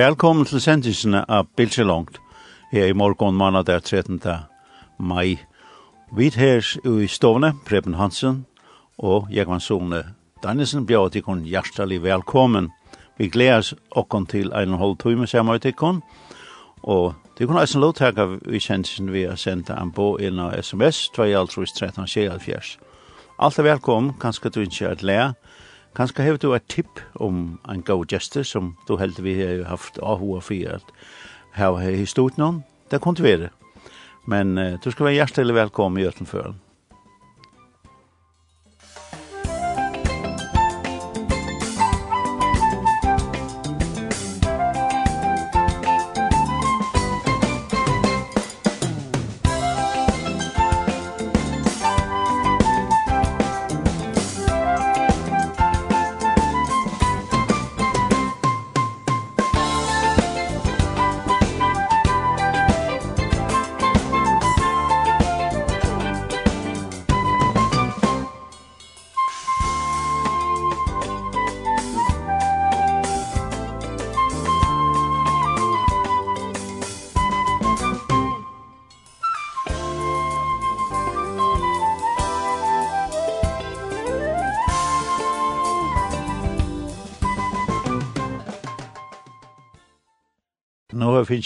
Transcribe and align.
Velkommen 0.00 0.46
til 0.48 0.62
sendingsene 0.64 1.24
av 1.28 1.48
Bilse 1.58 1.82
Langt. 1.84 2.20
Her 2.72 2.86
i 2.88 2.94
morgen 2.96 3.34
mandag 3.36 3.66
der 3.66 3.80
13. 3.80 4.20
mai. 4.98 5.38
Vi 6.16 6.30
her 6.36 6.62
i 6.86 7.06
stovne, 7.06 7.52
Preben 7.66 7.94
Hansen, 7.94 8.46
og 9.00 9.28
Jekvann 9.32 9.60
Sone 9.60 10.02
Danielsen 10.42 10.86
bjør 10.86 11.08
til 11.08 11.22
kun 11.22 11.42
hjertelig 11.44 12.02
velkommen. 12.02 12.70
Vi 13.18 13.28
gleder 13.28 13.58
oss 13.58 13.74
til 14.28 14.52
en 14.52 14.78
halv 14.80 14.96
time 14.96 15.26
sammen 15.26 15.60
til 15.60 15.72
kun, 15.72 16.02
og 16.82 17.14
det 17.38 17.46
kunne 17.46 17.60
eisen 17.60 17.80
lovtaka 17.80 18.24
vi 18.24 18.58
kjensen 18.58 19.12
vi 19.12 19.24
har 19.24 19.36
sendt 19.36 19.70
en 19.70 19.92
på 19.92 20.16
inn 20.20 20.38
av 20.38 20.56
sms 20.62 21.10
2.13.24. 21.16 22.78
Alt 23.38 23.58
er 23.58 23.62
velkommen, 23.62 24.14
kanskje 24.20 24.50
du 24.50 24.60
ikke 24.60 24.86
er 24.86 24.92
et 24.92 25.34
kanskje 25.96 26.22
har 26.22 26.36
du 26.36 26.54
et 26.54 26.68
tipp 26.68 27.00
om 27.14 27.58
en 27.68 27.82
god 27.82 28.06
gestur 28.06 28.42
som 28.42 28.76
du 28.88 28.96
heldig 28.96 29.24
vi 29.24 29.34
har 29.40 29.64
haft 29.68 29.98
avhua 30.02 30.40
for 30.40 30.74
at 30.74 30.92
her 31.54 31.90
historien, 31.90 32.64
det 32.90 33.00
kunne 33.00 33.22
være. 33.22 33.48
Men 34.26 34.58
uh, 34.58 34.78
du 34.84 34.90
skal 34.90 35.04
være 35.04 35.14
hjertelig 35.14 35.54
velkommen 35.54 36.02
i 36.02 36.06
Øtenføren. 36.06 36.69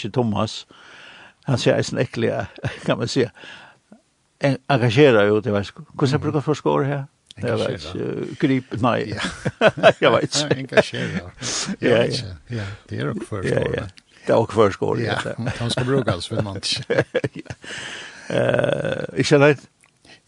ikke 0.04 0.14
Thomas, 0.20 0.66
han 1.48 1.60
sier 1.60 1.76
eisen 1.76 1.98
ekkelig, 2.00 2.32
kan 2.86 3.00
man 3.00 3.10
si, 3.10 3.24
engasjerer 4.44 5.28
jo 5.30 5.40
til 5.40 5.54
veisku. 5.56 5.82
Hvordan 5.94 6.12
jeg 6.18 6.20
bruker 6.20 6.40
for 6.40 6.52
første 6.52 6.68
året 6.72 6.86
her? 6.92 7.02
Jeg 7.42 7.58
vet 7.58 7.70
ikke, 7.82 8.36
grip, 8.38 8.74
nei, 8.82 8.98
jeg 10.02 10.12
vet 10.12 10.22
ikke. 10.28 10.56
Engasjerer, 10.62 11.32
Ja, 11.82 12.04
ja, 12.50 12.66
det 12.90 13.00
er 13.00 13.10
også 13.10 13.26
første 13.30 13.58
året. 13.58 14.02
Det 14.24 14.32
er 14.32 14.38
også 14.38 14.52
for 14.78 14.86
året, 14.86 15.02
ja. 15.02 15.16
Han 15.58 15.70
skal 15.70 15.84
bruke 15.84 16.12
alt, 16.12 16.30
vil 16.30 16.44
man 16.44 16.56
ikke. 16.56 17.04
Ikke 19.20 19.40
rett? 19.42 19.66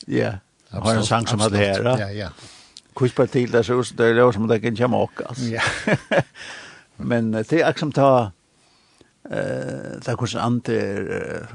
Ja, 0.08 0.32
han 0.72 0.82
har 0.82 0.98
en 0.98 1.06
sang 1.06 1.28
som 1.28 1.40
hadde 1.40 1.56
her, 1.62 1.86
ja, 1.98 2.08
ja. 2.12 2.28
Kurspartiet, 2.96 3.52
det 3.52 3.58
er 3.58 3.62
så, 3.62 3.94
det 3.98 4.06
er 4.06 4.20
jo 4.20 4.32
som 4.32 4.48
det 4.48 4.62
kan 4.62 4.76
komme 4.76 4.96
åk, 4.96 5.22
altså. 5.28 5.46
Ja. 5.52 5.62
Men 6.98 7.32
det 7.32 7.52
er 7.52 7.68
akkurat 7.68 8.32
eh 9.30 9.98
ta 10.04 10.14
kus 10.16 10.34
ante 10.36 10.76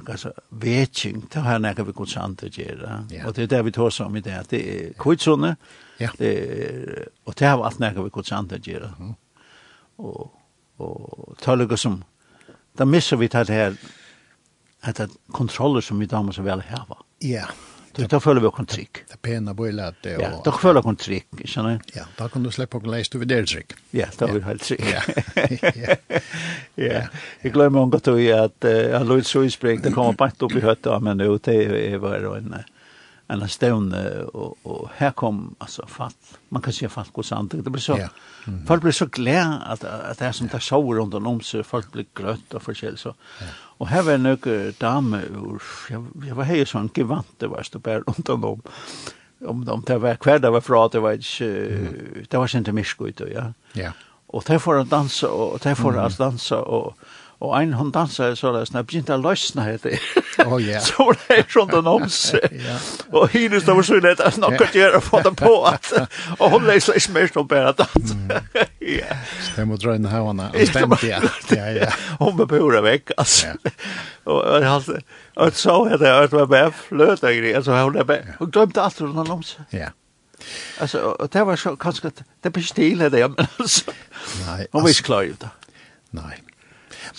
kanskje 0.06 0.32
vetching 0.52 1.30
ta 1.30 1.42
har 1.46 1.60
nekka 1.60 1.86
vi 1.88 1.94
kus 1.94 2.18
ante 2.18 2.50
gera 2.50 3.04
og 3.26 3.34
det 3.36 3.44
er 3.44 3.48
det 3.48 3.66
vi 3.66 3.72
tar 3.72 3.90
som 3.90 4.16
i 4.16 4.22
det 4.22 4.44
det 4.50 4.62
er 4.62 4.94
kutsone 4.94 5.56
ja. 6.00 6.10
Det 6.18 7.10
og 7.26 7.36
det 7.36 7.48
har 7.48 7.64
alt 7.64 7.80
nekka 7.80 8.04
vi 8.04 8.10
kus 8.10 8.32
ante 8.32 8.60
gera 8.60 8.94
og 9.98 10.32
og 10.82 11.36
taliga 11.42 11.78
som 11.78 12.04
da 12.78 12.86
misser 12.86 13.18
vi 13.18 13.28
det 13.28 13.50
her 13.50 13.76
at 14.82 15.10
kontroller 15.32 15.82
som 15.82 16.00
vi 16.00 16.06
damer 16.06 16.32
så 16.32 16.42
vel 16.42 16.64
var. 16.88 17.06
ja. 17.22 17.28
yeah. 17.30 17.71
Du 17.96 18.08
tar 18.08 18.20
följer 18.20 18.42
vi 18.42 18.48
och 18.48 18.68
trick. 18.68 18.98
Det 19.12 19.22
pena 19.22 19.56
på 19.56 19.68
illa 19.68 19.94
det 20.02 20.18
och. 20.18 20.24
Ja, 20.24 20.42
då 20.46 20.52
följer 20.52 20.82
kon 20.82 20.96
trick, 20.96 21.28
känner 21.46 21.80
Ja, 21.94 22.04
då 22.18 22.30
kan 22.30 22.44
du 22.44 22.52
släppa 22.52 22.78
och 22.78 22.88
läsa 22.88 23.18
du 23.18 23.26
det 23.26 23.46
trick. 23.46 23.74
Ja, 23.92 24.06
då 24.18 24.26
är 24.26 24.40
helt 24.40 24.64
trick. 24.64 24.82
Ja. 25.36 25.96
Ja. 26.76 27.02
Jag 27.42 27.54
glömmer 27.54 27.80
hon 27.80 27.90
gott 27.90 28.08
att 28.08 28.20
att 28.44 28.64
jag 28.64 29.08
låt 29.08 29.28
så 29.28 29.44
isbrek 29.44 29.84
det 29.84 29.92
kommer 29.92 30.14
bara 30.14 30.32
upp 30.38 30.56
i 30.56 30.60
hötta 30.60 31.00
men 31.00 31.18
nu 31.18 31.40
det 31.44 31.94
är 31.94 31.98
var 31.98 32.38
en 32.38 32.56
en 33.28 33.48
stone 33.50 34.20
och 34.22 34.58
och 34.64 34.90
här 34.96 35.12
kom 35.12 35.56
alltså 35.58 35.88
fatt. 35.88 36.38
Man 36.50 36.62
kan 36.62 36.74
se 36.74 36.90
fatt 36.90 37.10
hur 37.16 37.24
sant. 37.24 37.52
Det 37.56 37.70
blir 37.70 37.82
så. 37.82 37.98
Ja. 38.00 38.08
Folk 38.68 38.82
blir 38.82 38.92
så 38.92 39.06
glada 39.06 39.62
att 39.66 39.84
att 39.84 40.18
det 40.18 40.26
är 40.26 40.32
som 40.32 40.50
tar 40.50 40.60
shower 40.60 40.96
runt 40.98 41.14
om 41.14 41.42
så 41.42 41.64
folk 41.64 41.92
blir 41.92 42.06
grötta 42.14 42.58
och 42.58 42.64
förskäl 42.64 42.98
så. 42.98 43.16
Og 43.82 43.90
her 43.90 44.06
var 44.06 44.20
noen 44.22 44.76
dame 44.78 45.24
ur, 45.34 45.64
jeg, 45.90 46.04
jeg 46.28 46.38
var 46.38 46.50
hei 46.50 46.62
sånn 46.70 46.92
gevante, 46.94 47.50
var 47.50 47.66
stå 47.66 47.82
bare 47.82 48.04
rundt 48.06 48.30
om, 48.30 48.46
om, 49.42 49.64
de, 49.66 49.78
det 49.88 49.98
var 50.04 50.22
hver 50.22 50.44
det 50.44 50.52
var 50.54 50.62
fra, 50.66 50.84
det 50.94 51.02
var 51.02 51.18
ikke, 51.18 51.50
det 52.30 52.38
var 52.38 52.52
ikke 52.52 52.62
en 52.62 53.32
ja. 53.32 53.48
Ja. 53.74 53.96
Og 54.32 54.46
de 54.48 54.60
får 54.62 54.84
å 54.84 54.86
danse, 54.88 55.28
og 55.28 55.58
de 55.64 55.74
får 55.76 55.98
å 55.98 56.06
danse, 56.20 56.56
og, 56.62 56.94
Og 57.42 57.56
ein 57.58 57.74
hon 57.74 57.92
dansa 57.92 58.36
så 58.36 58.52
der 58.54 58.66
snap 58.66 58.68
snabbt 58.68 58.94
inte 58.94 59.18
lösna 59.18 59.64
heter. 59.64 59.98
Oh 60.46 60.62
ja. 60.62 60.80
Så 60.80 61.14
det 61.28 61.38
är 61.38 61.46
sånt 61.50 61.74
om 61.74 61.88
oms. 61.88 62.36
Och 63.10 63.30
hinus 63.30 63.66
då 63.66 63.74
var 63.74 63.84
så 63.84 64.00
lätt 64.00 64.20
att 64.20 64.34
snacka 64.34 64.66
till 64.66 64.96
att 64.96 65.04
få 65.04 65.22
det 65.22 65.32
på 65.32 65.66
at. 65.66 65.94
Og 66.40 66.52
hon 66.52 66.66
läser 66.66 67.00
sig 67.00 67.14
mest 67.14 67.38
om 67.38 67.48
bara 67.48 67.70
att. 67.70 67.80
Ja. 68.80 69.16
Det 69.56 69.66
måste 69.66 69.88
dra 69.88 69.96
in 69.96 70.06
här 70.06 70.20
hona 70.20 70.52
ja. 70.54 71.22
Ja 71.50 71.70
ja. 71.72 71.92
Hon 72.20 72.48
behöver 72.48 72.82
veck 72.82 73.12
alltså. 73.18 73.48
Og 74.24 74.64
jag 74.64 74.70
hade 74.70 75.02
Og 75.36 75.56
så 75.56 75.90
hade 75.90 76.08
jag 76.08 76.24
att 76.24 76.32
vara 76.32 76.46
med 76.46 76.74
flöta 76.76 77.34
grejer 77.34 77.56
alltså 77.56 77.72
hon 77.72 77.94
där 77.94 78.36
och 78.40 78.50
drömde 78.50 78.82
allt 78.82 79.02
om 79.02 79.16
den 79.16 79.32
oms. 79.32 79.58
Ja. 79.70 79.88
Alltså 80.80 81.28
det 81.32 81.44
var 81.44 81.56
så 81.56 81.76
kanske 81.76 82.12
det 82.42 82.50
blir 82.50 82.64
stilla 82.64 83.10
det 83.10 83.28
men 83.28 83.48
alltså. 83.58 83.92
Nej. 84.48 84.68
Hon 84.72 84.86
visste 84.86 85.04
klart 85.04 85.24
ju 85.24 85.34
det. 85.40 85.50
Nei. 86.10 86.51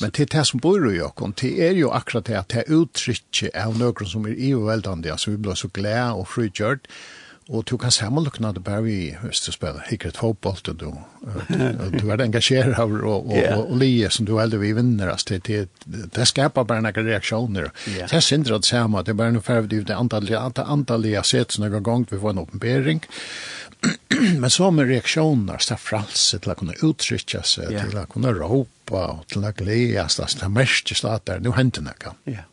Men 0.00 0.12
til 0.15 0.28
det 0.32 0.44
som 0.48 0.60
bor 0.62 0.87
i 0.91 1.00
okken, 1.03 1.34
det 1.41 1.53
er 1.66 1.76
jo 1.78 1.91
akkurat 1.94 2.28
det 2.28 2.38
at 2.38 2.54
det 2.54 2.65
uttrykket 2.72 3.56
av 3.59 3.76
noen 3.78 4.09
som 4.09 4.26
er 4.28 4.37
i 4.37 4.53
veldende, 4.56 5.12
altså 5.12 5.34
vi 5.34 5.43
blir 5.43 5.59
så 5.59 5.70
glede 5.75 6.12
og 6.19 6.28
frigjørt, 6.31 6.88
Og 7.50 7.64
du 7.66 7.75
kan 7.78 7.91
sammenlukna 7.91 8.53
det 8.54 8.62
bare 8.62 8.84
vi, 8.84 8.97
hvis 9.25 9.41
du 9.42 9.50
spiller 9.53 9.82
hikkert 9.88 10.20
fotboll, 10.20 10.60
og 10.70 10.76
du, 10.78 10.92
du 11.98 12.10
er 12.12 12.22
engasjeret 12.22 12.78
av 12.78 12.92
og, 12.94 13.06
og, 13.08 13.32
og, 13.34 13.64
og 13.64 13.80
lije 13.80 14.10
som 14.14 14.28
du 14.28 14.36
heldig 14.38 14.60
vi 14.62 14.70
vinner, 14.76 15.10
altså, 15.10 15.41
det, 15.42 15.56
det, 15.84 16.04
det 16.14 16.26
skaper 16.30 16.69
bare 16.69 16.84
noen 16.84 17.08
reaksjoner. 17.08 17.72
Yeah. 17.91 18.06
Det 18.06 18.20
er 18.20 18.25
sindre 18.25 18.60
det 18.62 18.70
samme, 18.70 19.03
det 19.03 19.14
er 19.14 19.19
bare 19.19 19.34
noe 19.34 19.42
ferdig, 19.42 19.82
det 19.88 19.97
antall, 19.97 20.30
antall, 20.38 20.70
antall 20.70 21.08
jeg 21.08 21.19
har 21.19 21.26
sett 21.26 21.58
noen 21.58 21.82
gang 21.82 22.06
vi 22.12 22.20
får 22.22 22.36
en 22.36 22.44
åpenbering, 22.44 23.03
men 24.38 24.54
så 24.54 24.71
med 24.71 24.86
reaktioner, 24.92 25.59
så 25.59 25.74
fralse 25.80 26.39
til 26.39 26.54
å 26.54 26.56
kunne 26.60 26.78
uttrykke 26.78 27.42
seg, 27.42 27.72
yeah. 27.74 27.89
til 27.89 27.98
å 27.98 28.06
kunne 28.12 28.30
råpe, 28.39 29.03
og 29.03 29.27
til 29.34 29.42
å 29.42 29.50
glede, 29.50 29.98
altså, 30.04 30.30
det 30.30 30.47
er 30.47 30.54
mest 30.60 30.86
til 30.94 31.10
at 31.10 31.27
det 31.27 31.41
er 31.41 31.44
noe 31.48 31.59
hendene 31.59 31.98
kan. 31.98 32.22
Ja. 32.22 32.44
Yeah. 32.44 32.48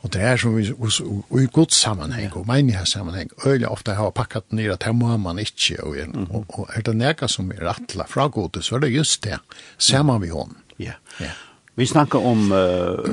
Og 0.00 0.12
det 0.12 0.22
er 0.24 0.38
som 0.40 0.54
vi, 0.56 0.64
og 0.72 1.40
i 1.42 1.48
god 1.52 1.74
sammenheng, 1.76 2.32
og 2.36 2.46
menighets 2.48 2.94
sammenheng, 2.96 3.30
øyelig 3.46 3.68
ofte 3.68 3.94
har 3.98 4.10
pakket 4.16 4.52
ned 4.56 4.72
at 4.72 4.86
her 4.88 4.92
må 4.96 5.16
man 5.20 5.38
ikke, 5.38 5.76
og, 5.84 5.96
og, 6.30 6.44
og 6.48 6.70
er 6.74 6.84
det 6.86 6.96
nega 6.96 7.28
som 7.28 7.50
er 7.52 7.60
rattla 7.68 8.06
fra 8.08 8.28
gode, 8.32 8.62
så 8.64 8.78
er 8.78 8.86
det 8.86 8.94
just 8.94 9.24
det, 9.24 9.36
sammen 9.78 10.22
vi 10.22 10.32
hon. 10.32 10.56
Ja. 10.80 10.96
ja. 11.20 11.34
Vi 11.76 11.86
snakker 11.86 12.18
om 12.18 12.48
uh, 12.52 13.04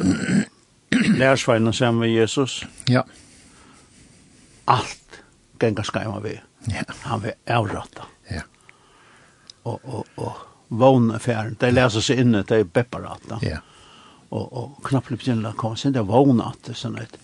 lærersveinen 1.20 1.74
sammen 1.74 2.00
med 2.00 2.16
Jesus. 2.16 2.62
Ja. 2.90 3.04
Alt 4.68 5.24
gengar 5.60 5.84
skajma 5.84 6.20
vi. 6.24 6.40
Ja. 6.72 6.88
Han 7.04 7.24
vil 7.24 7.36
avråta. 7.48 8.08
Ja. 8.32 8.48
Og, 9.64 9.80
og, 9.84 10.06
og, 10.16 10.44
vågne 10.70 11.20
færen, 11.20 11.56
de 11.60 11.72
leser 11.72 12.04
seg 12.04 12.20
inne, 12.24 12.44
de 12.48 12.62
er 12.64 12.68
bepparata. 12.68 13.40
Ja. 13.42 13.60
Yeah 13.60 13.77
og, 14.30 14.46
og 14.52 14.84
knapplig 14.88 15.20
begynner 15.22 15.54
å 15.54 15.60
komme 15.60 15.78
sin, 15.80 15.96
det 15.96 16.04
var 16.08 16.28
at 16.48 16.72
sånn 16.76 16.98
et, 17.00 17.18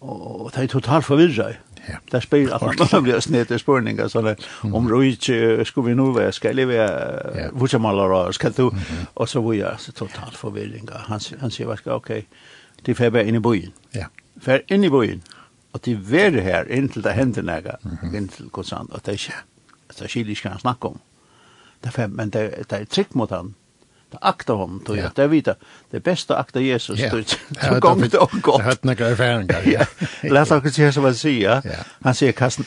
og 0.00 0.50
det 0.54 0.62
er 0.62 0.68
totalt 0.72 1.04
forvirret. 1.04 1.62
Ja. 1.86 2.00
Det 2.10 2.22
spiller 2.24 2.56
at 2.56 2.62
man 2.92 3.04
blir 3.04 3.20
snitt 3.22 3.52
i 3.54 3.58
spørninger, 3.60 4.08
sånn 4.10 4.32
at 4.32 4.42
om 4.64 4.88
du 4.90 4.96
ikke, 5.06 5.64
skulle 5.68 5.92
vi 5.92 5.98
nå 5.98 6.08
være, 6.16 6.32
skal 6.34 6.58
jeg 6.58 6.70
være 6.70 7.50
vutsamalara, 7.54 8.24
skal 8.34 8.54
du, 8.56 8.70
og 9.14 9.28
så 9.30 9.42
var 9.44 9.54
jeg 9.54 9.82
så 9.84 9.94
totalt 9.94 10.38
forvirring. 10.38 10.88
Han, 11.10 11.22
han 11.40 11.54
sier, 11.54 11.70
ok, 11.70 12.10
de 12.86 12.94
får 12.94 13.12
være 13.14 13.30
inn 13.30 13.38
i 13.38 13.44
byen. 13.44 13.74
Ja. 13.94 14.08
Fær 14.42 14.64
inn 14.72 14.84
i 14.84 14.90
byen, 14.92 15.22
og 15.72 15.84
de 15.86 15.94
være 16.10 16.42
her 16.42 16.66
inntil 16.72 17.04
det 17.06 17.14
hender 17.14 17.46
nægge, 17.46 17.76
inntil 18.10 18.50
konstant, 18.50 18.90
og 18.90 19.04
det 19.06 19.14
er 19.14 19.20
ikke, 19.20 19.44
det 19.92 20.08
er 20.08 20.34
ikke 20.34 20.56
han 20.56 20.64
snakker 20.64 20.96
om. 20.96 21.00
Det 21.84 21.92
er, 21.94 22.10
men 22.10 22.32
det, 22.34 22.48
det 22.70 22.80
er 22.80 22.90
trygg 22.90 23.14
mot 23.14 23.30
han, 23.30 23.54
Det 24.10 24.18
akta 24.20 24.52
hon, 24.52 24.80
tog 24.80 24.96
jag. 24.96 25.10
Det 25.14 25.26
vita. 25.26 25.54
Det 25.90 26.00
bästa 26.00 26.36
akta 26.36 26.60
Jesus. 26.60 27.00
Ja. 27.00 27.10
Så 27.68 27.80
gång 27.80 28.08
det 28.08 28.18
och 28.18 28.30
gott. 28.30 28.58
Jag 28.58 28.64
har 28.64 28.76
några 28.80 29.06
erfarenheter. 29.06 29.86
Ja. 30.22 30.28
Lät 30.30 30.50
oss 30.50 30.74
se 30.74 30.92
så 30.92 31.00
vad 31.00 31.16
Ja. 31.64 31.72
Han 32.02 32.14
säger 32.14 32.32
kasten 32.32 32.64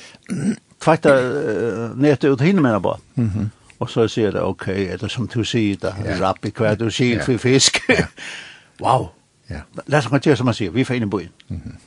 tvätta 0.79 1.21
nät 1.95 2.23
ut 2.23 2.41
hinner 2.41 2.61
med 2.61 2.81
bara. 2.81 2.97
Mhm. 3.13 3.49
Och 3.77 3.89
så 3.89 4.09
säger 4.09 4.31
det 4.31 4.41
okej, 4.41 4.85
okay, 4.85 4.97
det 4.97 5.09
som 5.09 5.27
du 5.33 5.45
säger 5.45 5.77
där, 5.77 6.17
rapp 6.19 6.45
i 6.45 6.51
kvar 6.51 6.75
du 6.75 6.91
ser 6.91 7.19
för 7.19 7.37
fisk. 7.37 7.81
wow. 8.77 9.09
Ja. 9.47 9.59
Lät 9.85 10.11
oss 10.11 10.23
se 10.23 10.35
så 10.35 10.43
vad 10.43 10.55
säger. 10.55 10.71
Vi 10.71 10.85
får 10.85 10.95
in 10.95 11.03
i 11.03 11.05
bojen. 11.05 11.31
Mhm. 11.47 11.77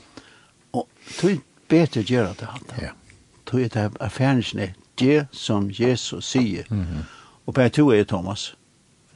Och 0.70 0.88
tog 1.20 1.40
bättre 1.68 2.00
göra 2.00 2.34
det 2.38 2.44
han. 2.44 2.60
Ja. 2.80 2.88
Tog 3.44 3.70
det 3.70 3.90
affären, 4.00 4.42
det 4.94 5.26
som 5.32 5.70
Jesus 5.70 6.26
säger. 6.28 6.64
Mhm. 6.68 7.04
Och 7.44 7.54
på 7.54 7.68
två 7.68 7.94
är 7.94 8.04
Thomas 8.04 8.52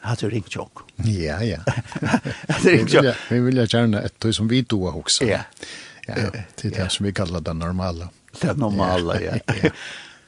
hade 0.06 0.20
det 0.20 0.34
ringt 0.34 0.52
chock. 0.52 0.78
Ja, 0.96 1.42
ja. 1.42 1.58
att 2.48 2.62
det 2.62 2.72
ringt 2.72 2.90
chock. 2.90 3.16
Vi 3.28 3.40
vill 3.40 3.56
gärna 3.56 4.02
ett 4.02 4.18
tog 4.18 4.34
som 4.34 4.48
vi 4.48 4.64
tog 4.64 4.96
också. 4.96 5.24
Ja. 5.24 5.40
Ja, 6.06 6.14
det 6.54 6.64
är 6.64 6.70
det 6.70 6.90
som 6.90 7.06
vi 7.06 7.12
kallar 7.12 7.40
det 7.40 7.52
normala. 7.52 8.08
Det 8.40 8.56
normala, 8.56 9.20
ja. 9.20 9.38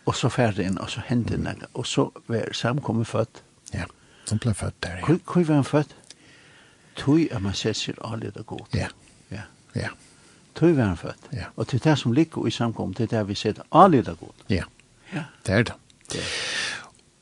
Och 0.05 0.17
så 0.17 0.31
färdig 0.31 0.67
in 0.67 0.77
och 0.79 0.91
så 0.91 1.01
hände 1.01 1.37
det. 1.37 1.57
Och 1.73 1.87
så 1.87 2.13
var 2.27 2.53
samkommet 2.53 3.09
född. 3.09 3.29
Ja, 3.71 3.85
som 4.25 4.39
blev 4.39 4.55
född 4.55 4.73
där. 4.81 5.05
Ja. 5.09 5.17
Hur 5.35 5.45
var 5.45 5.55
han 5.55 5.65
född? 5.65 5.95
Tog 6.95 7.33
att 7.33 7.43
man 7.43 7.55
ser 7.55 7.73
sig 7.73 7.95
aldrig 8.01 8.33
det 8.33 8.43
gott. 8.43 8.69
Ja. 8.71 8.87
Ja. 9.29 9.41
Ja. 9.73 9.89
Tog 10.55 10.71
var 10.75 10.85
han 10.85 10.97
född. 10.97 11.15
Ja. 11.31 11.45
Och 11.55 11.67
det 11.71 11.87
är 11.87 11.91
det 11.91 11.97
som 11.97 12.15
ligger 12.15 12.49
i 12.49 12.51
samkommet, 12.51 12.97
det 12.97 13.13
är 13.13 13.19
det 13.19 13.25
vi 13.25 13.35
ser 13.35 13.55
aldrig 13.69 14.05
det 14.05 14.17
gott. 14.21 14.37
Ja. 14.47 14.65
Ja. 15.11 15.23
Det 15.43 15.53
är 15.53 15.65
det. 15.65 15.73
Det 16.09 16.19
är 16.19 16.23
det 16.23 16.29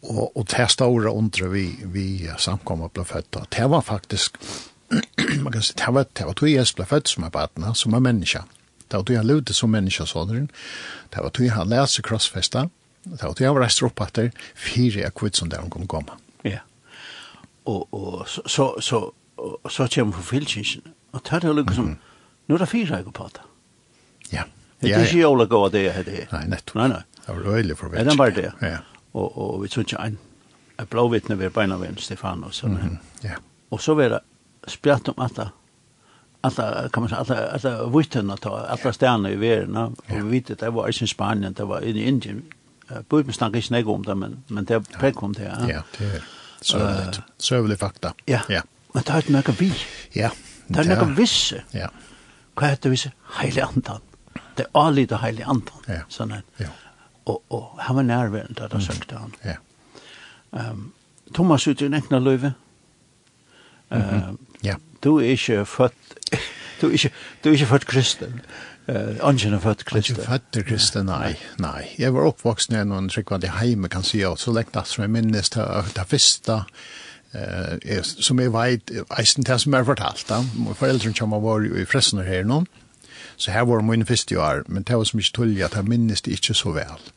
og, 0.08 0.36
og 0.36 0.46
det 0.50 0.70
store 0.70 1.10
undre 1.12 1.50
vi, 1.50 1.66
vi 1.92 2.06
samkommet 2.38 2.92
ble 2.94 3.04
født. 3.04 3.38
Det 3.52 3.70
var 3.70 3.80
faktisk, 3.80 4.38
man 5.44 5.52
kan 5.52 5.62
si, 5.62 5.74
det 5.78 5.94
var, 5.94 6.06
det 6.18 6.26
var 6.26 6.38
tog 6.38 6.50
jeg 6.50 6.66
ble 6.76 6.86
født 6.86 7.12
som 7.12 7.26
er 7.26 7.34
badene, 7.34 7.74
som 7.74 7.94
er 7.94 8.04
menneske. 8.04 8.42
Det 8.86 8.98
var 8.98 9.04
tog 9.04 9.16
jeg 9.16 9.26
levde 9.26 9.54
som 9.54 9.70
menneske, 9.70 10.06
så 10.06 10.24
det 10.30 10.46
var 11.16 11.30
tog 11.30 11.46
jeg 11.46 11.70
lese 11.70 12.02
krossfesta, 12.06 12.68
det 13.04 13.22
var 13.22 13.34
tog 13.34 13.46
jeg 13.46 13.58
reist 13.58 13.82
opp 13.86 14.00
etter 14.06 14.30
fire 14.54 15.06
akvitt 15.06 15.36
som 15.36 15.50
det 15.50 15.60
han 15.60 15.70
kunne 15.70 15.90
komme. 15.90 16.18
Ja, 16.46 16.62
og, 17.66 17.88
og 17.94 18.28
så, 18.28 18.42
så, 18.46 18.68
så, 18.80 19.00
så 19.70 19.88
kommer 19.94 20.14
forfyllkirken, 20.14 20.92
og 21.12 21.22
det 21.26 21.44
er 21.44 21.48
jo 21.48 21.52
liksom, 21.52 21.84
mm 21.84 21.92
-hmm. 21.92 22.46
nu 22.46 22.54
er 22.54 22.58
det 22.58 22.68
fire 22.68 22.96
jeg 22.96 23.12
på 23.12 23.30
det. 23.34 23.40
Ja. 24.32 24.42
Det 24.80 24.92
er 24.92 25.04
ikke 25.04 25.18
jævla 25.18 25.44
gode 25.44 25.72
det, 25.72 26.06
det 26.06 26.22
er. 26.22 26.26
Nei, 26.32 26.46
nettopp. 26.46 26.74
Nei, 26.74 26.88
nei. 26.88 27.02
Det 27.26 27.34
var 27.36 27.56
øyelig 27.56 27.76
forvekst. 27.78 28.04
Ja, 28.04 28.10
den 28.10 28.18
var 28.18 28.30
det. 28.30 28.52
Ja 28.62 28.76
og, 29.16 29.38
og 29.38 29.62
vi 29.62 29.68
tror 29.72 29.80
ikke 29.86 30.02
en, 30.04 30.18
en 30.80 30.88
blåvittne 30.92 31.38
ved 31.38 31.50
beina 31.50 31.76
ved 31.80 31.96
Stefano. 31.96 32.50
Så, 32.50 32.66
mm 32.66 32.76
-hmm. 32.76 33.26
yeah. 33.26 33.36
Og 33.70 33.80
så 33.80 33.94
var 33.94 34.08
det 34.08 34.20
spjatt 34.68 35.08
om 35.08 35.14
alle, 35.18 35.50
alla 36.42 36.88
kan 36.88 37.02
man 37.02 37.08
säga 37.08 37.20
alla 37.20 37.50
alla 37.52 37.98
vittnen 37.98 38.36
ta 38.38 38.58
alla 38.58 38.92
stjärnor 38.92 39.30
i 39.30 39.36
världen 39.36 39.76
och 39.76 39.96
vi 40.08 40.20
vet 40.20 40.50
att 40.50 40.58
det 40.58 40.70
var 40.70 40.88
i 40.88 41.06
Spanien 41.06 41.52
det 41.52 41.64
var 41.64 41.80
i 41.80 42.08
Indien. 42.08 42.42
Bult 43.08 43.34
snackar 43.34 43.76
inte 43.76 43.90
om 43.90 44.02
det 44.02 44.14
men 44.14 44.42
men 44.46 44.64
det 44.64 44.80
pekkom 45.00 45.32
det 45.32 45.42
ja 45.42 45.68
ja 45.68 45.82
det 45.98 46.04
är 46.04 46.22
så 46.60 47.68
så 47.68 47.76
fakta. 47.76 48.14
Ja. 48.24 48.40
Ja. 48.48 48.62
Men 48.94 49.02
det 49.02 49.12
har 49.12 49.18
inte 49.18 49.32
mycket 49.32 49.60
vi 49.60 49.72
ja. 50.12 50.30
Det 50.66 50.76
har 50.76 50.84
mycket 50.84 51.18
visse. 51.18 51.62
Ja. 51.70 51.88
Vad 52.54 52.70
heter 52.70 52.90
visse? 52.90 53.12
Heilig 53.22 53.62
antal 53.62 54.00
det 54.56 54.62
är 54.62 54.68
allt 54.72 55.08
det 55.08 55.16
heilig 55.16 55.42
antal 55.42 55.82
ja. 55.86 56.00
sån 56.08 56.34
ja 56.56 56.66
og, 57.26 57.42
og 57.50 57.78
han 57.78 57.96
var 57.96 58.02
nærværende 58.02 58.54
da 58.54 58.68
han 58.72 58.82
søkte 58.82 59.16
han. 59.16 59.34
Ja. 59.44 59.56
Um, 60.70 60.92
Thomas 61.34 61.68
ut 61.68 61.80
i 61.80 61.86
en 61.86 61.94
ekne 61.94 62.20
løyve. 62.22 62.52
Uh, 63.90 64.34
ja. 64.64 64.74
Du 65.04 65.18
er 65.18 65.34
ikke 65.34 65.64
født, 65.66 66.14
du 66.80 66.86
er 66.86 66.92
ikke, 66.92 67.10
du 67.44 67.48
er 67.48 67.52
ikke 67.52 67.66
født 67.66 67.86
kristen. 67.86 68.40
Uh, 68.88 68.94
Angen 69.22 69.54
er 69.54 69.60
født 69.60 69.84
kristen. 69.84 70.16
Angen 70.16 70.30
er 70.30 70.38
født 70.54 70.66
kristen, 70.66 71.06
nei, 71.10 71.34
nei. 71.58 71.82
Jeg 71.98 72.14
var 72.14 72.30
oppvoksen 72.30 72.78
i 72.78 72.84
noen 72.86 73.10
tryggvandig 73.10 73.50
heime, 73.58 73.90
kan 73.90 74.06
si, 74.06 74.22
og 74.24 74.38
så 74.38 74.54
lengt 74.54 74.78
at 74.78 74.86
som 74.86 75.02
jeg 75.02 75.10
minnes 75.10 75.50
til 75.50 75.92
det 75.98 76.06
første, 76.06 76.60
eh, 77.34 78.02
som 78.02 78.40
jeg 78.40 78.54
vet, 78.54 78.94
eisen 79.18 79.44
til 79.44 79.58
som 79.58 79.74
er 79.74 79.86
fortalt, 79.86 80.26
da. 80.30 80.42
Foreldren 80.78 81.14
kommer 81.18 81.42
var 81.42 81.66
jo 81.66 81.74
i 81.74 81.84
fresen 81.90 82.22
her 82.22 82.46
nå, 82.46 82.62
mm 82.62 82.85
Så 83.36 83.50
her 83.50 83.66
var 83.68 83.82
mine 83.84 84.06
første 84.06 84.40
år, 84.40 84.62
men 84.68 84.82
det 84.82 84.96
var 84.96 85.04
så 85.04 85.16
mye 85.16 85.34
tullig 85.34 85.64
at 85.64 85.74
jeg 85.76 85.84
minnes 85.84 86.22
det 86.22 86.32
ikke 86.32 86.54
så 86.54 86.72
vel. 86.72 87.08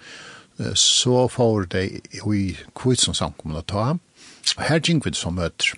Så 0.76 1.28
får 1.32 1.70
det 1.72 1.86
i 2.12 2.58
kvitsen 2.76 3.16
samkommet 3.16 3.64
å 3.64 3.68
ta, 3.74 3.86
og 4.58 4.66
her 4.68 4.82
gikk 4.84 5.06
vi 5.08 5.14
som 5.16 5.38
møter. 5.40 5.78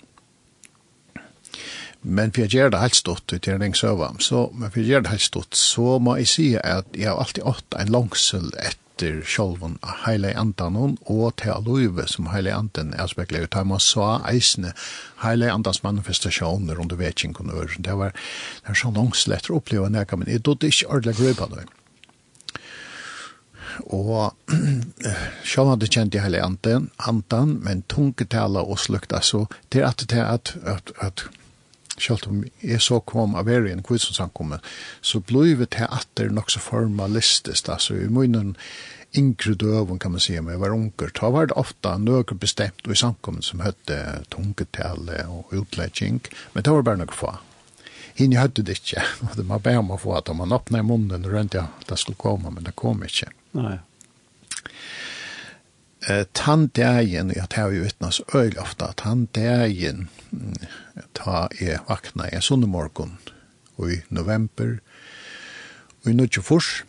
Men 2.01 2.31
for 2.33 2.41
jeg 2.41 2.55
gjør 2.55 2.71
det 2.73 2.81
helt 2.81 2.97
stått 2.97 3.33
ut 3.33 3.47
i 3.47 3.51
en 3.53 3.75
søva, 3.77 4.09
så, 4.19 4.47
men 4.57 4.71
for 4.71 4.81
jeg 4.81 4.89
gjør 4.89 5.03
det 5.05 5.11
helt 5.13 5.27
stått, 5.27 5.57
så 5.57 5.99
må 6.01 6.15
jeg 6.17 6.31
si 6.31 6.47
at 6.57 6.87
jeg 6.97 7.11
har 7.11 7.21
alltid 7.21 7.45
ått 7.45 7.77
en 7.77 7.94
langsel 7.94 8.49
et 8.57 8.81
etter 8.91 9.21
sjolven 9.25 9.77
av 9.81 10.03
heile 10.05 10.33
andan 10.38 10.77
og 11.09 11.35
til 11.39 11.53
aluive 11.55 12.05
som 12.09 12.29
heile 12.31 12.53
andan 12.53 12.93
er 12.93 13.09
spekler 13.09 13.45
ut. 13.45 13.57
Man 13.65 13.79
så 13.81 14.19
eisne 14.27 14.73
heile 15.23 15.51
andans 15.51 15.83
manifestasjoner 15.83 16.79
under 16.79 16.95
vetsing 16.99 17.35
og 17.39 17.53
øren. 17.53 17.83
Det 17.83 17.97
var, 17.97 18.11
det 18.61 18.69
var 18.69 18.75
så 18.75 18.91
langslett 18.91 19.49
å 19.49 19.59
oppleve 19.59 19.89
nega, 19.89 20.17
men 20.17 20.29
jeg 20.29 20.43
dodde 20.45 20.69
ikke 20.69 20.91
ordelig 20.91 21.17
grøypa 21.19 21.49
det. 21.55 21.65
Og 23.88 24.33
sjolven 25.47 25.75
hadde 25.75 25.91
kjent 25.91 26.15
i 26.15 26.21
heile 26.21 26.44
andan, 26.44 26.89
andan 26.97 27.57
men 27.63 27.85
tungetala 27.89 28.61
og 28.61 28.79
slukta, 28.79 29.21
så 29.23 29.47
det 29.71 29.81
er 29.81 29.91
at 29.94 30.05
det 30.11 30.19
er 30.19 30.33
at, 30.35 30.55
at, 30.67 30.91
at 30.99 31.29
selv 32.01 32.30
om 32.30 32.42
jeg 32.62 32.81
så 32.81 33.00
kom 33.00 33.36
av 33.39 33.50
er 33.50 33.68
en 33.71 33.83
kvitsensankomme, 33.86 34.59
så 35.01 35.21
blei 35.21 35.53
vi 35.59 35.68
til 35.69 35.88
at 35.89 36.07
det 36.18 36.27
er 36.27 36.33
nok 36.36 36.51
så 36.51 36.63
formalistisk, 36.63 37.69
altså 37.69 37.98
i 37.98 38.09
munnen 38.12 38.56
yngre 39.18 39.53
døven 39.59 40.00
kan 40.00 40.13
man 40.13 40.24
si, 40.24 40.38
om 40.39 40.50
jeg 40.50 40.59
var 40.62 40.74
unger, 40.75 41.12
da 41.19 41.30
var 41.30 41.49
det 41.49 41.57
ofta 41.59 41.97
några 41.97 42.35
bestemt 42.35 42.87
og 42.87 42.94
i 42.95 42.99
samkommet 42.99 43.45
som 43.45 43.64
hette 43.66 43.97
tungetale 44.31 45.25
og 45.28 45.52
utlägging, 45.52 46.21
men 46.54 46.64
det 46.64 46.75
var 46.75 46.85
bare 46.87 47.04
noe 47.04 47.16
få. 47.16 47.35
Hinn 48.16 48.35
hade 48.35 48.64
det 48.64 48.80
ikke, 48.80 49.04
og 49.25 49.37
det 49.40 49.47
var 49.49 49.64
bare 49.64 49.83
om 49.83 49.92
å 49.92 49.99
få 49.99 50.16
att 50.18 50.35
man 50.35 50.52
öppnade 50.52 50.83
munnen 50.83 51.25
och 51.25 51.47
ja, 51.54 51.68
att 51.80 51.87
det 51.87 51.97
skulle 51.97 52.16
komme, 52.16 52.49
men 52.49 52.64
det 52.64 52.75
kom 52.75 53.04
inte. 53.04 53.31
Nei 53.52 53.80
eh, 56.07 56.25
tanddagen, 56.33 57.33
jeg 57.35 57.49
tar 57.49 57.73
jo 57.73 57.83
vittnas 57.85 58.21
øyl 58.35 58.57
ofta, 58.61 58.93
tanddagen 58.97 60.07
ta 61.17 61.47
jeg 61.59 61.81
vakna 61.89 62.29
jeg 62.31 62.43
sunnemorgon 62.43 63.17
i 63.81 63.97
november 64.13 64.77
og 66.03 66.11
i 66.11 66.13
nødje 66.13 66.43
fors 66.45 66.83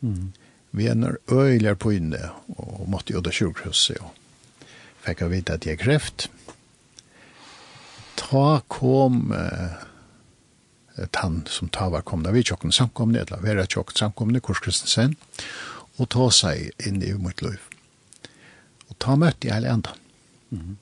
mm. 0.00 0.32
vi 0.72 0.86
er 0.88 0.96
når 0.96 1.74
på 1.76 1.92
inne 1.92 2.30
og 2.56 2.88
måtte 2.88 3.12
jo 3.12 3.20
da 3.20 3.32
sjukhuset 3.34 4.00
og 4.00 4.14
fikk 5.04 5.20
jeg 5.20 5.32
vite 5.34 5.58
at 5.58 5.68
jeg 5.68 5.82
kreft 5.82 6.30
ta 8.16 8.60
kom 8.68 9.32
eh, 9.36 11.06
tann 11.10 11.44
som 11.48 11.68
ta 11.68 11.88
var 11.88 12.02
komna 12.02 12.30
vi 12.30 12.42
tjokken 12.44 12.72
samkomne, 12.72 13.24
eller 13.24 13.42
vera 13.42 13.66
tjokken 13.66 13.96
samkomne, 13.96 14.40
Kors 14.40 14.60
Kristensen, 14.60 15.16
og 15.96 16.10
ta 16.12 16.28
seg 16.34 16.70
inn 16.86 17.02
i 17.02 17.12
mitt 17.18 17.42
liv 17.44 17.60
ta 19.00 19.16
møtte 19.16 19.48
jeg 19.48 19.54
hele 19.54 19.72
enda. 19.72 19.90
Mm 20.50 20.60
-hmm. 20.60 20.76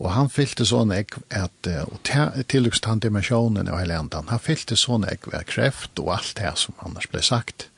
Og 0.00 0.12
han 0.12 0.30
fyllte 0.32 0.64
sånn 0.64 0.92
ek, 0.96 1.18
at, 1.36 1.66
og 1.66 1.98
tillykkst 2.48 2.86
han 2.88 3.02
dimensjonen 3.04 3.68
av 3.68 3.78
hele 3.82 3.98
enda, 4.00 4.22
han 4.28 4.38
fyllte 4.38 4.76
sånn 4.76 5.04
ek 5.04 5.28
ved 5.32 5.44
kreft 5.46 5.98
og 5.98 6.14
alt 6.14 6.36
det 6.36 6.52
som 6.56 6.74
annars 6.86 7.08
ble 7.12 7.22
sagt, 7.22 7.68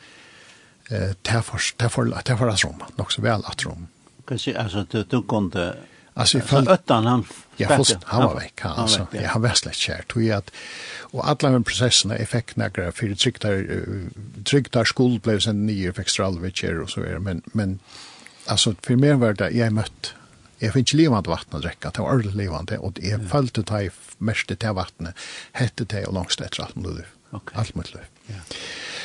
eh, 0.91 1.15
til 1.23 1.43
for 1.91 2.13
at 2.15 2.31
rom, 2.65 2.83
nok 2.99 3.13
så 3.13 3.23
vel 3.23 3.43
at 3.47 3.67
rom. 3.67 3.89
Kan 4.27 4.39
si, 4.39 4.55
altså, 4.55 4.87
du, 4.93 5.03
du 5.03 5.23
kunne... 5.23 5.73
Alltså 6.15 6.39
i 6.39 6.41
fall 6.41 6.69
öttan 6.69 7.07
han 7.07 7.25
ja 7.57 7.69
först 7.77 7.97
han 8.05 8.25
var 8.25 8.35
veck 8.35 8.61
han 8.61 8.73
alltså 8.73 9.07
ja 9.13 9.29
han 9.29 9.43
var 9.43 9.55
slett 9.55 9.75
kär 9.75 10.03
tog 10.09 10.23
jag 10.23 10.39
att 10.39 10.51
och 11.01 11.29
alla 11.29 11.51
de 11.51 11.65
processerna 11.65 12.17
är 12.17 12.25
fick 12.25 12.57
några 12.57 12.93
för 12.93 13.15
tryckta 13.15 13.49
tryckta 14.45 14.85
skuld 14.85 15.21
blev 15.21 15.41
sen 15.41 15.67
nio 15.67 15.93
fick 15.93 16.21
alvecher 16.21 16.81
och 16.81 16.91
så 16.91 17.01
är 17.01 17.19
men 17.19 17.43
men 17.45 17.79
alltså 18.47 18.75
för 18.83 18.97
mer 18.97 19.15
var 19.15 19.33
det 19.33 19.51
jag 19.51 19.73
mött 19.73 20.15
jag 20.59 20.73
fick 20.73 20.93
levande 20.93 21.31
vatten 21.31 21.57
att 21.57 21.63
dricka, 21.63 21.91
det 21.91 22.03
var 22.03 22.09
ordentligt 22.09 22.35
levande 22.35 22.79
och 22.79 22.93
jag 22.97 23.13
mm. 23.13 23.29
följde 23.29 23.63
det 23.63 23.91
mest 24.19 24.47
till 24.47 24.69
vattnet, 24.69 25.15
hette 25.53 25.85
det 25.85 26.07
och 26.07 26.15
långt 26.15 26.41
efter 26.41 26.63
allt 26.63 26.77
mitt 26.77 26.87
liv. 26.87 27.07
Okay. 27.31 27.59
Allt 27.59 27.75
mitt 27.75 27.95
liv. 27.95 28.03
Ja. 28.27 28.35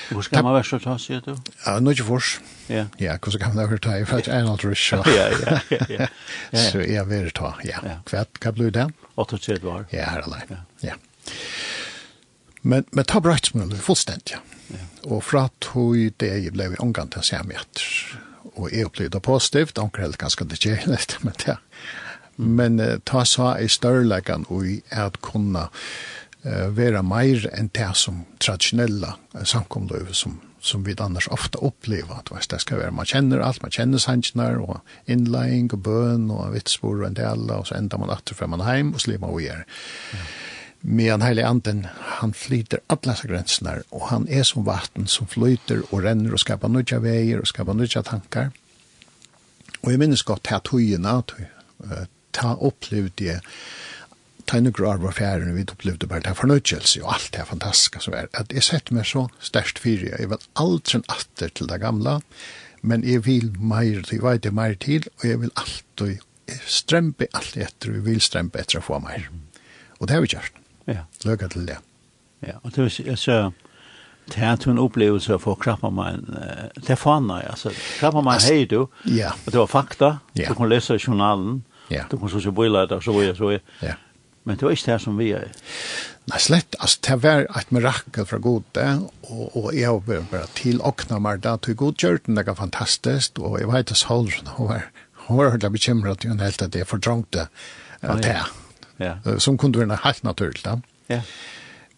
Hvor 0.09 0.21
skal 0.21 0.43
man 0.43 0.53
være 0.53 0.63
så 0.63 0.79
ta 0.79 0.93
sier 1.01 1.23
du? 1.25 1.33
Ja, 1.65 1.79
nå 1.79 1.91
er 1.91 1.97
ikke 1.97 2.05
fors. 2.07 2.37
Ja. 2.69 2.85
Ja, 2.99 3.17
hvordan 3.17 3.41
kan 3.41 3.55
man 3.55 3.69
være 3.71 3.79
ta 3.83 3.95
i 3.97 4.05
for 4.05 4.21
at 4.21 4.29
en 4.31 4.47
alt 4.47 4.63
ikke. 4.71 5.01
Ja, 5.07 5.59
ja, 5.71 6.07
ja. 6.51 6.61
Så 6.69 6.79
jeg 6.79 7.09
vil 7.09 7.31
ta, 7.35 7.55
ja. 7.65 7.81
Hva, 8.07 8.23
hva 8.39 8.53
blir 8.55 8.71
det? 8.71 8.87
38 9.17 9.67
år. 9.67 9.89
Ja, 9.91 10.11
her 10.11 10.21
er 10.21 10.45
det. 10.47 10.61
Ja. 10.83 10.95
Men, 12.61 12.85
men 12.91 13.05
ta 13.05 13.19
brøytsmålet 13.19 13.81
fullstendig. 13.83 14.39
Ja. 14.69 14.85
Og 15.09 15.23
fra 15.23 15.47
tog 15.59 15.97
det 16.21 16.31
jeg 16.45 16.53
ble 16.55 16.73
omgang 16.83 17.11
til 17.11 17.23
å 17.23 17.27
se 17.27 17.41
meg 17.43 17.59
etter 17.63 18.23
og 18.57 18.73
jeg 18.73 18.89
opplevde 18.89 19.17
det 19.17 19.23
positivt, 19.25 19.77
omkring 19.77 20.07
helt 20.07 20.17
ganske 20.21 20.45
det 20.45 20.59
kjellet, 20.61 21.17
men 21.25 21.33
det 21.45 21.57
Men 22.37 22.79
uh, 22.79 22.99
ta 23.05 23.25
så 23.25 23.55
i 23.57 23.67
størrelegan 23.67 24.45
og 24.49 24.65
i 24.67 24.81
at 24.91 25.21
kunna 25.21 25.69
uh, 26.45 26.67
være 26.77 27.01
mer 27.03 27.47
enn 27.53 27.71
det 27.73 27.95
som 27.97 28.25
traditionella 28.39 29.15
uh, 29.33 29.41
samkomløy 29.43 30.13
som, 30.13 30.35
som 30.61 30.85
vi 30.85 30.93
annars 30.99 31.27
ofta 31.27 31.57
opplever, 31.57 32.21
At, 32.35 32.49
det 32.49 32.61
skal 32.61 32.77
være, 32.77 32.91
man 32.91 33.05
kjenner 33.05 33.41
alt, 33.41 33.63
man 33.63 33.71
kjenner 33.71 33.97
sannsjoner 33.97 34.61
og 34.61 34.79
innlæring 35.07 35.73
og 35.73 35.81
bøn 35.81 36.29
og 36.29 36.53
vitsbord 36.53 37.01
og 37.01 37.07
en 37.07 37.17
del, 37.17 37.49
og 37.51 37.67
så 37.67 37.75
ender 37.75 37.97
man 37.97 38.13
atter 38.13 38.35
fra 38.35 38.47
man 38.47 38.61
heim 38.61 38.93
og 38.93 39.01
slipper 39.01 39.25
man 39.25 39.33
å 39.33 39.41
gjøre. 39.41 39.65
Men 40.81 41.21
heilig 41.21 41.43
anden, 41.43 41.87
han 42.19 42.33
flyter 42.33 42.79
alle 42.87 43.13
disse 43.13 43.27
grensene, 43.27 43.81
och 43.89 44.07
han 44.09 44.27
är 44.27 44.43
som 44.43 44.63
vatten 44.63 45.07
som 45.07 45.27
flyter 45.27 45.81
och 45.93 46.01
ränner 46.01 46.33
och 46.33 46.39
skapar 46.39 46.69
nya 46.69 46.99
vägar 46.99 47.39
och 47.39 47.47
skapar 47.47 47.73
nya 47.73 48.03
tankar. 48.03 48.51
Och 49.81 49.91
jag 49.91 49.99
minns 49.99 50.23
gott 50.23 50.47
här 50.47 50.59
togena, 50.59 51.23
ta 52.31 52.55
upplevde 52.61 53.41
ta 54.47 54.57
en 54.57 54.71
grar 54.71 55.01
var 55.03 55.11
fjæren, 55.11 55.55
vi 55.55 55.65
opplevde 55.67 56.07
bare 56.07 56.23
det 56.23 56.37
fornøydelse, 56.39 57.01
og 57.03 57.13
alt 57.13 57.33
det 57.35 57.47
fantastiske 57.49 57.99
som 58.03 58.15
er. 58.15 58.29
At 58.33 58.53
jeg 58.53 58.63
sett 58.63 58.91
meg 58.95 59.07
så 59.09 59.25
størst 59.43 59.81
fire, 59.83 60.13
jeg 60.13 60.31
vil 60.31 60.45
aldri 60.55 61.01
atter 61.11 61.51
til 61.51 61.67
det 61.67 61.81
gamla, 61.83 62.19
men 62.81 63.03
jeg 63.03 63.25
vil 63.25 63.51
mer 63.59 64.05
til, 64.07 64.21
jeg 64.21 64.23
vet 64.23 64.53
meir 64.53 64.77
til, 64.79 65.09
og 65.19 65.27
jeg 65.27 65.41
vil 65.41 65.51
alltid 65.59 66.23
strempe 66.63 67.27
alt 67.35 67.57
etter, 67.59 67.91
og 67.91 67.99
jeg 67.99 68.05
vil 68.07 68.23
strempe 68.23 68.63
etter 68.63 68.79
å 68.79 68.85
få 68.85 69.01
mer. 69.03 69.27
Og 69.99 70.07
det 70.07 70.15
har 70.15 70.23
vi 70.23 70.31
gjort. 70.31 70.63
Ja. 70.87 71.05
Lykke 71.25 71.49
til 71.51 71.67
det. 71.67 71.77
Ja, 72.45 72.59
og 72.63 72.75
det 72.75 72.83
var 72.83 73.15
så 73.17 73.39
det 74.27 74.43
er 74.43 74.69
en 74.69 74.79
opplevelse 74.79 75.37
for 75.39 75.91
meg 75.91 76.19
Det 76.75 76.89
er 76.89 76.99
fann 76.99 77.29
jeg, 77.31 77.45
altså. 77.49 77.71
krabba 77.99 78.21
meg 78.21 78.43
hei 78.43 78.65
du, 78.65 78.87
ja. 79.05 79.31
og 79.45 79.53
det 79.53 79.59
var 79.61 79.69
fakta. 79.71 80.17
Ja. 80.35 80.49
Du 80.49 80.57
kunne 80.57 80.73
lese 80.73 80.97
journalen, 80.99 81.63
ja. 81.89 82.03
du 82.11 82.17
kunne 82.17 82.41
så 82.41 82.51
bøyla 82.51 82.85
det, 82.85 82.99
og 82.99 83.03
så 83.03 83.15
var 83.15 83.23
jeg, 83.23 83.37
så 83.37 83.45
var 83.45 83.61
Ja. 83.81 83.95
Men 84.43 84.55
det 84.55 84.63
var 84.63 84.71
ikke 84.71 84.91
det 84.91 85.01
som 85.03 85.17
vi 85.19 85.31
er. 85.35 85.49
Nei, 86.27 86.37
slett. 86.39 86.75
Altså, 86.79 86.99
det 87.03 87.17
var 87.23 87.41
et 87.59 87.71
mirakel 87.75 88.25
fra 88.25 88.37
gode, 88.39 88.83
og, 89.27 89.57
og 89.57 89.73
jeg 89.75 89.91
var 89.91 90.21
bare 90.31 90.47
til 90.55 90.79
åkna 90.79 91.19
meg 91.19 91.41
da, 91.43 91.57
til 91.57 91.75
god 91.75 91.97
godgjørten, 91.97 92.37
det 92.37 92.45
var 92.47 92.55
fantastisk, 92.55 93.39
og 93.39 93.59
jeg 93.59 93.67
vet 93.67 93.91
at 93.91 93.99
Solrun, 93.99 94.53
hun 94.55 94.69
var, 94.69 94.87
hun 95.27 95.41
var 95.41 95.51
hørt 95.51 95.67
bekymret, 95.71 96.23
hun 96.23 96.39
helt 96.39 96.63
at 96.63 96.75
jeg 96.75 96.87
fordrongte 96.87 97.49
at 98.01 98.23
det. 98.23 98.39
Ja 98.39 98.47
ja. 98.97 99.39
som 99.39 99.57
kunde 99.57 99.85
vara 99.85 99.99
helt 100.03 100.23
naturligt. 100.23 100.65
Ja. 100.65 100.81
ja. 101.07 101.21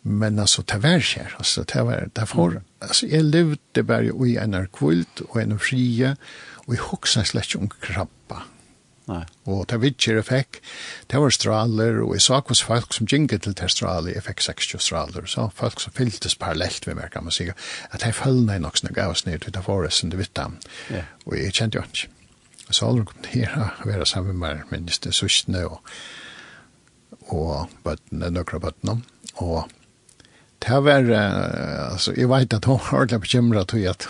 Men 0.02 0.40
alltså 0.40 0.62
det 0.62 0.78
var 0.78 1.00
kär, 1.00 1.36
alltså 1.38 1.64
det 1.64 1.84
var 1.84 2.10
därför. 2.14 2.48
Mm. 2.48 2.64
Alltså 2.80 3.06
jag 3.06 3.26
levde 3.26 3.84
bara 3.84 4.04
i 4.04 4.38
en 4.38 4.68
kvult 4.68 5.20
och 5.20 5.42
en 5.42 5.60
fria 5.60 6.18
och 6.54 6.74
i 6.74 6.78
huxar 6.92 7.24
släck 7.24 7.56
om 7.58 7.70
krabba. 7.70 8.44
Nej. 9.06 9.26
Och 9.44 9.66
det 9.66 9.78
vitcher 9.78 10.14
jag 10.14 10.26
fick, 10.26 10.48
det 11.08 11.18
var 11.18 11.30
straler 11.30 12.02
och 12.02 12.16
jag 12.16 12.22
såg 12.22 12.44
hos 12.48 12.62
folk 12.62 12.94
som 12.94 13.08
gick 13.10 13.42
till 13.42 13.54
det 13.54 13.70
straler, 13.70 14.14
jag 14.14 14.24
fick 14.24 14.42
60 14.42 14.78
straler. 14.78 15.26
Så 15.26 15.52
folk 15.56 15.80
som 15.80 15.94
fylltes 15.94 16.36
parallellt 16.36 16.86
med 16.86 16.96
mig 16.96 17.10
kan 17.12 17.24
man 17.24 17.32
säga 17.32 17.54
att 17.90 18.02
jag 18.02 18.16
följde 18.16 18.46
mig 18.46 18.60
nog 18.60 18.78
snägg 18.78 18.94
gav 18.94 19.12
oss 19.12 19.26
ner 19.26 19.38
till 19.38 19.52
det 19.52 19.62
forresten, 19.62 20.10
det 20.10 20.18
vitt 20.18 20.36
dem. 20.36 20.58
Ja. 20.88 21.02
Och 21.24 21.38
jag 21.38 21.54
kände 21.54 21.78
ju 21.78 21.84
inte. 21.84 22.00
Så 22.70 22.88
aldrig 22.88 23.08
kom 23.08 23.22
det 23.22 23.46
här 23.46 23.74
att 23.80 23.86
vara 23.86 24.06
samman 24.06 24.40
med 24.40 24.64
minst 24.70 25.02
det 25.02 25.12
sustna 25.12 25.68
och 25.68 25.82
og 27.30 27.70
bøttene, 27.84 28.32
nøkra 28.34 28.60
bøttene. 28.60 29.02
Og 29.36 29.70
det 30.66 30.80
var, 30.84 31.06
uh, 31.08 31.92
altså, 31.94 32.14
jeg 32.18 32.30
vet 32.30 32.54
at 32.54 32.66
hun 32.66 32.80
har 32.80 32.98
ordentlig 32.98 33.22
bekymret 33.22 33.68
til 33.68 33.88
at 33.90 34.10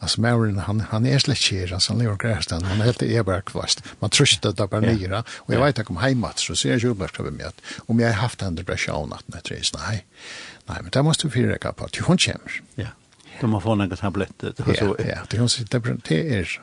Alltså 0.00 0.20
Maurin, 0.20 0.58
han, 0.58 0.80
han 0.80 1.06
är 1.06 1.18
slett 1.18 1.38
kär, 1.38 1.72
alltså 1.72 1.92
han 1.92 2.02
lever 2.02 2.16
grästan, 2.16 2.64
han 2.64 2.80
heter 2.80 3.06
helt 3.06 3.20
eberkvast. 3.20 3.82
Man 3.98 4.10
tröstar 4.10 4.52
det 4.52 4.66
bara 4.66 4.80
nira, 4.80 5.24
och 5.36 5.54
jag 5.54 5.64
vet 5.64 5.78
att 5.78 5.90
om 5.90 5.96
heimat 5.96 6.38
så 6.38 6.56
ser 6.56 6.70
jag 6.70 6.78
jordbörsk 6.78 7.20
över 7.20 7.30
med 7.30 7.46
att 7.46 7.60
om 7.86 8.00
jag 8.00 8.08
har 8.08 8.14
haft 8.14 8.42
en 8.42 8.54
depression 8.54 9.12
att 9.12 9.24
det 9.26 9.40
det 9.48 9.78
nej, 9.88 10.06
nej, 10.66 10.78
men 10.82 10.90
det 10.90 11.02
måste 11.02 11.26
vi 11.26 11.30
fyrräcka 11.30 11.72
på 11.72 11.84
att 11.84 11.96
hon 11.96 12.18
kommer. 12.18 12.62
Ja, 12.74 12.86
de 13.40 13.52
har 13.52 13.60
fått 13.60 13.78
några 13.78 13.96
tabletter. 13.96 14.54
Ja, 14.56 14.94
ja, 14.98 15.18
det 15.30 15.38
hon 15.38 15.48
sitter, 15.48 15.98
det 16.08 16.38
är. 16.38 16.60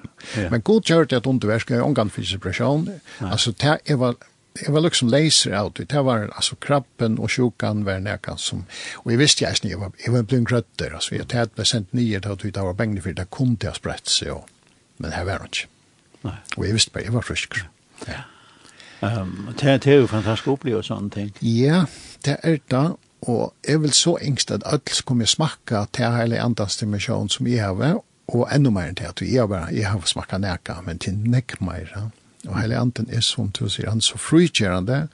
Men 0.49 0.61
god 0.61 0.85
kört 0.85 1.13
att 1.13 1.25
hon 1.25 1.35
inte 1.35 1.47
värskar, 1.47 1.75
jag 1.75 1.83
har 1.83 2.01
en 2.01 2.11
depression, 2.31 2.99
alltså 3.19 3.51
det 3.51 3.79
är 3.85 3.95
vad 3.95 4.15
jeg 4.61 4.73
var 4.73 4.85
liksom 4.85 5.09
leiser 5.11 5.53
av 5.53 5.71
det. 5.75 5.89
Det 5.91 6.01
var 6.07 6.29
altså 6.31 6.55
krabben 6.63 7.17
og 7.19 7.31
sjukan 7.31 7.83
var 7.85 7.99
nekka 8.03 8.37
som, 8.39 8.63
og 9.03 9.11
jeg 9.11 9.19
visste 9.19 9.43
jeg 9.43 9.59
ikke, 9.59 9.71
jeg 9.73 9.81
var, 9.81 9.95
jeg 10.05 10.13
var 10.13 10.27
blitt 10.29 10.47
grøtter, 10.49 10.95
altså 10.95 11.15
jeg 11.17 11.27
tatt 11.33 11.55
ble 11.55 11.65
sendt 11.67 11.93
nye 11.93 12.21
til 12.21 12.35
at 12.35 12.45
det 12.45 12.67
var 12.67 12.77
bengelig 12.77 13.03
for 13.03 13.17
det 13.17 13.27
kom 13.35 13.55
til 13.59 13.73
å 13.73 13.75
sprette 13.75 14.11
seg, 14.11 14.31
og, 14.37 14.47
men 15.03 15.15
her 15.15 15.27
var 15.27 15.43
det 15.43 15.51
ikke. 15.51 15.71
Nei. 16.25 16.37
Og 16.57 16.65
jeg 16.65 16.77
visste 16.77 16.95
bare, 16.95 17.05
jeg 17.05 17.13
var 17.13 17.27
frisk. 17.27 17.59
Ja. 18.07 18.23
Um, 19.03 19.51
det, 19.59 19.75
det 19.83 19.91
er 19.91 20.01
jo 20.01 20.09
fantastisk 20.09 20.47
å 20.49 20.55
oppleve 20.55 20.81
sånne 20.87 21.11
ting. 21.13 21.33
Ja, 21.43 21.83
det 22.25 22.39
er 22.41 22.61
det, 22.71 22.85
og 23.27 23.53
jeg 23.67 23.81
vil 23.83 23.93
så 23.93 24.15
engst 24.23 24.53
at 24.55 24.65
alt 24.65 25.03
kom 25.05 25.21
jeg 25.21 25.33
smakka 25.35 25.85
til 25.93 26.15
hele 26.15 26.39
andres 26.41 26.79
dimensjon 26.79 27.29
som 27.33 27.47
jeg 27.49 27.61
har, 27.65 27.99
og 28.31 28.47
enda 28.53 28.71
mer 28.73 28.89
enn 28.89 28.97
til 28.97 29.11
at 29.11 29.21
jeg 29.21 29.43
har, 29.51 29.67
jeg 29.75 29.89
har 29.91 30.07
smakka 30.09 30.39
nekka, 30.41 30.79
men 30.85 31.01
til 31.01 31.19
nekk 31.19 31.59
mer, 31.61 31.91
ja. 31.91 32.07
Og 32.47 32.61
hele 32.61 32.77
anden 32.77 33.09
er 33.09 33.21
som 33.21 33.49
du 33.49 33.69
sier, 33.69 33.89
han 33.89 33.97
er 33.97 34.05
så 34.05 34.17
frikjærende, 34.17 35.07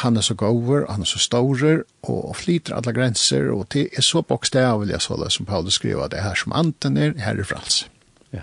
han 0.00 0.16
er 0.16 0.20
så 0.20 0.34
gover, 0.34 0.86
han 0.90 1.00
er 1.00 1.08
så 1.08 1.18
stårer, 1.18 1.82
og 2.02 2.36
flyter 2.36 2.76
alle 2.76 2.92
grenser, 2.92 3.50
og 3.52 3.66
det 3.72 3.88
er 3.96 4.02
så 4.02 4.22
bokstavelig, 4.22 5.00
så 5.02 5.16
det 5.24 5.32
som 5.32 5.46
Paulus 5.46 5.74
skriver, 5.74 6.08
det 6.08 6.18
er 6.18 6.22
her 6.22 6.34
som 6.34 6.52
anden 6.52 6.96
er, 6.96 7.12
her 7.18 7.36
er 7.40 7.44
frals. 7.44 7.90
Ja, 8.32 8.40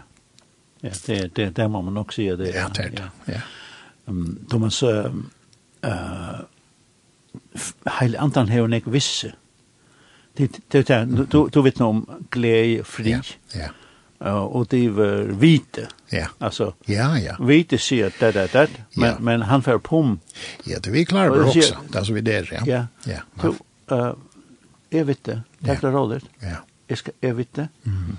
ja 0.84 0.90
det, 1.08 1.36
det, 1.36 1.58
det 1.58 1.72
må 1.72 1.82
man 1.82 1.94
nok 1.94 2.14
si. 2.14 2.26
Det, 2.26 2.54
ja, 2.54 2.68
det 2.76 2.86
er 2.86 2.90
det, 2.90 3.00
ja. 3.00 3.34
ja. 3.34 3.42
Um, 4.08 4.40
Thomas, 4.50 4.84
uh, 4.84 5.06
uh, 5.86 6.40
hele 8.00 8.20
anden 8.20 8.50
har 8.50 8.58
jo 8.58 8.68
ikke 8.68 8.92
visse. 8.92 9.34
Det, 10.38 10.60
det, 10.72 10.88
det, 10.88 11.28
du, 11.32 11.50
du 11.54 11.62
vet 11.62 11.80
nog 11.80 11.90
om 11.90 12.26
glädje 12.32 12.84
fri. 12.84 13.10
Ja, 13.10 13.22
ja 13.56 13.68
och 14.30 14.68
det 14.68 14.90
var 14.90 15.24
vite. 15.24 15.88
Ja. 16.10 16.28
Alltså. 16.38 16.74
Ja, 16.86 17.20
ja. 17.20 17.36
Vite 17.40 17.78
ser 17.78 18.14
det 18.20 18.32
det, 18.32 18.54
det, 18.54 18.70
men 18.94 19.10
ja. 19.10 19.16
men 19.20 19.42
han 19.42 19.64
får 19.64 19.78
pom. 19.78 20.20
Ja, 20.64 20.80
det 20.80 20.92
vi 20.92 21.06
klarar 21.06 21.36
det 21.36 21.44
också. 21.44 21.78
Där 21.90 22.04
så 22.04 22.14
vi 22.14 22.22
der, 22.22 22.50
ja. 22.52 22.62
Ja. 22.66 22.86
Ja. 23.04 23.20
Så 23.42 23.96
uh, 23.96 24.14
jag 24.90 25.06
vet 25.06 25.24
det. 25.24 25.42
Det 25.60 25.84
är 25.84 25.92
roligt. 25.92 26.26
Ja. 26.40 26.56
Jag 26.88 26.98
ska 26.98 27.12
jag 27.20 27.34
vet 27.34 27.54
det. 27.54 27.68
Mhm. 27.84 28.18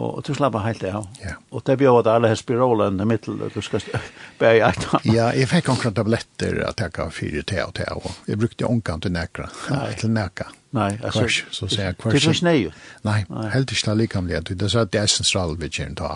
Og 0.00 0.22
du 0.24 0.32
slapper 0.32 0.62
helt 0.64 0.84
av. 0.88 1.04
Ja. 1.20 1.34
Og 1.52 1.64
det 1.68 1.74
blir 1.76 1.92
at 1.98 2.08
alle 2.08 2.30
har 2.30 2.38
spirolen 2.40 3.00
i 3.02 3.06
middel, 3.08 3.42
du 3.52 3.60
skal 3.64 3.82
bære 4.40 4.54
i 4.56 4.62
eit. 4.64 4.86
Ja, 5.04 5.28
jeg 5.36 5.50
fikk 5.50 5.68
omkring 5.74 5.92
tabletter 5.98 6.62
at 6.64 6.80
jeg 6.80 6.94
kan 6.96 7.12
fyre 7.12 7.44
te 7.44 7.60
og 7.60 7.74
te, 7.76 7.88
og 7.92 8.08
jeg 8.30 8.40
brukte 8.40 8.68
omkring 8.70 9.04
til 9.04 9.12
nekra. 9.12 9.50
Nei. 9.68 9.90
Til 10.00 10.14
nekra. 10.14 10.48
Nei, 10.72 10.94
altså. 11.02 11.26
Kvars, 11.26 11.42
så 11.52 11.68
sier 11.68 11.90
jeg 11.90 11.98
kvars. 12.00 12.16
Det 12.16 12.24
finnes 12.24 12.40
nei 12.46 12.56
jo. 12.62 12.72
Nei, 13.04 13.18
helt 13.52 13.74
ikke 13.74 13.90
det 13.90 13.98
likamlighet. 14.06 14.54
Det 14.56 14.68
er 14.70 14.72
så 14.72 14.86
at 14.86 14.94
det 14.96 15.02
er 15.02 15.12
sentralt 15.12 15.60
vi 15.60 15.68
kjenner 15.68 16.00
ta. 16.00 16.12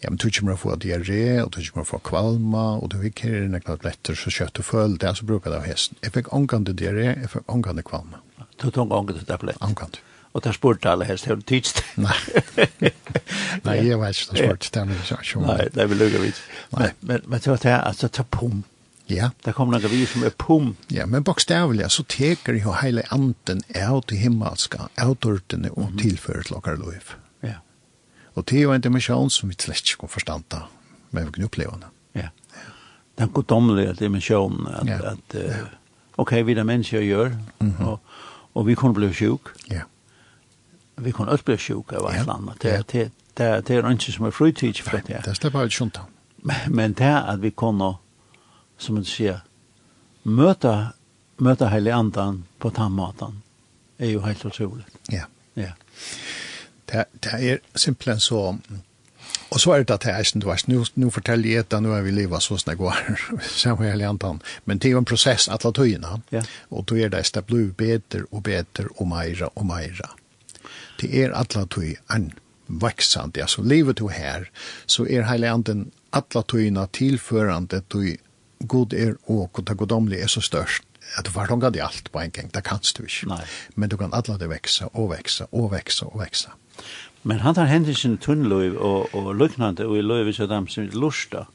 Ja, 0.00 0.08
men 0.08 0.16
du 0.22 0.28
kommer 0.30 0.54
å 0.54 0.60
få 0.60 0.76
diarré, 0.80 1.22
og 1.42 1.52
du 1.52 1.60
kommer 1.68 1.84
å 1.84 1.90
få 1.90 2.00
kvalma, 2.08 2.64
og 2.78 2.92
du 2.94 3.00
fikk 3.02 3.24
her 3.26 3.48
nekra 3.50 3.76
tabletter, 3.76 4.16
så 4.16 4.32
kjøtt 4.32 4.62
og 4.62 4.68
føl, 4.68 4.96
det 4.96 5.10
er 5.10 5.18
så 5.18 5.28
bruker 5.28 5.52
det 5.52 5.60
av 5.60 5.68
hesten. 5.68 5.98
Jeg 6.06 6.14
fikk 6.14 6.32
omkring 6.32 6.64
til 6.68 6.78
diarré, 6.78 7.08
jeg 7.18 7.32
fikk 7.34 7.50
omkring 7.52 7.80
til 7.82 7.88
kvalma. 7.90 8.22
Du 8.56 8.70
tok 8.70 8.86
omkring 8.86 9.18
til 9.18 9.26
tabletter? 9.28 9.64
Omkring 9.66 9.98
til. 9.98 10.04
Og 10.38 10.44
der 10.44 10.52
spurte 10.54 10.90
alle 10.90 11.04
helst, 11.04 11.26
har 11.26 11.34
du 11.34 11.40
tidst? 11.42 11.80
Nei, 11.96 12.14
nei, 13.66 13.72
jeg 13.82 13.98
vet 13.98 14.20
ikke, 14.20 14.34
det 14.36 14.44
spurte 14.44 14.68
dem 14.76 14.92
ikke. 14.94 15.40
Nei, 15.42 15.64
det 15.74 15.86
vil 15.90 15.98
lukke 15.98 16.20
vidt. 16.22 16.42
Men, 16.76 16.92
men, 17.00 17.24
men 17.26 17.40
det 17.42 17.50
var 17.50 17.64
det, 17.64 17.72
altså, 17.88 18.08
ta 18.08 18.22
pum. 18.22 18.60
Ja. 19.10 19.32
Det 19.42 19.56
kommer 19.56 19.74
noen 19.74 19.90
vi 19.90 20.04
som 20.06 20.22
er 20.22 20.36
pum. 20.38 20.76
Ja, 20.94 21.08
men 21.10 21.26
bokstavlig, 21.26 21.88
så 21.90 22.06
teker 22.06 22.60
jo 22.60 22.76
hele 22.78 23.02
anden 23.10 23.64
av 23.74 24.04
til 24.06 24.22
himmelska, 24.22 24.86
av 24.94 25.16
dørtene 25.26 25.72
og 25.74 25.98
tilfører 25.98 26.46
til 26.46 26.60
okkar 26.60 26.78
lov. 26.78 27.10
Ja. 27.42 27.58
Og 28.38 28.46
det 28.46 28.60
er 28.60 28.68
jo 28.68 28.76
en 28.76 28.86
dimensjon 28.86 29.34
som 29.34 29.50
vi 29.50 29.58
slett 29.58 29.82
ikke 29.82 30.04
kan 30.04 30.14
forstanda, 30.14 30.64
men 31.10 31.26
vi 31.26 31.40
kan 31.40 31.50
oppleve 31.50 31.82
det. 31.82 31.92
Ja. 32.22 32.30
Den 33.18 33.34
goddomlige 33.34 33.98
dimensjonen, 33.98 34.70
at, 34.70 34.86
ja. 34.86 35.02
at 35.16 35.38
uh, 35.42 35.68
ok, 36.22 36.38
vi 36.46 36.54
er 36.54 36.62
mennesker 36.62 37.02
gjør, 37.02 37.34
mm 37.58 37.74
-hmm. 37.74 37.86
og, 37.86 38.00
og 38.54 38.66
vi 38.66 38.74
kunne 38.74 38.94
bli 38.94 39.12
sjuk. 39.12 39.56
Ja. 39.66 39.82
Yeah 39.82 39.86
vi 40.98 41.12
kunne 41.12 41.32
alt 41.32 41.44
bli 41.44 41.56
sjuk 41.56 41.92
av 41.92 42.10
et 42.10 42.20
eller 42.20 42.32
annet. 42.32 42.62
Det, 42.62 42.70
ja. 42.70 42.82
det, 42.92 43.10
det 43.38 43.66
det 43.66 43.76
er 43.76 43.90
ikke 43.90 44.12
som 44.12 44.26
er 44.26 44.34
fritid 44.34 44.82
for 44.82 44.98
det. 45.06 45.22
Det 45.24 45.36
slipper 45.36 45.60
jeg 45.60 45.72
ikke 45.72 46.06
Men 46.42 46.56
men 46.68 46.92
det 46.92 47.06
er 47.06 47.32
at 47.32 47.42
vi 47.42 47.50
kunne, 47.50 47.94
som 48.78 48.96
du 48.96 49.04
sier, 49.04 49.40
møte, 50.24 50.92
møte 51.38 51.68
hele 51.68 51.94
andan 51.94 52.44
på 52.58 52.70
tannmaten, 52.70 53.42
er 53.98 54.10
jo 54.10 54.20
helt 54.20 54.44
utrolig. 54.44 54.84
Ja. 55.12 55.24
Ja. 55.56 55.72
Det, 56.86 57.04
det 57.24 57.32
er 57.32 57.58
simpelthen 57.74 58.20
så 58.20 58.60
Og 59.50 59.60
så 59.60 59.72
er 59.72 59.82
det 59.82 59.94
at 59.94 60.04
jeg 60.04 60.12
er 60.12 60.18
ikke 60.54 60.68
nå 60.68 60.84
nu, 60.94 61.10
forteller 61.10 61.48
jeg 61.48 61.64
etter, 61.64 61.80
nå 61.80 61.94
er 61.96 62.02
vi 62.04 62.10
livet 62.12 62.42
så 62.44 62.58
snakk 62.60 62.82
var, 62.84 62.98
samme 63.62 63.88
hele 63.88 64.08
antan. 64.08 64.42
Men 64.64 64.78
det 64.78 64.90
er 64.90 64.96
jo 64.96 64.98
en 64.98 65.08
prosess 65.08 65.48
at 65.48 65.64
la 65.64 65.72
tøyene, 65.72 66.20
ja. 66.32 66.42
og 66.70 66.84
då 66.84 66.96
er 66.96 67.08
det 67.08 67.18
at 67.18 67.34
det 67.34 67.44
blir 67.46 67.72
bedre 67.72 68.26
og 68.30 68.42
bedre 68.42 68.88
og 68.96 69.08
meira 69.08 69.48
og 69.54 69.66
meira 69.66 70.10
det 71.00 71.10
er 71.14 71.34
alla 71.36 71.64
tøy 71.66 71.94
en 72.14 72.32
veksant, 72.68 73.38
altså 73.38 73.62
livet 73.62 73.98
du 73.98 74.08
her, 74.12 74.48
så 74.86 75.06
er 75.08 75.28
heile 75.28 75.50
anden 75.50 75.88
alla 76.12 76.42
tuina 76.42 76.86
tilførande 76.92 77.80
tøy 77.88 78.16
god 78.66 78.92
er 78.92 79.14
og 79.26 79.52
god 79.52 79.64
det 79.70 79.76
godomlige 79.78 80.22
er 80.22 80.30
så 80.32 80.40
størst 80.42 80.84
at 81.16 81.26
du 81.26 81.30
forlanger 81.32 81.70
det 81.70 81.80
alt 81.80 82.10
på 82.12 82.20
en 82.20 82.30
gang, 82.30 82.50
det 82.54 82.64
kanst 82.64 82.98
du 82.98 83.06
ikke. 83.06 83.28
Nei. 83.30 83.44
Men 83.76 83.88
du 83.88 83.96
kan 83.96 84.12
alla 84.12 84.36
det 84.38 84.50
veksa 84.50 84.90
og 84.92 85.12
veksa 85.14 85.46
og 85.52 85.70
veksa 85.72 86.08
og 86.10 86.20
veksa. 86.20 86.52
Men 87.22 87.40
han 87.40 87.56
tar 87.56 87.70
hendt 87.70 87.88
i 87.88 87.94
tunnløyv 87.94 88.76
og, 88.76 89.14
og 89.14 89.32
lyknande 89.36 89.86
og 89.86 89.96
i 89.98 90.04
løyv 90.04 90.32
så 90.36 90.46
dem 90.46 90.68
som 90.68 90.90
lusta, 90.92 91.46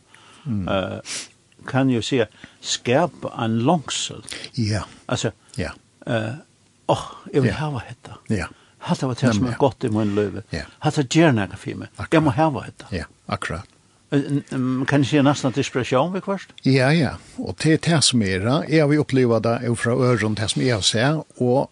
mm. 0.45 0.67
uh, 0.67 1.21
kan 1.69 1.89
jo 1.89 2.01
si, 2.01 2.23
skap 2.61 3.29
en 3.31 3.59
langsel. 3.63 4.25
Ja. 4.57 4.63
Yeah. 4.63 4.89
Altså, 5.07 5.31
ja. 5.57 5.71
Yeah. 6.07 6.33
Uh, 6.33 6.39
åh, 6.87 6.97
oh, 6.97 7.05
jeg 7.33 7.43
vil 7.43 7.53
yeah. 7.53 7.59
hava 7.61 7.85
hetta. 7.85 8.19
Ja. 8.29 8.35
Yeah 8.35 8.51
hatta 8.89 9.09
var 9.09 9.19
det 9.19 9.35
som 9.35 9.47
er 9.49 9.59
godt 9.59 9.87
i 9.87 9.91
mun 9.93 10.15
løyve. 10.17 10.43
Hatta 10.83 11.03
gjerne 11.03 11.47
jeg 11.47 11.61
for 11.61 11.83
meg. 11.83 12.03
Jeg 12.11 12.23
må 12.23 12.33
hava 12.35 12.65
hetta. 12.67 12.89
Ja, 12.95 13.07
akkurat. 13.27 13.69
Kan 14.13 15.01
jeg 15.01 15.09
si 15.09 15.21
nesten 15.25 15.53
desperasjon 15.55 16.11
vi 16.13 16.21
kvart? 16.21 16.51
Ja, 16.67 16.91
ja. 16.93 17.15
Og 17.41 17.55
til 17.57 17.79
det 17.81 18.03
som 18.05 18.21
er, 18.21 18.45
jeg 18.69 18.83
har 18.83 18.91
vi 18.91 18.99
opplevd 19.01 19.47
det 19.47 19.77
fra 19.81 19.95
øren, 19.97 20.35
det 20.37 20.51
som 20.53 20.61
jeg 20.61 20.75
har 20.75 20.85
sett, 20.85 21.23
og 21.41 21.71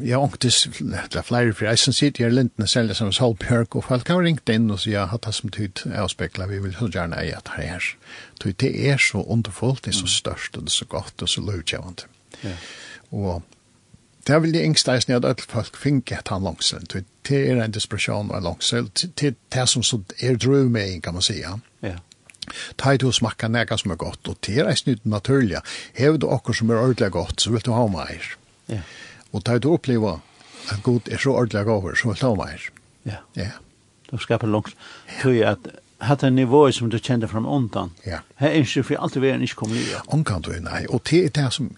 jeg 0.00 0.12
har 0.12 0.24
ångtes, 0.24 0.62
det 0.80 1.16
er 1.16 1.24
flere 1.24 1.52
fra 1.56 1.70
eisen 1.72 1.92
sitt, 1.96 2.18
jeg 2.20 2.28
er 2.28 2.34
lintene 2.36 2.66
selv 2.68 2.92
som 2.96 3.12
Solbjørk, 3.12 3.76
og 3.76 3.84
folk 3.84 4.08
har 4.12 4.24
ringt 4.24 4.48
inn 4.52 4.70
og 4.72 4.80
sier, 4.82 5.02
at 5.02 5.08
har 5.08 5.12
hatt 5.14 5.28
det 5.28 5.34
som 5.36 5.52
tid 5.52 5.84
spekla, 6.12 6.48
vi 6.48 6.60
vil 6.64 6.74
så 6.76 6.88
gjerne 6.92 7.20
eie 7.20 7.36
at 7.36 7.48
det 7.48 7.56
her. 7.56 7.90
Det 8.44 8.72
er 8.88 9.00
så 9.00 9.24
underfullt, 9.24 9.84
det 9.84 9.94
er 9.94 10.00
så 10.02 10.10
størst, 10.10 10.56
og 10.56 10.66
det 10.66 10.72
er 10.72 10.78
så 10.78 10.88
godt, 10.88 11.16
og 11.20 11.28
så 11.32 11.44
lovtjevende. 11.44 12.08
Ja. 12.44 12.56
Og 13.12 13.42
Det 14.26 14.42
vil 14.42 14.54
jeg 14.56 14.64
yngste 14.64 14.94
eisen 14.94 15.12
at 15.12 15.24
alle 15.28 15.44
folk 15.48 15.76
finner 15.76 16.18
et 16.18 16.30
han 16.32 16.44
langsel. 16.46 16.84
Det 16.88 17.04
er 17.36 17.60
en 17.60 17.74
desperasjon 17.74 18.30
og 18.30 18.38
en 18.38 18.46
langsel. 18.46 18.88
Det 18.94 19.28
er 19.28 19.34
det 19.52 19.68
som 19.68 19.82
så 19.82 20.00
er 20.20 20.36
drøv 20.40 20.70
med, 20.72 21.00
kan 21.02 21.14
man 21.14 21.22
si. 21.22 21.40
Ja. 21.40 21.96
Ta 22.80 22.92
i 22.92 23.00
to 23.00 23.12
smakka 23.12 23.48
nega 23.48 23.76
som 23.80 23.92
er 23.92 24.00
godt, 24.00 24.28
og 24.28 24.36
det 24.44 24.58
er 24.58 24.68
eisen 24.68 24.96
uten 24.96 25.12
naturlig. 25.12 25.60
Hever 25.96 26.16
du 26.20 26.28
okkur 26.28 26.56
som 26.56 26.70
er 26.70 26.80
ordentlig 26.80 27.10
godt, 27.12 27.40
så 27.40 27.52
vil 27.52 27.64
du 27.64 27.72
ha 27.72 27.86
meir. 27.88 28.34
Ja. 28.68 28.80
Og 29.32 29.44
ta 29.44 29.56
i 29.56 29.60
to 29.64 29.74
oppleva 29.76 30.18
at 30.72 30.82
god 30.82 31.08
er 31.12 31.20
så 31.20 31.36
ordentlig 31.36 31.64
godt, 31.64 31.98
så 31.98 32.08
vil 32.08 32.20
du 32.20 32.26
ha 32.26 32.34
meir. 32.40 32.68
Ja. 33.04 33.20
Ja. 33.36 33.50
Du 34.10 34.18
skapar 34.18 34.48
langsel. 34.48 34.76
Tui 35.22 35.40
at 35.44 35.68
hatt 36.04 36.24
en 36.24 36.36
nivå 36.36 36.66
som 36.72 36.90
du 36.90 36.98
kjente 36.98 37.28
fram 37.28 37.46
undan. 37.46 37.92
Ja. 38.06 38.20
Her 38.40 38.48
er 38.48 38.64
ikke 38.64 38.84
for 38.84 39.04
alt 39.04 39.16
vi 39.20 39.28
er 39.28 39.40
ikke 39.40 39.62
kommet 39.64 39.80
i. 39.80 39.96
Omkant 40.12 40.48
du, 40.48 40.54
nei. 40.60 40.84
Og 40.88 41.04
det 41.10 41.24
er 41.24 41.34
det 41.42 41.52
som 41.52 41.72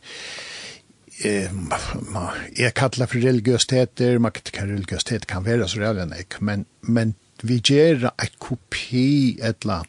eh, 1.24 1.50
jeg 2.58 2.74
kallar 2.76 3.08
for 3.10 3.22
religiøsiteter, 3.22 4.18
man 4.18 4.32
kan 4.32 4.70
religiøsitet 4.70 5.26
kan 5.30 5.44
være 5.46 5.68
så 5.68 5.80
rævlig 5.80 6.06
enn 6.06 6.16
jeg, 6.16 6.28
men, 6.40 6.66
men 6.82 7.14
vi 7.42 7.60
gjør 7.60 8.08
et 8.10 8.38
kopi 8.40 9.38
etla. 9.44 9.82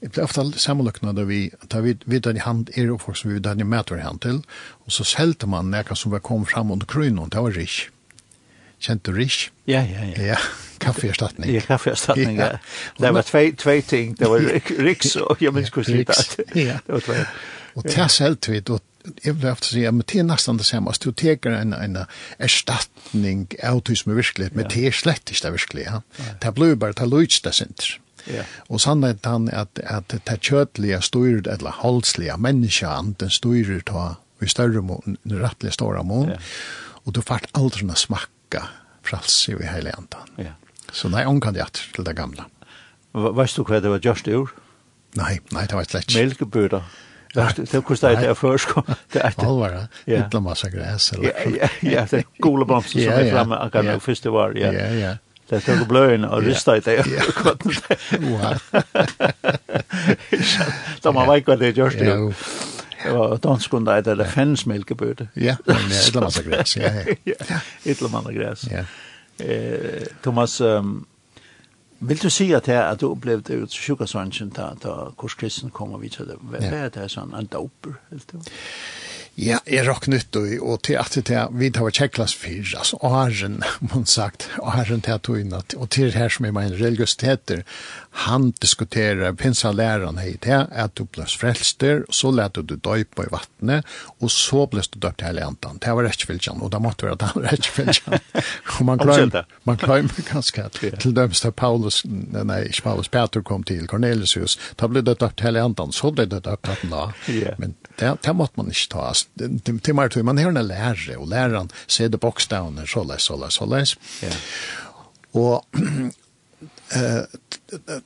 Det 0.00 0.14
blir 0.14 0.24
ofte 0.24 0.46
sammenløkna 0.56 1.12
da 1.12 1.26
vi, 1.28 1.50
da 1.68 1.82
vi 1.84 1.96
vidar 2.08 2.36
i 2.36 2.44
hand 2.44 2.70
er 2.76 2.92
og 2.92 3.02
folk 3.02 3.18
som 3.20 3.30
vi 3.30 3.36
vidar 3.36 3.58
i 3.60 3.66
møter 3.68 4.00
i 4.00 4.04
hand 4.04 4.22
til, 4.24 4.42
og 4.86 4.94
så 4.94 5.04
selte 5.04 5.48
man 5.50 5.70
nekka 5.72 5.96
som 5.98 6.14
var 6.14 6.24
kom 6.24 6.46
fram 6.48 6.72
under 6.72 6.88
krynon, 6.88 7.28
det 7.28 7.42
var 7.42 7.56
rikk. 7.56 7.90
Kjent 8.80 9.04
du 9.04 9.12
rikk? 9.12 9.50
Ja, 9.68 9.82
ja, 9.84 10.06
ja. 10.08 10.28
Ja, 10.30 10.38
kaffeerstatning. 10.80 11.50
Ja, 11.52 11.60
kaffeerstatning, 11.68 12.38
ja. 12.40 12.54
Det 12.96 13.12
var 13.12 13.26
tvei, 13.28 13.50
tvei 13.60 13.80
ting, 13.84 14.14
det 14.16 14.30
var 14.30 14.40
riks 14.88 15.18
og 15.20 15.42
jeg 15.44 15.52
minns 15.52 15.74
hvordan 15.74 16.00
det 16.00 16.08
var. 16.08 16.54
Ja, 16.56 16.78
det 16.86 16.96
var 16.96 17.04
tvei. 17.10 17.24
Og 17.76 17.84
det 17.86 18.06
selte 18.10 18.54
vi, 18.54 18.62
og 18.72 18.80
jeg 19.24 19.36
vil 19.38 19.48
ofte 19.50 19.70
si, 19.70 19.82
men 19.88 20.04
det 20.04 20.20
er 20.20 20.26
nesten 20.28 20.60
det 20.60 20.66
samme. 20.68 20.92
Du 21.00 21.10
teker 21.16 21.54
en, 21.56 21.72
en 21.72 21.98
erstatning 22.38 23.46
av 23.64 23.82
det 23.88 23.96
som 24.00 24.12
er 24.12 24.20
virkelig, 24.20 24.50
men 24.56 24.68
det 24.70 24.86
er 24.88 24.96
slett 24.96 25.32
ikke 25.32 25.46
det 25.46 25.52
virkelig. 25.56 25.86
Ja. 25.88 26.00
Det 26.42 26.54
blir 26.56 26.76
bare, 26.80 26.96
det 26.98 27.06
er 27.06 27.26
ikke 27.26 27.44
det 27.48 27.54
sint. 27.56 27.88
Ja. 28.28 28.44
Og 28.68 28.82
sannhet 28.84 29.24
han 29.24 29.48
at, 29.56 29.80
at 29.80 30.12
det 30.12 30.40
kjødelige 30.44 31.00
styrer, 31.02 31.46
eller 31.54 31.80
halslige 31.80 32.36
menneskene, 32.36 33.16
den 33.20 33.32
styrer 33.32 33.80
ta 33.88 34.04
i 34.40 34.48
større 34.48 34.82
mån, 34.84 35.18
rettelig 35.24 35.74
store 35.76 36.04
mån, 36.04 36.34
ja. 36.34 36.38
og 37.04 37.16
du 37.16 37.22
får 37.24 37.48
aldri 37.56 37.88
å 37.88 37.96
smakka 37.98 38.66
fralse 39.06 39.56
i 39.56 39.68
hele 39.68 39.92
andan. 39.96 40.32
Ja. 40.40 40.56
Så 40.92 41.10
nei, 41.12 41.24
omkan 41.28 41.54
det 41.54 41.68
til 41.76 42.04
det 42.06 42.16
gamla. 42.18 42.48
Vet 43.14 43.54
du 43.56 43.64
hva 43.66 43.80
det 43.82 43.90
var 43.90 44.02
just 44.04 44.28
ur? 44.28 44.52
Nei, 45.18 45.38
nei, 45.54 45.64
det 45.66 45.76
var 45.76 45.88
slett. 45.88 46.08
ikke. 46.08 46.20
Melkebøter. 46.20 46.84
Det 47.34 47.84
kostar 47.84 48.10
inte 48.10 48.34
försko. 48.34 48.82
Det 49.12 49.18
er 49.18 49.34
allvar. 49.38 49.86
ja. 50.04 50.26
Ytla 50.26 50.40
massa 50.40 50.68
græs. 50.68 51.12
eller. 51.12 51.32
Ja, 51.60 51.68
ja, 51.80 52.06
det 52.10 52.18
er 52.18 52.24
gule 52.42 52.64
blomster 52.64 53.00
som 53.00 53.12
är 53.12 53.30
framme 53.30 53.54
akkurat 53.54 53.72
kan 53.72 53.86
jag 53.86 54.02
först 54.02 54.22
det 54.22 54.30
var. 54.30 54.52
Ja, 54.56 54.72
ja. 54.72 54.88
ja. 54.94 55.16
Det 55.50 55.60
tog 55.60 55.88
bløyen 55.88 56.24
og 56.24 56.42
rysta 56.46 56.76
i 56.76 56.80
det. 56.80 57.04
Wow. 58.20 58.58
Da 61.02 61.10
man 61.10 61.28
vet 61.28 61.48
hva 61.48 61.56
det 61.56 61.68
er 61.68 61.72
görs 61.72 61.94
det. 61.98 62.34
Det 63.02 63.12
var 63.16 63.36
danskunda 63.36 63.98
i 63.98 64.02
det 64.02 64.16
fens 64.16 64.34
fänsmilkeböde. 64.34 65.28
Ja, 65.34 65.56
men 65.66 65.76
det 65.88 66.16
är 66.16 66.20
massa 66.20 66.42
græs, 66.42 66.76
Ja, 66.76 66.90
ja. 67.24 67.34
Ett 67.84 68.00
massa 68.00 68.32
gräs. 68.32 68.64
Ja. 68.70 68.84
Eh 69.44 70.06
Thomas 70.22 70.60
Vil 72.00 72.22
du 72.22 72.30
si 72.32 72.46
at, 72.56 72.66
det 72.66 72.78
at 72.78 73.00
du 73.00 73.10
opplevde 73.10 73.58
ut 73.62 73.74
sjukasvansen 73.76 74.54
da, 74.56 74.70
da 74.82 75.10
Kors 75.20 75.36
Kristen 75.36 75.70
kom 75.70 75.92
og 75.92 76.00
vidt, 76.02 76.16
hva 76.20 76.62
er 76.64 76.88
det 76.94 77.10
sånn, 77.12 77.34
en 77.36 77.48
doper, 77.52 77.98
helt 78.10 78.32
du? 78.32 78.38
Ja. 78.40 78.56
Ja, 79.40 79.56
er 79.64 79.86
rock 79.88 80.04
nytt 80.12 80.36
og, 80.36 80.50
og 80.60 80.82
til 80.84 80.98
at 81.00 81.14
det 81.16 81.42
vi 81.56 81.70
tar 81.72 81.86
var 81.86 81.94
tjekklas 81.96 82.34
fyr, 82.36 82.60
altså 82.76 82.98
åren, 83.06 83.62
man 83.88 84.04
sagt, 84.18 84.50
åren 84.60 85.00
til 85.00 85.14
at 85.16 85.24
togna, 85.24 85.62
og 85.80 85.86
til 85.94 86.12
her 86.12 86.28
som 86.28 86.44
er 86.44 86.52
min 86.52 86.74
religiøsiteter, 86.76 87.62
han 88.26 88.50
diskuterer 88.60 89.32
pinsa 89.38 89.70
læreren 89.72 90.18
hei 90.20 90.34
til 90.44 90.66
at 90.68 90.92
du 90.98 91.06
blås 91.08 91.38
frelster, 91.40 92.02
så 92.12 92.32
lette 92.34 92.66
du 92.66 92.74
døypa 92.76 93.24
i 93.24 93.32
vattnet, 93.32 93.88
og 94.20 94.32
så 94.34 94.66
blås 94.68 94.90
du 94.92 94.98
døypa 95.00 95.30
hele 95.30 95.46
andan. 95.46 95.80
Det 95.80 95.94
var 95.96 96.04
rettfylgjan, 96.10 96.60
og 96.60 96.74
det 96.74 96.82
måtte 96.84 97.08
være 97.08 97.20
den 97.22 97.46
rettfylgjan. 97.46 98.20
og 98.76 98.84
man 98.90 99.00
gløymer, 99.00 99.48
man 99.64 99.80
klarer 99.80 100.28
ganske 100.28 100.66
at 100.68 100.82
til 101.00 101.16
døms 101.16 101.40
da 101.46 101.54
Paulus, 101.54 102.02
nei, 102.04 102.66
ikke 102.68 102.90
Paulus, 102.90 103.08
Peter 103.08 103.46
kom 103.46 103.64
til 103.64 103.88
Cornelius, 103.88 104.58
da 104.76 104.90
ble 104.90 105.00
det 105.06 105.16
døypa 105.16 105.48
hele 105.48 105.64
andan, 105.64 105.96
så 105.96 106.12
ble 106.12 106.28
det 106.28 106.44
døypa 106.44 106.76
hele 106.76 107.06
andan, 107.06 107.56
men 107.62 107.76
det, 107.96 108.12
det 108.26 108.36
måtte 108.36 108.60
man 108.60 108.68
ikke 108.68 108.90
ta, 108.98 109.08
altså 109.14 109.29
till 109.82 109.94
mer 109.94 110.08
tur 110.08 110.22
man 110.22 110.38
har 110.38 110.52
en 110.52 110.68
lärare 110.68 111.16
och 111.16 111.28
läraren 111.28 111.68
ser 111.86 112.08
det 112.08 112.18
boxdowner 112.18 112.86
så 112.86 113.04
läs 113.04 113.22
så 113.22 113.36
läs 113.36 113.54
så 113.54 113.66
läs. 113.66 113.96
Ja. 114.22 114.30
Och 115.30 115.66
eh 116.94 117.22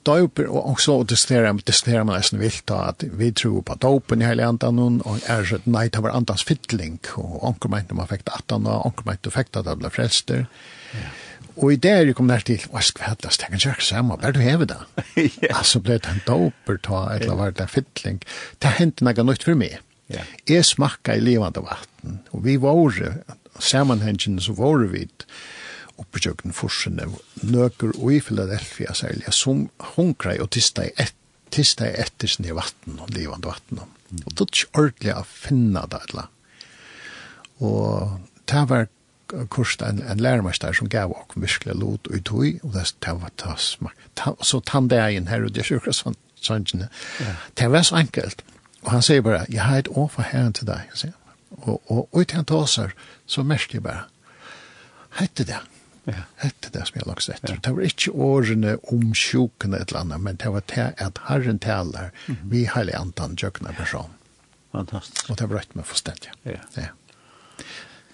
doper 0.02 0.46
och 0.46 0.70
också 0.70 1.00
att 1.00 1.08
diskutera 1.08 1.52
med 1.52 1.62
diskutera 1.64 2.04
med 2.04 2.16
nästan 2.16 2.40
vilt 2.40 2.70
att 2.70 3.02
vi 3.02 3.32
tror 3.32 3.62
på 3.62 3.74
dopen 3.74 4.22
i 4.22 4.24
hela 4.24 4.46
antan 4.46 5.00
och 5.00 5.18
är 5.26 5.44
så 5.44 5.56
att 5.56 5.66
night 5.66 5.94
har 5.94 6.08
antans 6.08 6.44
fittling 6.44 6.98
och 7.14 7.48
onkel 7.48 7.70
meint 7.70 7.90
man 7.90 8.04
effekt 8.04 8.28
att 8.28 8.50
han 8.50 8.66
och 8.66 8.86
onkel 8.86 9.04
meint 9.04 9.26
effekt 9.26 9.56
att 9.56 9.78
bli 9.78 9.90
frälster. 9.90 10.46
Ja. 10.92 10.98
Och 11.54 11.72
i 11.72 11.76
det 11.76 11.88
är 11.88 12.04
ju 12.04 12.14
kom 12.14 12.28
där 12.28 12.40
till 12.40 12.60
vad 12.70 12.82
ska 12.82 13.04
hända 13.04 13.30
så 13.30 13.42
kan 13.42 13.58
jag 13.58 13.82
samma 13.82 14.16
bara 14.16 14.32
du 14.32 14.40
häver 14.40 14.66
det. 14.66 14.78
Alltså 15.54 15.80
blev 15.80 16.00
det 16.00 16.08
en 16.08 16.20
doper 16.26 16.76
ta 16.76 17.12
eller 17.12 17.34
var 17.34 17.50
det 17.50 17.66
fittling. 17.66 18.20
Det 18.58 18.66
hände 18.66 19.04
något 19.04 19.26
nytt 19.26 19.42
för 19.42 19.54
mig. 19.54 19.80
Ja. 20.12 20.24
Jeg 20.48 20.66
smakka 20.68 21.16
i 21.16 21.22
levande 21.24 21.62
vatten, 21.64 22.20
og 22.34 22.44
vi 22.44 22.58
våre, 22.60 23.16
sammanhengene 23.62 24.42
så 24.42 24.54
var 24.58 24.84
vi 24.92 25.06
oppe 26.00 26.18
i 26.18 26.24
kjøkken 26.26 26.54
forsene, 26.56 27.06
nøker 27.46 27.94
og 27.94 28.12
i 28.12 28.20
Philadelphia 28.24 28.94
særlig, 28.96 29.30
som 29.32 29.68
hunkra 29.94 30.36
og 30.42 30.50
tista 30.54 30.88
i 30.88 30.92
et, 31.00 31.14
tista 31.54 31.86
i 31.86 31.94
etter 32.02 32.30
sin 32.30 32.48
i 32.48 32.56
vatten, 32.56 32.98
og 32.98 33.12
levande 33.14 33.48
vatten. 33.48 33.80
Mm. 34.10 34.24
Og 34.24 34.32
det 34.32 34.44
er 34.44 34.50
ikke 34.50 34.82
ordentlig 34.82 35.14
å 35.14 35.24
finne 35.28 35.84
det, 35.90 36.00
eller. 36.10 36.30
Og 37.64 38.18
det 38.50 38.64
var 38.70 38.88
kurs 39.50 39.76
en, 39.82 40.02
en 40.02 40.20
lærmester 40.20 40.74
som 40.76 40.90
gav 40.90 41.14
oss 41.14 41.36
virkelig 41.38 41.76
lot 41.80 42.10
og 42.10 42.24
tog, 42.26 42.58
og 42.66 42.74
det 42.74 43.14
var 43.22 43.32
det 43.40 43.54
smak. 43.62 44.08
Så 44.42 44.60
tann 44.66 44.90
det 44.90 45.00
inn 45.14 45.30
her, 45.30 45.46
og 45.46 45.54
det 45.54 45.64
er 45.64 45.94
sånn, 45.94 46.18
sånn, 46.42 46.66
det 47.56 47.70
var 47.70 47.86
så 47.86 48.02
enkelt. 48.02 48.44
Og 48.84 48.90
han 48.92 49.02
sier 49.02 49.22
bare, 49.24 49.46
jag 49.48 49.62
har 49.62 49.78
et 49.78 49.88
år 49.88 50.08
for 50.08 50.22
Herren 50.22 50.52
till 50.52 50.66
dig. 50.66 50.90
og, 50.92 51.12
Och, 51.50 51.82
och, 51.86 52.14
och 52.14 52.20
utan 52.20 52.44
tasar 52.44 52.94
så 53.26 53.42
mest 53.42 53.74
jeg 53.74 53.82
bara, 53.82 54.04
hette 55.10 55.44
det. 55.44 55.58
Ja. 56.04 56.12
Hette 56.36 56.68
det 56.72 56.86
som 56.86 56.98
jag 56.98 57.06
lagt 57.06 57.22
sett. 57.22 57.40
Ja. 57.42 57.54
Det 57.62 57.70
var 57.70 57.82
ikke 57.82 58.10
årene 58.10 58.76
om 58.92 59.14
sjuken 59.14 59.74
eller 59.74 59.96
annet, 59.96 60.20
men 60.20 60.36
det 60.36 60.48
var 60.48 60.60
til 60.60 60.92
att 60.98 61.18
Herren 61.28 61.58
taler, 61.58 62.10
mm. 62.26 62.36
vi 62.50 62.64
heilig 62.64 62.94
antan 62.94 63.36
jökna 63.36 63.72
person. 63.72 64.10
Fantastiskt. 64.72 65.30
Och 65.30 65.36
det 65.36 65.46
var 65.46 65.56
rett 65.56 65.74
med 65.74 65.86
forstendig. 65.86 66.30
Ja. 66.42 66.52
ja. 66.74 66.82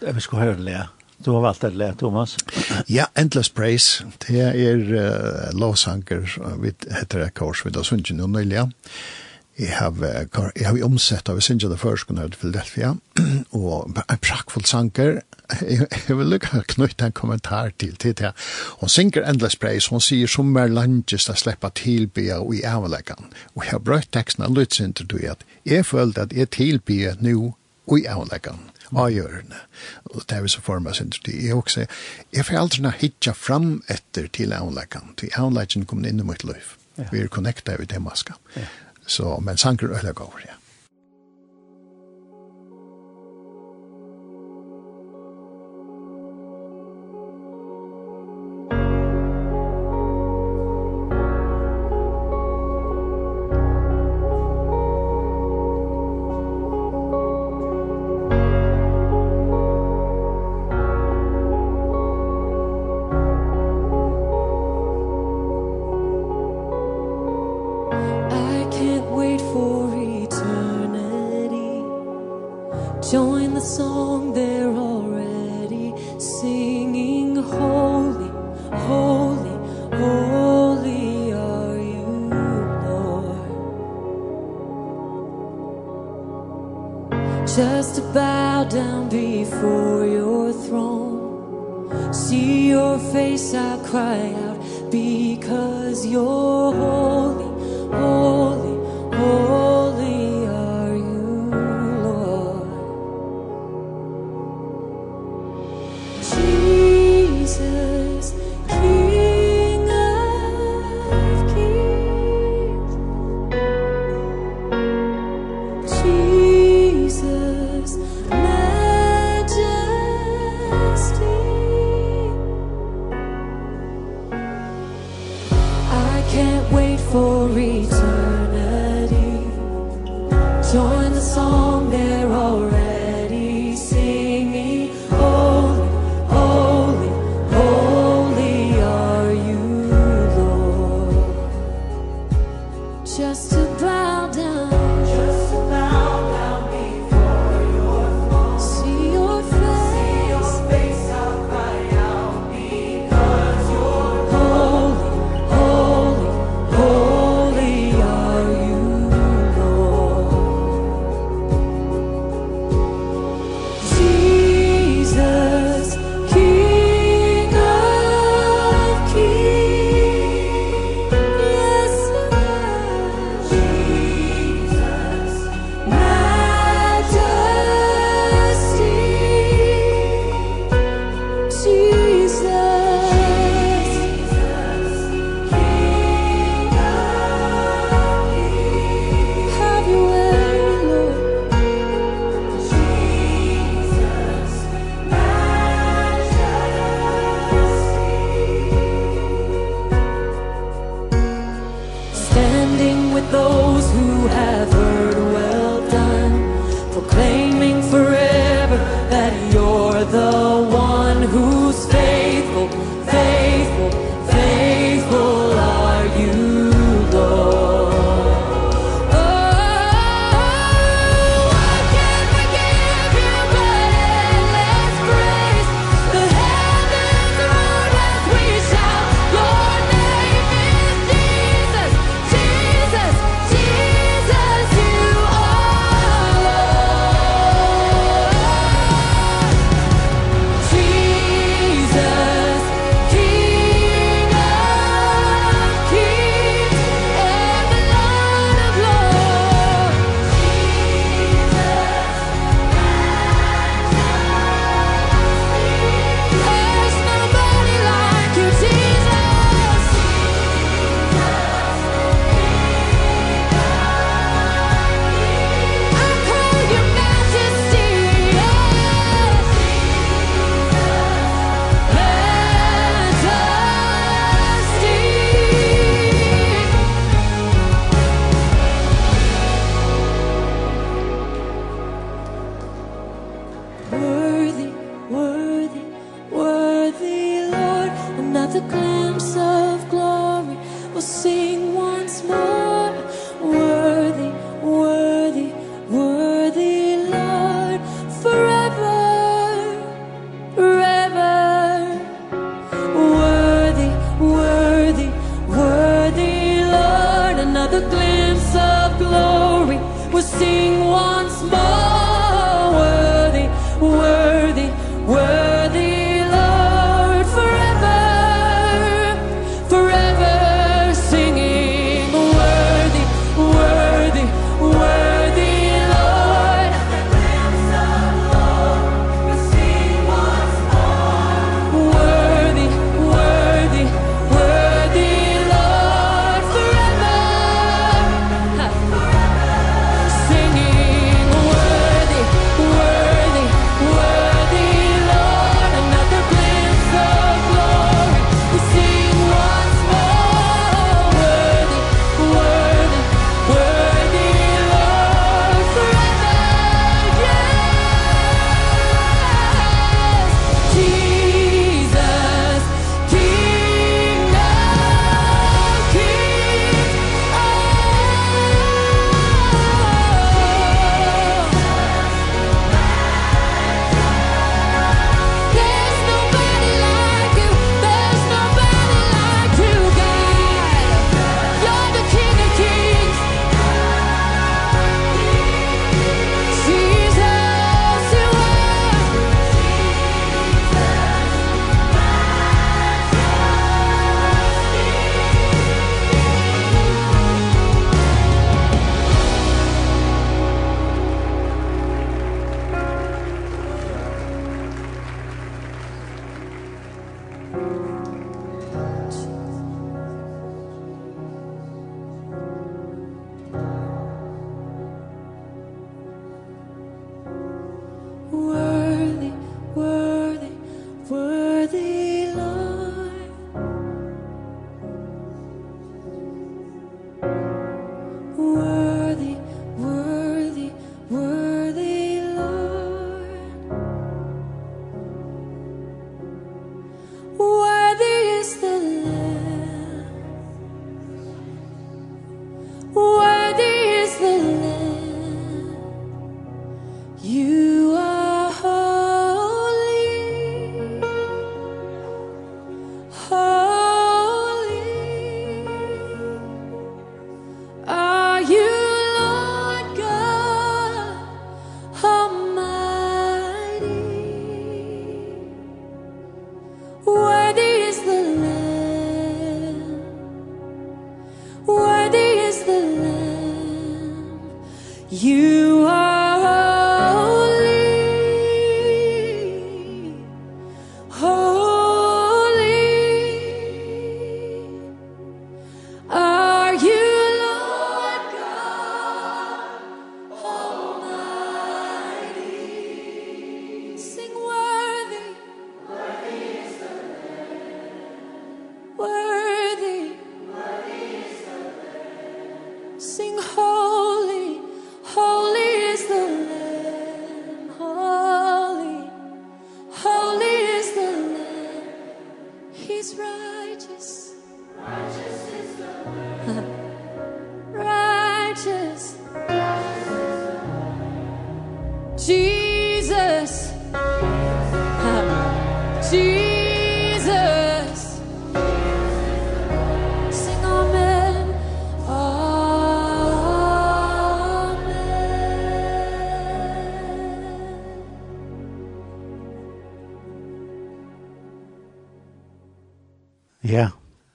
Det 0.00 0.12
Vi 0.12 0.20
ska 0.20 0.36
höra 0.36 0.54
det. 0.54 0.88
Du 1.18 1.30
har 1.30 1.40
valgt 1.40 1.60
det 1.60 1.74
lær, 1.74 1.92
Thomas. 1.92 2.36
ja, 2.86 3.06
Endless 3.14 3.48
Praise. 3.48 4.04
Det 4.18 4.40
er 4.40 4.76
uh, 4.76 5.58
lovsanger, 5.60 6.56
vi 6.62 6.72
heter 6.90 7.18
det 7.18 7.34
kors, 7.34 7.66
vi 7.66 7.70
da 7.70 7.82
sunnet 7.84 8.14
noe 8.16 8.28
nøylig. 8.28 8.56
Ja 8.56 8.68
Jeg 9.60 9.74
har, 9.76 9.92
jeg 10.56 10.66
har 10.66 10.78
omsett 10.86 11.28
av 11.28 11.40
Sinja 11.44 11.68
det 11.68 11.76
først, 11.82 12.06
kunne 12.08 12.24
til 12.30 12.38
Philadelphia, 12.40 12.94
og 13.60 13.90
en 14.00 14.22
prakkfull 14.24 14.64
sanger, 14.64 15.20
jeg 16.08 16.16
vil 16.16 16.32
lukke 16.32 16.62
knytte 16.70 17.10
en 17.10 17.16
kommentar 17.16 17.74
til 17.76 17.92
til 18.00 18.14
det. 18.16 18.32
Hun 18.80 18.88
synger 18.88 19.28
Endless 19.28 19.58
Praise, 19.60 19.90
hun 19.90 20.00
sier 20.00 20.30
som 20.30 20.56
er 20.56 20.72
landes 20.72 21.28
å 21.28 21.36
slippe 21.36 21.68
tilbya 21.76 22.40
og 22.40 22.56
i 22.56 22.64
avleggen. 22.64 23.28
Og 23.52 23.66
jeg 23.66 23.74
har 23.74 23.84
brøtt 23.84 24.12
teksten 24.16 24.46
av 24.46 24.56
Lutzinter 24.56 25.04
til 25.12 25.28
at 25.34 25.44
jeg 25.68 25.84
følte 25.84 26.24
at 26.24 26.32
jeg 26.32 26.54
tilbya 26.56 27.18
nå 27.20 27.52
og 27.90 27.96
i 27.98 28.08
avleggen 28.08 28.70
av 28.96 29.10
hjørne. 29.12 29.64
Og 30.14 30.22
det 30.24 30.38
er 30.38 30.44
vi 30.46 30.54
så 30.56 30.64
for 30.64 30.80
meg, 30.80 30.96
sin 30.96 31.12
tid. 31.12 31.36
Jeg 31.36 31.58
også, 31.58 31.84
jeg 32.32 32.46
får 32.46 32.62
aldri 32.64 32.86
nå 32.86 32.96
hitja 32.96 33.36
fram 33.36 33.82
etter 33.92 34.30
til 34.32 34.54
avleggen, 34.56 35.12
til 35.20 35.34
avleggen 35.36 35.84
kom 35.90 36.06
inn 36.06 36.22
i 36.22 36.26
mitt 36.26 36.48
liv. 36.48 36.76
Vi 37.00 37.20
er 37.20 37.28
connectet 37.32 37.78
ved 37.78 37.92
det 37.92 38.00
maska. 38.02 38.34
Ja. 38.56 38.68
Så, 39.10 39.36
men 39.42 39.56
sanker 39.56 39.90
øyla 39.90 40.12
gav, 40.12 40.32
ja. 40.46 40.59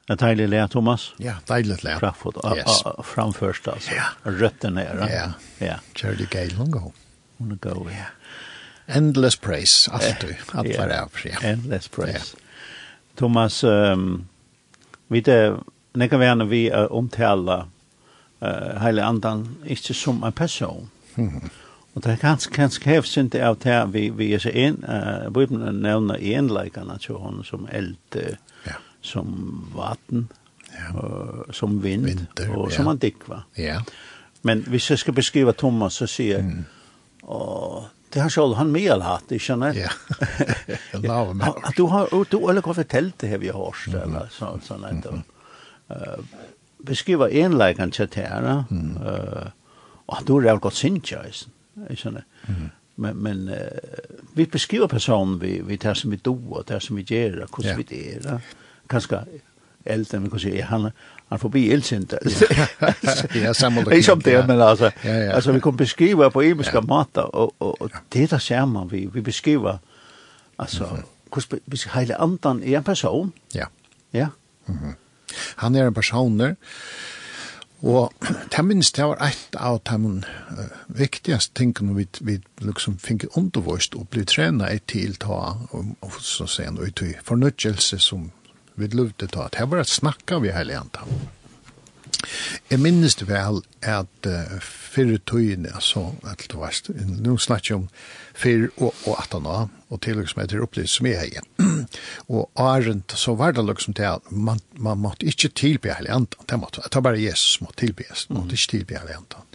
Det 0.08 0.13
är 0.13 0.18
dejligt 0.18 0.50
lärt, 0.50 0.72
Thomas. 0.72 1.13
Ja, 1.18 1.34
deilig 1.48 1.84
lärt. 1.84 2.00
Framåt, 2.00 2.58
yes. 2.58 2.84
framførst, 3.04 3.68
altså. 3.68 3.91
Ja. 3.96 4.32
Røtten 4.32 4.78
er, 4.78 5.08
Ja. 5.10 5.34
Ja. 5.65 5.76
Charlie 5.96 6.28
Gale, 6.32 6.56
hun 6.56 6.72
går. 6.72 6.94
Hun 7.38 7.58
går, 7.62 7.91
ja. 7.91 8.06
Endless 8.88 9.36
praise, 9.36 9.91
alt 9.91 10.22
du. 10.22 10.36
alt 10.54 10.78
var 10.78 10.89
av, 10.89 11.12
ja. 11.26 11.50
Endless 11.50 11.88
praise. 11.88 12.38
Thomas, 13.15 13.63
um, 13.63 14.28
vi 15.08 15.22
det, 15.22 15.58
när 15.94 16.18
vi 16.18 16.26
gjerne 16.26 16.46
vi 16.46 16.72
uh, 16.72 16.86
omtala 16.91 17.68
uh, 18.44 18.82
hela 18.82 19.04
andan, 19.04 19.58
ikke 19.65 19.94
som 19.94 20.24
en 20.24 20.32
person. 20.32 20.89
Mm. 21.15 21.50
Og 21.94 22.04
det 22.04 22.12
er 22.12 22.18
ganske, 22.18 22.54
ganske 22.54 22.89
hevsint 22.89 23.36
av 23.36 23.58
det 23.63 23.94
vi, 23.94 24.10
vi 24.10 24.34
er 24.34 24.39
så 24.39 24.50
en, 24.50 24.84
uh, 24.84 25.32
Bibelen 25.34 25.82
nevner 25.82 26.15
enleikene 26.22 26.98
til 27.00 27.18
henne 27.24 27.44
som 27.44 27.68
eld, 27.72 27.98
uh, 28.15 28.36
ja 28.68 28.78
som 29.06 29.32
vatten, 29.76 30.28
ja. 30.74 30.91
og, 31.00 31.54
som 31.56 31.80
vind, 31.84 32.06
Vinter, 32.10 32.52
og 32.58 32.72
som 32.74 32.89
han 32.91 33.02
dikk, 33.02 33.28
va? 33.30 33.44
Ja. 33.58 33.82
Men 34.46 34.65
hvis 34.70 34.89
jeg 34.91 35.02
skal 35.02 35.15
beskrive 35.18 35.54
Thomas, 35.58 36.02
så 36.02 36.08
sier 36.10 36.39
jeg, 36.39 36.46
mm. 36.46 36.65
og 37.24 37.86
det 38.15 38.22
har 38.22 38.30
selv 38.30 38.56
han 38.56 38.72
med 38.72 39.02
hatt, 39.04 39.32
ikke 39.36 39.44
sant? 39.44 39.76
Ja. 39.76 39.89
jeg 40.94 41.02
lovar 41.04 41.34
meg. 41.36 41.58
Du 41.76 41.88
har 41.91 42.08
du 42.32 42.38
eller 42.38 42.62
vad 42.63 42.78
fortällt 42.78 43.20
det 43.20 43.28
her 43.28 43.38
vi 43.38 43.50
har 43.52 43.76
så 43.76 43.98
eller 43.98 44.28
så 44.32 44.60
så 44.63 44.78
där. 44.78 45.24
Eh 45.89 46.20
beskriver 46.78 47.30
en 47.30 47.58
läkan 47.58 47.91
till 47.91 48.08
här, 48.13 48.63
eh 48.70 49.48
och 50.06 50.18
du 50.26 50.34
har 50.34 50.58
gått 50.58 50.74
sin 50.74 51.02
choice. 51.02 51.48
Jag 51.89 51.98
känner. 51.98 52.24
Men 52.96 53.18
men 53.18 53.52
vi 54.34 54.46
beskriver 54.46 54.88
personen 54.88 55.39
vi 55.39 55.62
vi 55.62 55.78
tar 55.78 55.94
som 55.94 56.12
vi 56.12 56.18
do, 56.18 56.39
og 56.50 56.65
tar 56.65 56.80
som 56.80 56.96
vi 56.96 57.02
gjør, 57.04 57.48
hvordan 57.48 57.72
ja. 57.72 57.84
vi 57.89 58.12
gjør, 58.12 58.28
är 58.28 58.41
kanskje 58.89 59.26
äldre, 59.86 60.19
men 60.19 60.30
kanske 60.30 60.62
han 60.63 60.91
han 61.28 61.39
får 61.39 61.50
bli 61.50 61.74
eldsint. 61.74 62.13
Ja, 63.34 63.54
samma 63.54 63.82
det. 63.82 64.08
Jag 64.08 64.24
det 64.24 64.48
men 64.48 64.62
alltså 64.62 64.91
alltså 65.34 65.52
vi 65.52 65.62
kan 65.62 65.76
beskriva 65.76 66.30
på 66.30 66.43
imiske 66.43 66.78
ja. 66.78 66.82
måter, 66.82 67.36
og, 67.36 67.56
og, 67.60 67.82
og 67.82 67.91
det 68.10 68.32
där 68.32 68.39
ser 68.39 68.65
man 68.65 68.91
vi 68.91 69.10
vi 69.13 69.21
beskriver 69.21 69.78
altså, 70.58 70.86
hvordan 71.30 71.60
vi 71.65 71.78
skal 71.78 72.00
hela 72.00 72.15
andan 72.15 72.63
i 72.63 72.74
en 72.74 72.84
person. 72.84 73.34
Ja. 73.54 73.65
Ja. 74.12 74.28
Mhm. 74.65 74.95
Han 75.56 75.76
er 75.76 75.88
en 75.88 75.93
person 75.93 76.39
där. 76.39 76.56
Og 77.82 78.13
det 78.58 78.65
minst, 78.65 78.95
det 78.95 79.04
var 79.04 79.15
et 79.15 79.56
av 79.56 79.80
de 79.91 80.24
uh, 80.52 80.65
viktigste 80.88 81.54
tingene 81.54 81.95
vi, 81.95 82.08
vi 82.21 82.39
liksom 82.62 82.98
fikk 82.98 83.26
undervist 83.38 83.95
og 83.95 84.08
ble 84.10 84.24
trenet 84.26 84.82
til 84.88 85.15
ta, 85.15 85.58
og, 85.69 85.86
og 86.02 86.12
så 86.19 86.48
sier 86.48 86.65
han, 86.65 86.78
og 86.78 87.04
i 87.04 87.13
fornøyelse 87.24 88.00
som 88.00 88.32
vi 88.76 88.88
lovte 88.88 89.28
ta. 89.28 89.50
Det 89.52 89.66
var 89.66 89.78
att 89.78 89.88
snacka 89.88 90.40
vi 90.40 90.52
hela 90.52 90.80
antan. 90.80 91.10
Jeg 92.72 92.82
minnes 92.82 93.16
det 93.20 93.28
vel 93.30 93.60
at 93.86 94.28
uh, 94.28 94.58
fyrre 94.64 95.20
tøyene, 95.30 95.70
altså, 95.76 96.08
at 96.26 96.46
det 96.50 96.58
var 96.58 96.74
nå 97.22 97.36
snakker 97.42 97.72
jeg 97.72 97.80
om 97.84 97.88
fyrre 98.36 98.70
og, 98.78 98.96
og 99.06 99.20
atan 99.22 99.50
av, 99.50 99.74
og 99.94 100.02
til 100.02 100.18
liksom 100.20 100.42
etter 100.44 100.64
opplevd 100.66 100.90
som 100.92 101.10
jeg 101.10 101.38
er 101.38 101.46
Og 102.36 102.50
arent, 102.60 103.14
så 103.18 103.36
var 103.38 103.54
det 103.56 103.66
liksom 103.68 103.98
det 103.98 104.08
at 104.10 104.32
man, 104.32 104.62
man 104.74 105.02
måtte 105.04 105.28
ikke 105.30 105.54
tilbe 105.54 105.94
hele 105.94 106.14
andan, 106.14 106.48
det 106.50 106.60
måtte, 106.60 106.84
det 106.84 106.98
var 106.98 107.10
bare 107.12 107.22
Jesus 107.22 107.58
som 107.58 107.68
måtte 107.68 107.86
tilbe, 107.86 108.10
man 108.30 108.44
måtte 108.44 108.58
ikke 108.58 108.74
tilbe 108.78 109.00
hele 109.00 109.20
andan. 109.20 109.52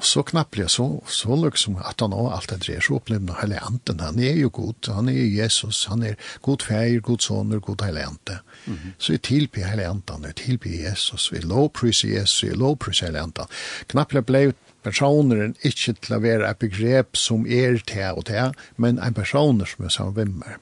Og 0.00 0.06
så 0.08 0.22
knappelig, 0.24 0.70
så, 0.72 0.86
så 1.12 1.36
liksom 1.36 1.74
at 1.84 2.00
han 2.00 2.14
også 2.16 2.36
alt 2.36 2.52
det 2.54 2.56
dreier 2.64 2.84
så 2.84 2.94
opplevde 2.96 3.34
han 3.34 3.42
hele 3.42 3.58
anten. 3.66 4.00
Han 4.00 4.20
er 4.24 4.38
jo 4.40 4.48
god, 4.56 4.88
han 4.88 5.10
er 5.12 5.18
jo 5.18 5.42
Jesus, 5.42 5.82
han 5.90 6.06
er 6.08 6.16
god 6.40 6.64
feir, 6.64 7.02
god 7.04 7.20
soner, 7.20 7.60
god 7.60 7.84
hele 7.84 8.06
ante. 8.06 8.38
Mm 8.64 8.74
-hmm. 8.74 8.94
Så 8.98 9.12
jeg 9.12 9.22
tilbyr 9.22 9.66
hele 9.66 9.88
anten, 9.88 10.24
vi 10.24 10.32
tilbyr 10.32 10.88
Jesus, 10.88 11.32
vi 11.32 11.38
lovpryser 11.38 12.08
Jesus, 12.08 12.42
vi 12.42 12.56
lovpryser 12.56 13.06
hele 13.06 13.20
anten. 13.20 13.44
Knappelig 13.88 14.24
ble 14.24 14.52
personeren 14.82 15.54
ikke 15.62 15.92
til 15.92 16.16
å 16.16 16.20
være 16.20 16.50
et 16.50 16.58
begrep 16.58 17.16
som 17.16 17.46
er 17.46 17.78
til 17.86 18.16
og 18.16 18.24
til, 18.24 18.52
men 18.76 18.98
en 18.98 19.14
personer 19.14 19.64
som 19.64 19.84
er 19.84 19.88
sammen 19.88 20.14
med 20.14 20.34
meg. 20.34 20.56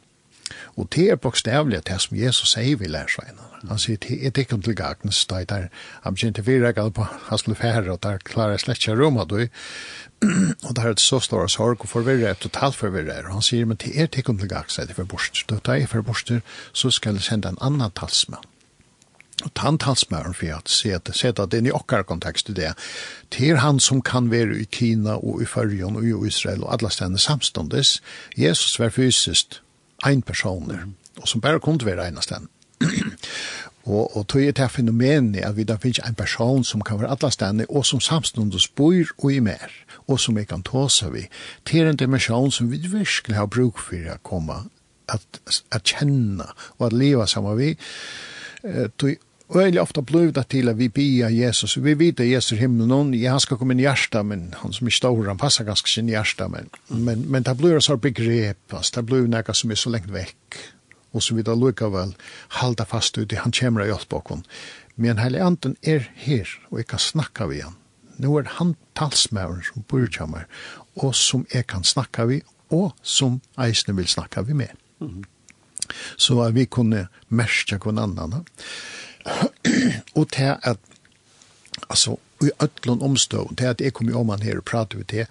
Og 0.77 0.89
det 0.95 1.11
er 1.11 1.21
bokstavlig 1.21 1.83
det 1.87 2.01
som 2.01 2.17
Jesus 2.17 2.55
sier 2.55 2.79
vi 2.81 2.91
lærer 2.91 3.13
seg 3.13 3.31
innan. 3.33 3.49
Han 3.69 3.81
sier, 3.83 3.99
det 3.99 4.19
er 4.23 4.39
ikke 4.39 4.61
til 4.63 4.77
gagnes, 4.79 5.25
det 5.27 5.37
er 5.43 5.47
der, 5.51 5.69
han 6.05 6.15
begynte 6.15 6.45
virregget 6.47 6.95
på 6.95 7.07
hans 7.29 7.47
færre, 7.59 7.91
og 7.93 8.03
der 8.03 8.21
klarer 8.25 8.55
jeg 8.57 8.61
slett 8.61 8.85
ikke 8.85 8.99
rom, 9.03 9.17
og 9.17 9.31
det 9.31 9.49
er 10.23 10.91
et 10.91 11.01
så 11.01 11.19
stor 11.21 11.47
sorg, 11.47 11.81
og 11.81 11.89
forvirre 11.89 12.31
et 12.31 12.39
totalt 12.39 12.77
forvirre. 12.77 13.25
og 13.27 13.33
han 13.33 13.43
sier, 13.43 13.67
men 13.67 13.77
det 13.77 13.97
er 13.97 14.07
ikke 14.07 14.37
til 14.39 14.49
gagnes, 14.49 14.77
det 14.77 14.91
er 14.91 14.95
for 14.95 15.05
borster, 15.05 15.59
det 15.59 15.83
er 15.83 15.87
for 15.87 16.03
borster, 16.03 16.41
så 16.73 16.91
skal 16.91 17.15
jeg 17.15 17.23
sende 17.23 17.49
en 17.49 17.59
annan 17.61 17.91
talsmann. 17.91 18.47
Og 19.45 19.55
tanntalsmøren 19.55 20.35
for 20.35 20.51
at 20.57 20.69
seta, 20.69 21.13
seta 21.15 21.45
den 21.47 21.69
i 21.69 21.71
okkar 21.71 22.03
kontekst 22.03 22.49
i 22.51 22.57
det, 22.57 22.73
til 23.31 23.61
han 23.63 23.79
som 23.79 24.03
kan 24.03 24.31
være 24.33 24.59
i 24.59 24.65
Kina 24.65 25.15
og 25.15 25.43
i 25.43 25.47
Førjon 25.47 25.97
og 25.97 26.07
i 26.07 26.15
Israel 26.27 26.65
og 26.65 26.73
alle 26.75 26.91
stedene 26.91 27.23
samståndes, 27.23 28.01
Jesus 28.37 28.81
var 28.81 28.91
fysiskt 28.91 29.63
ein 30.07 30.23
personer, 30.23 30.85
mm. 30.85 30.95
og 31.23 31.29
som 31.29 31.41
bare 31.41 31.61
kunne 31.61 31.87
være 31.87 32.09
eneste 32.09 32.39
enn. 32.39 32.49
og, 33.89 34.17
og 34.17 34.27
tog 34.29 34.45
er 34.45 34.55
det 34.55 34.71
fenomenet 34.71 35.43
at 35.47 35.57
vi 35.57 35.67
da 35.67 35.79
finnes 35.81 36.01
en 36.07 36.19
person 36.19 36.65
som 36.65 36.83
kan 36.85 37.01
være 37.01 37.11
alle 37.15 37.31
stedene, 37.35 37.67
og 37.69 37.87
som 37.87 38.01
samståndes 38.01 38.69
bor 38.69 39.15
og 39.19 39.33
i 39.33 39.41
mer, 39.43 39.71
og 40.07 40.21
som 40.21 40.37
vi 40.39 40.45
kan 40.49 40.63
ta 40.63 40.87
seg 40.93 41.15
vi, 41.15 41.27
til 41.67 41.89
en 41.89 41.99
dimensjon 41.99 42.53
som 42.55 42.71
vi 42.71 42.83
virkelig 42.85 43.37
har 43.37 43.51
bruk 43.51 43.81
for 43.83 44.13
å 44.13 44.19
komme, 44.23 44.67
at, 45.09 45.41
at 45.73 45.89
kjenne 45.89 46.47
og 46.79 46.91
at 46.91 46.97
leva 46.97 47.27
sammen 47.27 47.57
vi, 47.59 47.73
eh, 48.65 48.91
tog 49.01 49.17
øyelig 49.57 49.81
ofte 49.81 50.03
blei 50.03 50.31
det 50.35 50.47
til 50.53 50.69
at 50.69 50.79
vi 50.79 50.89
bia 50.89 51.29
Jesus. 51.33 51.79
Vi 51.81 51.95
vet 51.99 52.21
at 52.21 52.29
Jesus 52.29 52.53
er 52.53 52.63
himmelen, 52.63 53.15
og 53.15 53.17
ja, 53.17 53.31
han 53.31 53.41
skal 53.41 53.57
komme 53.57 53.73
inn 53.75 53.81
i 53.81 53.87
hjertet, 53.87 54.27
men 54.27 54.49
han 54.61 54.75
som 54.77 54.87
er 54.87 54.97
stor, 54.97 55.23
han 55.29 55.41
passer 55.41 55.65
ganske 55.65 55.89
sin 55.91 56.11
hjertet, 56.11 56.51
men, 56.53 56.69
men, 56.89 57.25
men 57.31 57.47
det 57.47 57.57
blir 57.57 57.81
så 57.81 57.97
begrep, 57.97 58.61
altså, 58.73 58.99
det 58.99 59.07
blir 59.09 59.29
noe 59.31 59.55
som 59.57 59.73
er 59.73 59.81
så 59.81 59.93
lengt 59.95 60.13
vekk, 60.13 60.59
og 61.17 61.25
som 61.25 61.39
vi 61.39 61.47
da 61.47 61.57
lukker 61.57 61.93
vel, 61.95 62.13
halda 62.61 62.85
fast 62.85 63.17
ut 63.19 63.33
i, 63.33 63.41
han 63.41 63.57
kommer 63.57 63.87
og 63.87 63.93
hjelper 63.95 64.33
oss. 64.35 64.45
Men 64.99 65.23
hele 65.23 65.41
anden 65.45 65.77
er 65.83 66.11
her, 66.19 66.51
og 66.71 66.83
jeg 66.83 66.91
kan 66.91 66.99
snakke 66.99 67.49
vi 67.49 67.63
han. 67.63 67.77
Nå 68.19 68.35
er 68.41 68.49
han 68.59 68.75
talsmæren 68.99 69.63
som 69.63 69.85
bor 69.89 70.09
kommer, 70.11 70.49
og 70.99 71.15
som 71.15 71.47
jeg 71.55 71.69
kan 71.71 71.87
snakke 71.87 72.27
vi, 72.27 72.43
og 72.75 72.93
som 73.03 73.41
eisene 73.63 73.97
vil 73.97 74.09
snakke 74.11 74.45
vi 74.47 74.53
med. 74.53 74.75
Mm 75.01 75.09
-hmm. 75.09 75.25
Så 76.17 76.51
vi 76.51 76.65
kunne 76.65 77.09
merke 77.29 77.79
hverandre 77.79 78.43
og 80.19 80.29
til 80.35 80.55
at, 80.63 80.79
altså, 81.89 82.17
i 82.43 82.51
ötlun 82.63 83.03
omstå, 83.03 83.49
til 83.59 83.65
at 83.65 83.81
jeg 83.81 83.93
kom 83.93 84.09
i 84.09 84.15
oman 84.15 84.43
her 84.43 84.61
og 84.61 84.65
prater 84.65 84.99
vi 84.99 85.05
til, 85.05 85.27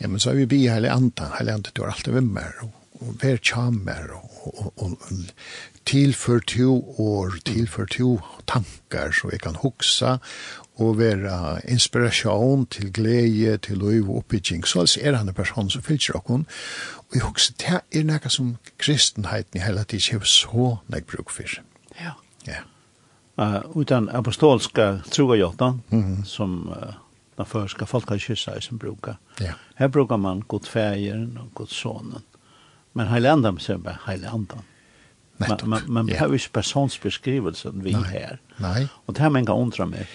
ja, 0.00 0.06
men 0.06 0.20
så 0.20 0.30
er 0.30 0.42
vi 0.42 0.46
bi 0.50 0.66
heilig 0.68 0.90
andan, 0.92 1.32
heilig 1.38 1.54
andan, 1.54 1.72
du 1.76 1.82
har 1.82 1.94
alltid 1.94 2.12
vim 2.12 2.32
mer, 2.36 2.52
og, 2.60 2.74
og 3.00 3.14
vær 3.22 3.40
tjamer, 3.40 4.12
og, 4.12 4.30
og, 4.44 4.72
og, 4.76 4.90
og 4.90 5.86
tilfør 5.88 6.38
to 6.46 6.74
år, 6.98 7.38
tilfør 7.44 7.88
to 7.96 8.10
tankar, 8.46 9.14
så 9.16 9.30
jeg 9.32 9.40
kan 9.40 9.56
huksa, 9.62 10.18
og 10.80 10.98
være 10.98 11.60
inspiration 11.68 12.66
til 12.66 12.92
glede, 12.92 13.56
til 13.58 13.78
liv 13.78 14.10
og 14.10 14.16
oppbygging. 14.16 14.66
Så 14.66 14.80
altså 14.80 15.00
er 15.02 15.16
han 15.16 15.28
en 15.28 15.34
person 15.34 15.70
som 15.70 15.82
fylser 15.82 16.16
okken, 16.16 16.46
og 16.98 17.14
jeg 17.14 17.22
husker, 17.22 17.54
det 17.58 18.00
er 18.00 18.06
noe 18.08 18.32
som 18.32 18.54
kristenheten 18.78 19.60
i 19.60 19.64
hele 19.64 19.84
tiden 19.84 20.20
har 20.20 20.28
så 20.28 20.76
nek 20.88 21.06
bruk 21.06 21.30
for. 21.30 21.60
Ja. 22.00 22.16
Ja 22.46 22.62
uh, 23.40 23.60
utan 23.74 24.08
apostolska 24.08 25.00
trogajåtan 25.10 25.82
mm 25.90 26.04
-hmm. 26.04 26.24
som 26.24 26.68
uh, 26.68 26.94
den 27.36 27.46
förska 27.46 27.86
folkakyrsa 27.86 28.60
som 28.60 28.76
brukar. 28.76 29.16
Ja. 29.38 29.52
Här 29.74 29.88
brukar 29.88 30.16
man 30.16 30.44
god 30.46 30.66
färgen 30.66 31.38
och 31.42 31.54
god 31.54 31.68
sonen. 31.68 32.22
Men 32.92 33.06
heilandan 33.06 33.58
så 33.58 33.78
bara 33.78 33.98
heilandan. 34.06 34.58
Man, 35.36 35.58
man, 35.64 35.80
man 35.86 36.08
ja. 36.08 36.12
behöver 36.12 36.32
ju 36.38 36.48
personsbeskrivelsen 36.52 37.80
vi 37.84 37.92
Nei. 37.92 38.02
här. 38.02 38.38
Nej. 38.56 38.88
Och 39.06 39.14
det 39.14 39.22
här 39.22 39.30
man 39.30 39.46
kan 39.46 39.56
undra 39.56 39.86
mig. 39.86 40.08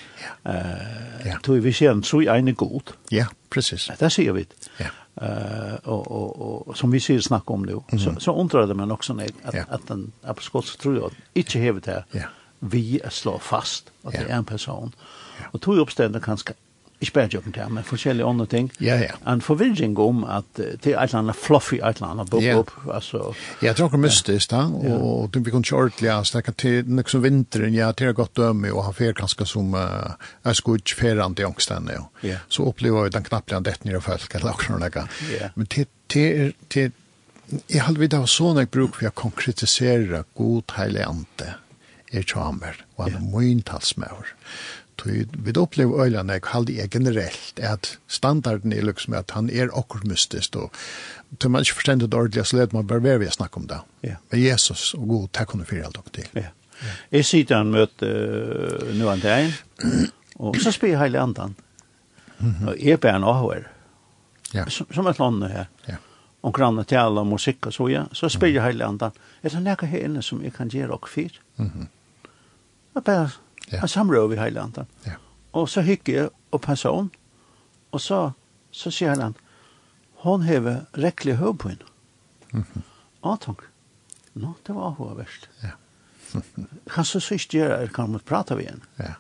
Ja. 0.44 0.52
Uh, 0.52 1.28
ja. 1.28 1.40
Tog 1.42 1.58
vi 1.58 1.74
ser 1.74 1.92
en 1.92 2.02
tro 2.02 2.22
i 2.22 2.28
en 2.28 2.56
god. 2.56 2.92
Ja, 3.10 3.26
precis. 3.50 3.92
Det 4.00 4.10
ser 4.10 4.32
vi. 4.32 4.46
Ja. 4.78 4.86
Uh, 5.22 5.76
och, 5.76 6.12
och, 6.12 6.68
och, 6.68 6.78
som 6.78 6.92
vi 6.92 7.00
ser 7.00 7.20
snacka 7.20 7.54
om 7.54 7.62
nu. 7.66 7.72
Mm. 7.72 8.00
Så, 8.00 8.20
så 8.20 8.42
undrade 8.42 8.74
man 8.74 8.92
också 8.92 9.14
när 9.14 9.30
att, 9.44 9.54
ja. 9.54 9.64
att 9.70 9.88
den 9.88 10.12
apostolska 10.24 10.82
tro 10.82 11.10
inte 11.34 11.60
hevet 11.60 11.86
här. 11.86 12.06
Ja 12.12 12.24
vi 12.72 13.00
er 13.04 13.14
slå 13.14 13.38
fast 13.44 13.92
at 14.06 14.14
det 14.14 14.28
er 14.30 14.38
en 14.38 14.48
person. 14.48 14.94
Og 15.52 15.62
to 15.62 15.76
oppstender 15.82 16.24
kanskje 16.24 16.56
ikke 17.04 17.14
bare 17.14 17.30
jokken 17.34 17.54
til, 17.54 17.72
men 17.76 17.84
forskjellige 17.84 18.26
andre 18.26 18.46
ting. 18.46 18.72
Ja, 18.82 18.96
ja. 19.02 19.16
En 19.32 19.42
forvirring 19.42 19.98
om 20.00 20.24
at 20.24 20.48
det 20.56 20.94
er 20.94 21.00
et 21.02 21.10
eller 21.10 21.20
annet 21.20 21.36
fluffy, 21.36 21.76
et 21.76 22.00
eller 22.00 22.14
annet 22.14 22.30
bob 22.32 22.46
opp. 22.56 22.72
Altså, 22.94 23.34
ja, 23.62 23.74
det 23.74 23.84
er 23.84 23.90
noe 23.92 24.02
mystisk 24.06 24.52
da, 24.54 24.64
og, 24.72 25.36
vi 25.36 25.52
kunne 25.52 25.66
ikke 25.66 25.76
ordentlig 25.76 26.14
snakke 26.30 26.56
til 26.56 26.88
noe 26.88 27.12
som 27.12 27.24
vinteren, 27.26 27.76
ja, 27.76 27.92
det 27.92 28.08
er 28.08 28.18
godt 28.18 28.38
dømme, 28.40 28.72
og 28.72 28.88
han 28.88 28.96
fer 28.96 29.18
ganske 29.18 29.48
som 29.50 29.76
uh, 29.76 30.16
er 30.44 30.58
skudg 30.58 30.96
ferrande 30.96 31.44
i 31.44 31.48
ångstene, 31.48 31.98
ja. 32.00 32.06
ja. 32.32 32.40
så 32.48 32.70
opplever 32.72 33.10
vi 33.10 33.16
den 33.18 33.28
knapplig 33.28 33.60
han 33.60 33.68
dett 33.68 33.84
nere 33.86 34.02
folk, 34.04 34.30
eller 34.32 34.56
akkurat 34.56 34.88
noe. 34.88 35.06
Ja. 35.36 35.52
Men 35.56 35.70
det 35.76 35.86
er, 36.16 36.56
jeg 37.68 37.84
har 37.84 38.00
vidt 38.00 38.16
av 38.16 38.26
sånn 38.32 38.64
jeg 38.64 38.72
bruk 38.74 38.96
for 38.98 39.12
å 39.12 39.14
konkretisere 39.26 40.24
god 40.40 40.80
heilig 40.80 41.06
ante. 41.06 41.52
Ja 41.52 41.60
er 42.16 42.26
tjamer, 42.28 42.80
og 42.96 43.06
han 43.06 43.20
er 43.20 43.30
mye 43.34 43.62
talsmøver. 43.68 44.34
Vi 45.06 45.54
opplever 45.60 46.06
øyene, 46.06 46.34
jeg 46.34 46.42
halde 46.46 46.76
jeg 46.78 46.90
generelt, 46.90 47.60
at 47.60 48.00
standarden 48.08 48.74
er 48.74 48.86
liksom 48.86 49.14
at 49.14 49.32
han 49.36 49.50
er 49.50 49.74
okkur 49.74 50.06
mystisk, 50.08 50.56
og 50.56 50.72
til 51.40 51.52
man 51.52 51.62
ikke 51.62 51.76
forstendet 51.76 52.14
ordentlig, 52.14 52.46
så 52.46 52.58
leder 52.58 52.74
man 52.74 52.88
bare 52.88 53.04
være 53.04 53.20
ved 53.20 53.34
å 53.34 53.36
snakke 53.36 53.60
om 53.60 53.68
det. 53.68 53.82
Ja. 54.08 54.16
Men 54.32 54.42
Jesus 54.42 54.94
og 54.94 55.08
god, 55.08 55.28
takk 55.34 55.52
henne 55.54 55.68
for 55.68 55.84
alt 55.84 56.00
dere 56.00 56.16
til. 56.16 56.42
Ja. 56.42 56.54
Jeg 57.12 57.26
sitter 57.26 57.62
han 57.62 57.72
møte 57.72 58.08
uh, 58.08 58.96
nå 58.96 59.12
en 59.12 59.24
dag, 59.24 59.54
og 60.40 60.58
så 60.60 60.74
spyr 60.76 60.96
jeg 60.96 61.04
hele 61.06 61.22
andan. 61.22 61.56
Og 62.42 62.76
jeg 62.80 63.00
ber 63.00 63.16
en 63.16 63.28
avhør, 63.28 63.70
ja. 64.54 64.66
som, 64.70 64.88
som 64.92 65.08
et 65.08 65.20
land 65.20 65.44
her. 65.52 65.72
Ja 65.90 66.02
om 66.46 66.54
grann 66.54 66.78
at 66.78 66.92
tala 66.92 67.24
om 67.24 67.32
musikk 67.34 67.66
og 67.66 67.74
så 67.74 67.88
ja 67.90 68.04
så 68.14 68.28
spelar 68.30 68.60
jeg 68.60 68.66
hela 68.68 68.90
andan 68.92 69.16
Er 69.42 69.50
det 69.50 69.64
nekka 69.66 69.88
her 69.90 70.04
inne 70.06 70.22
som 70.22 70.44
jeg 70.46 70.54
kan 70.54 70.70
gjøre 70.70 70.92
rock 70.92 71.08
fyr? 71.10 71.40
mhm 71.58 71.88
Det 72.96 73.04
bare 73.04 73.30
ja. 73.72 73.82
en 73.82 73.88
samråd 73.88 74.34
i 74.34 74.40
hele 74.40 74.60
landet. 74.60 74.88
Ja. 75.06 75.20
Og 75.54 75.70
så 75.70 75.82
hykker 75.82 76.14
jeg 76.14 76.30
og 76.52 76.62
person, 76.62 77.12
og 77.92 78.02
så, 78.02 78.32
så 78.72 78.92
sier 78.92 79.16
han, 79.20 79.36
hon 80.24 80.44
hever 80.48 80.86
rekkelig 80.98 81.36
høy 81.42 81.54
på 81.54 81.70
henne. 81.70 81.86
Mm 82.52 82.64
-hmm. 82.64 82.82
Atonk. 83.24 83.62
Nå, 84.34 84.54
det 84.68 84.76
var 84.76 84.96
hva 84.98 85.14
verst. 85.16 85.50
Ja. 85.64 85.76
Kan 86.94 87.06
så 87.06 87.20
sørst 87.20 87.54
gjøre 87.54 87.80
jeg 87.80 87.94
kan 87.94 88.10
måtte 88.10 88.26
prate 88.26 88.56
med 88.56 88.66
henne. 88.66 88.82
Ja. 89.00 89.14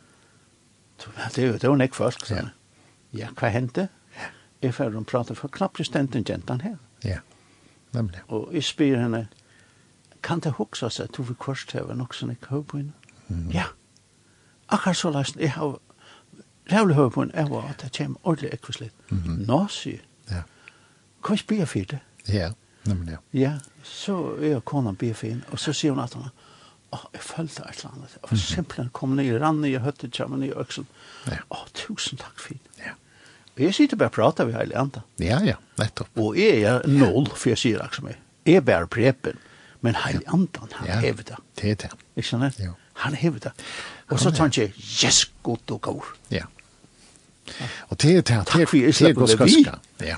Det 1.35 1.43
er 1.43 1.47
jo 1.47 1.57
det 1.57 1.69
hun 1.69 1.81
ikke 1.81 1.95
først. 1.95 2.31
Ja. 2.31 2.49
ja, 3.13 3.27
hva 3.39 3.47
hendte? 3.47 3.87
Ja. 4.15 4.27
Jeg 4.61 4.73
får 4.73 4.89
hun 4.89 5.05
prate 5.05 5.35
for 5.35 5.47
knappt 5.47 5.85
stenten 5.85 6.23
gentan 6.23 6.61
her. 6.61 6.75
Ja, 7.03 7.19
nemlig. 7.91 8.19
Og 8.27 8.53
jeg 8.53 8.63
spyr 8.63 8.97
henne, 8.97 9.27
kan 10.23 10.39
det 10.39 10.51
hukse 10.51 10.89
seg 10.89 11.03
at 11.03 11.17
du 11.17 11.23
vil 11.23 11.35
kvarst 11.35 11.71
hever 11.71 11.93
nok 11.93 12.13
som 12.13 12.31
ikke 12.31 12.47
høy 12.47 12.63
på 12.63 12.77
henne? 12.77 12.93
Ja. 13.53 13.65
Akkurat 14.69 14.97
så 14.97 15.11
lest, 15.13 15.37
jeg 15.39 15.51
har 15.51 15.79
rævlig 16.71 16.95
høy 16.95 17.09
på 17.09 17.21
en 17.21 17.31
ævå 17.37 17.61
at 17.69 17.81
det 17.81 17.91
kommer 17.97 18.19
ordentlig 18.23 18.53
ekkvislitt. 18.53 18.93
Nå, 19.47 19.67
sier 19.69 19.99
Ja. 20.31 20.41
Kan 21.23 21.35
vi 21.35 21.41
ikke 21.41 21.47
bli 21.47 21.65
for 21.65 21.79
det? 21.79 21.99
Ja, 22.27 22.49
nemlig 22.85 23.11
ja. 23.11 23.17
Ja, 23.33 23.53
så 23.83 24.35
er 24.41 24.59
kona 24.59 24.91
bli 24.91 25.13
for 25.13 25.27
henne, 25.27 25.43
og 25.51 25.59
så 25.59 25.73
sier 25.73 25.93
hun 25.93 26.03
at 26.03 26.13
hun, 26.13 26.29
åh, 26.93 27.05
jeg 27.13 27.21
følte 27.21 27.63
et 27.69 27.77
eller 27.77 27.93
annet. 27.93 28.13
Jeg 28.13 28.31
var 28.31 28.37
simpelthen 28.37 28.89
kom 28.93 29.09
ned 29.09 29.25
i 29.25 29.37
rannet, 29.37 29.71
jeg 29.71 29.81
høtte 29.81 30.09
sammen 30.13 30.43
i 30.43 30.51
øksen. 30.51 30.87
Ja. 31.27 31.37
Åh, 31.51 31.65
tusen 31.73 32.17
takk 32.17 32.39
for 32.39 32.53
henne. 32.53 32.85
Ja. 32.85 32.93
Og 33.55 33.61
jeg 33.63 33.73
sitter 33.73 33.97
bare 33.97 34.09
og 34.09 34.17
prater 34.17 34.45
ved 34.45 34.53
hele 34.53 34.77
andre. 34.77 35.01
Ja, 35.19 35.39
ja, 35.45 35.55
nettopp. 35.79 36.09
Og 36.17 36.37
jeg 36.37 36.61
er 36.61 36.87
nål, 36.87 37.29
for 37.35 37.49
jeg 37.49 37.57
sier 37.57 37.83
akkurat 37.83 38.03
meg. 38.03 38.15
jeg. 38.15 38.21
Jeg 38.45 38.55
er 38.55 38.65
bare 38.67 38.87
prepen, 38.87 39.37
men 39.81 39.95
hele 40.05 40.21
andre 40.27 40.67
han 40.71 40.87
ja. 40.87 40.99
hever 40.99 41.23
det. 41.23 41.37
Det 41.61 41.71
er 41.71 41.75
det. 41.75 41.91
Ikke 42.15 42.29
sant? 42.29 42.59
Jo. 42.59 42.73
Ja. 42.73 42.84
Han 43.03 43.15
hever 43.15 43.39
det. 43.39 43.51
Og 44.09 44.19
så 44.19 44.31
tar 44.31 44.47
han 44.47 44.53
ikke, 44.53 44.73
yes, 45.05 45.25
godt 45.43 45.71
og 45.71 45.81
gaur. 45.81 46.11
Ja. 46.31 46.45
Og 47.89 48.01
det 48.01 48.11
er 48.11 48.21
det, 48.21 48.25
det 48.25 48.61
er 48.61 48.91
det 48.91 49.01
er 49.09 49.13
god 49.13 49.27
skaska. 49.27 49.73
Ja. 50.01 50.15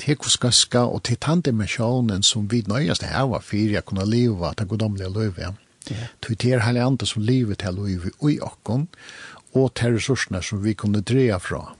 Det 0.00 0.08
er 0.08 0.14
god 0.14 0.30
skaska, 0.30 0.78
og 0.78 1.02
det 1.06 1.18
er 1.18 1.26
den 1.26 1.40
dimensjonen 1.40 2.22
som 2.22 2.50
vi 2.50 2.64
nøyest 2.66 3.02
her 3.06 3.28
var 3.30 3.44
for 3.46 3.56
jeg 3.56 3.84
kunne 3.84 4.06
leva, 4.06 4.52
det 4.58 4.68
godomlige 4.68 5.12
løyve. 5.12 5.54
Ja. 5.90 6.06
Det 6.28 6.44
er 6.44 6.64
hele 6.66 6.82
andre 6.82 7.06
som 7.06 7.22
livet 7.22 7.58
til 7.58 7.74
løyve 7.74 8.10
i 8.30 8.40
okken, 8.40 8.88
og 9.54 9.74
til 9.74 9.94
ressursene 9.94 10.42
som 10.42 10.64
vi 10.64 10.74
kunne 10.74 11.00
dreja 11.00 11.38
fra. 11.38 11.74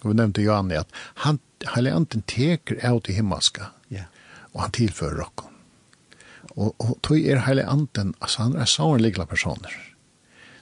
Og 0.00 0.10
vi 0.10 0.16
nevnte 0.16 0.42
Johanne 0.42 0.80
at 0.80 1.00
han, 1.26 1.40
hele 1.74 1.92
andre 1.92 2.22
teker 2.26 2.80
av 2.82 3.02
til 3.04 3.14
himmelska, 3.14 3.70
ja. 3.90 4.06
og 4.54 4.62
han 4.62 4.76
tilfører 4.76 5.24
okken. 5.26 5.49
Og, 6.56 6.74
og 6.78 6.98
tog 7.02 7.18
er 7.18 7.40
hele 7.46 7.64
anden, 7.68 8.14
altså 8.20 8.42
han 8.42 8.56
er 8.56 8.64
samanligla 8.64 9.24
personer. 9.24 9.72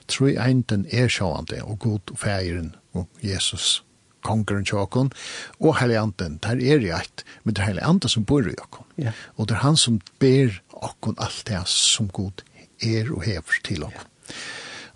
Tror 0.09 0.27
Troi 0.27 0.37
einden 0.41 0.85
er 0.91 1.07
sjående, 1.07 1.61
og 1.63 1.79
god 1.79 2.11
og 2.11 2.17
feiren, 2.17 2.75
og 2.93 3.07
Jesus, 3.23 3.83
kongeren 4.25 4.65
tjåkon, 4.65 5.11
og 5.59 5.79
hele 5.79 5.99
anden, 5.99 6.39
der 6.43 6.49
er 6.49 6.79
i 6.79 6.89
eit, 6.89 7.23
men 7.43 7.55
det 7.55 7.61
er 7.61 7.67
hele 7.67 7.83
anden 7.85 8.09
som 8.09 8.25
bor 8.25 8.41
i 8.41 8.55
okkon. 8.57 8.85
Ja. 8.97 9.11
Og 9.37 9.49
det 9.49 9.55
er 9.55 9.61
han 9.65 9.77
som 9.77 10.01
ber 10.19 10.49
okkon 10.73 11.15
alt 11.17 11.43
det 11.47 11.67
som 11.67 12.07
god 12.07 12.43
er 12.81 13.11
og 13.11 13.23
hever 13.23 13.61
til 13.63 13.83
okkon. 13.83 14.01
Yeah. 14.01 14.09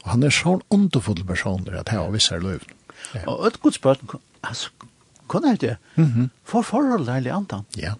Og 0.03 0.11
han 0.11 0.23
er 0.27 0.33
sånn 0.35 0.61
underfull 0.73 1.23
personer 1.27 1.79
at 1.79 1.91
her 1.93 2.03
og 2.03 2.15
visse 2.15 2.35
er 2.35 2.43
løven. 2.43 2.75
Ja. 3.13 3.23
Og 3.29 3.47
et 3.47 3.59
godt 3.63 3.79
spørsmål, 3.79 4.21
altså, 4.43 4.69
kunne 5.27 5.51
er 5.51 5.55
det? 5.55 5.77
Mm 5.95 6.05
-hmm. 6.05 6.27
For 6.43 6.61
forholdet 6.61 7.13
heile 7.13 7.31
anden? 7.31 7.65
Ja. 7.77 7.93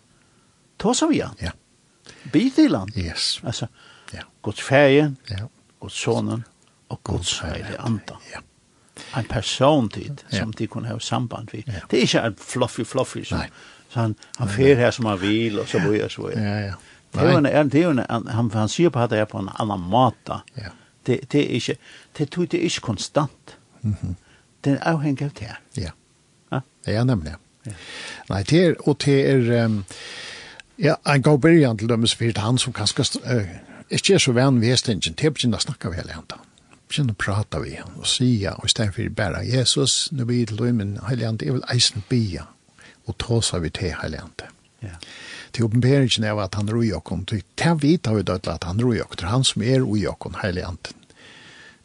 Ta 0.79 0.93
så 0.93 1.07
vi 1.07 1.19
han? 1.19 1.35
Ja. 1.39 1.43
Yeah. 1.43 1.53
Bitilan? 2.31 2.89
Yes. 2.97 3.41
Altså, 3.43 3.67
ja. 4.13 4.19
Guds 4.41 4.61
ferie, 4.61 5.15
ja. 5.29 5.45
Guds 5.79 5.93
sonen 5.93 6.45
og 6.89 6.99
Guds 7.03 7.39
heilige 7.39 7.79
anda. 7.79 8.17
Ja. 8.33 8.39
En 9.19 9.25
person 9.25 9.89
tid 9.89 10.17
ja. 10.31 10.39
som 10.39 10.53
de 10.53 10.67
kunne 10.67 10.87
ha 10.87 10.99
samband 10.99 11.49
vid. 11.51 11.63
Ja. 11.67 11.81
Det 11.91 11.97
er 11.97 12.01
ikke 12.01 12.21
en 12.21 12.35
fluffy 12.37 12.85
fluffy 12.85 13.23
som, 13.23 13.41
så 13.89 13.99
han, 13.99 14.15
han 14.37 14.49
fer 14.49 14.75
her 14.75 14.91
som 14.91 15.05
han 15.05 15.21
vil 15.21 15.59
og 15.59 15.67
så 15.67 15.79
videre 15.79 16.01
jeg, 16.01 16.11
så 16.11 16.27
videre. 16.27 16.43
Ja, 16.43 16.59
ja. 16.65 16.73
Det 17.13 17.21
er 17.29 17.37
en, 17.37 17.69
det 17.69 17.81
er 17.81 17.89
en, 17.89 18.27
han, 18.29 18.51
han, 18.51 18.69
sier 18.69 18.89
på 18.89 19.01
at 19.03 19.11
det 19.11 19.19
er 19.21 19.25
på 19.29 19.37
en 19.37 19.49
annan 19.61 19.81
måte. 19.89 20.39
Ja. 20.57 20.73
Det, 21.05 21.19
det 21.31 21.41
er 21.41 21.57
ikke, 21.59 21.75
det 22.17 22.29
tror 22.31 22.43
jeg 22.43 22.51
det 22.51 22.59
er 22.59 22.63
ikke 22.63 22.81
konstant. 22.81 23.57
Mm 23.81 23.95
-hmm. 24.01 24.13
Det 24.63 24.73
er 24.73 24.79
avhengig 24.87 25.25
av 25.25 25.31
det. 25.39 25.55
Ja. 25.77 25.91
Ja, 26.51 26.59
ja 26.87 27.03
nemlig. 27.03 27.35
Ja. 27.65 27.71
Nei, 28.29 28.43
det 28.43 28.65
er, 28.65 28.73
og 28.79 29.01
det 29.05 29.29
er, 29.29 29.65
um, 29.65 29.85
Ja, 30.75 30.97
en 31.03 31.21
god 31.21 31.39
början 31.39 31.77
till 31.77 31.87
dömes 31.87 32.13
för 32.13 32.39
han 32.39 32.57
som 32.57 32.73
kanske 32.73 33.01
uh, 33.01 33.43
inte 33.89 34.13
är 34.13 34.17
så 34.17 34.31
vän 34.31 34.59
vid 34.59 34.69
hästingen. 34.69 35.01
Det 35.15 35.23
är 35.23 35.45
inte 35.45 35.57
att 35.57 35.61
snacka 35.61 35.89
med 35.89 35.97
hela 35.97 36.13
Begynne 36.89 37.11
å 37.11 37.15
prate 37.15 37.59
vi 37.59 37.69
vid 37.69 37.79
honom 37.79 37.99
och 37.99 38.07
säga 38.07 38.53
och 38.53 38.65
istället 38.65 38.95
för 38.95 39.09
bara 39.09 39.43
Jesus, 39.43 40.11
nu 40.11 40.25
blir 40.25 40.45
det 40.45 40.55
då 40.55 40.63
min 40.63 40.99
hela 41.09 41.25
handen 41.25 41.55
är 41.55 41.73
eisen 41.73 42.03
bia 42.09 42.47
och 43.05 43.17
ta 43.17 43.41
vi 43.53 43.59
vid 43.59 43.73
till 43.73 43.95
hela 44.01 44.17
handen. 44.17 44.47
Ja. 44.79 44.89
Till 45.51 45.63
uppenberingen 45.63 46.23
är 46.23 46.41
att 46.41 46.53
han 46.55 46.69
rör 46.69 46.83
jag 46.83 47.03
kom 47.03 47.25
till. 47.25 47.43
Det 47.55 47.73
vet 47.73 48.07
vi 48.07 48.23
då 48.23 48.33
att 48.33 48.63
han 48.63 48.79
rör 48.79 48.93
det 48.93 49.23
er 49.23 49.27
han 49.27 49.43
som 49.43 49.61
er 49.61 49.97
i 49.97 50.03
jag 50.03 50.19
kom 50.19 50.35
hela 50.43 50.65
handen. 50.65 50.93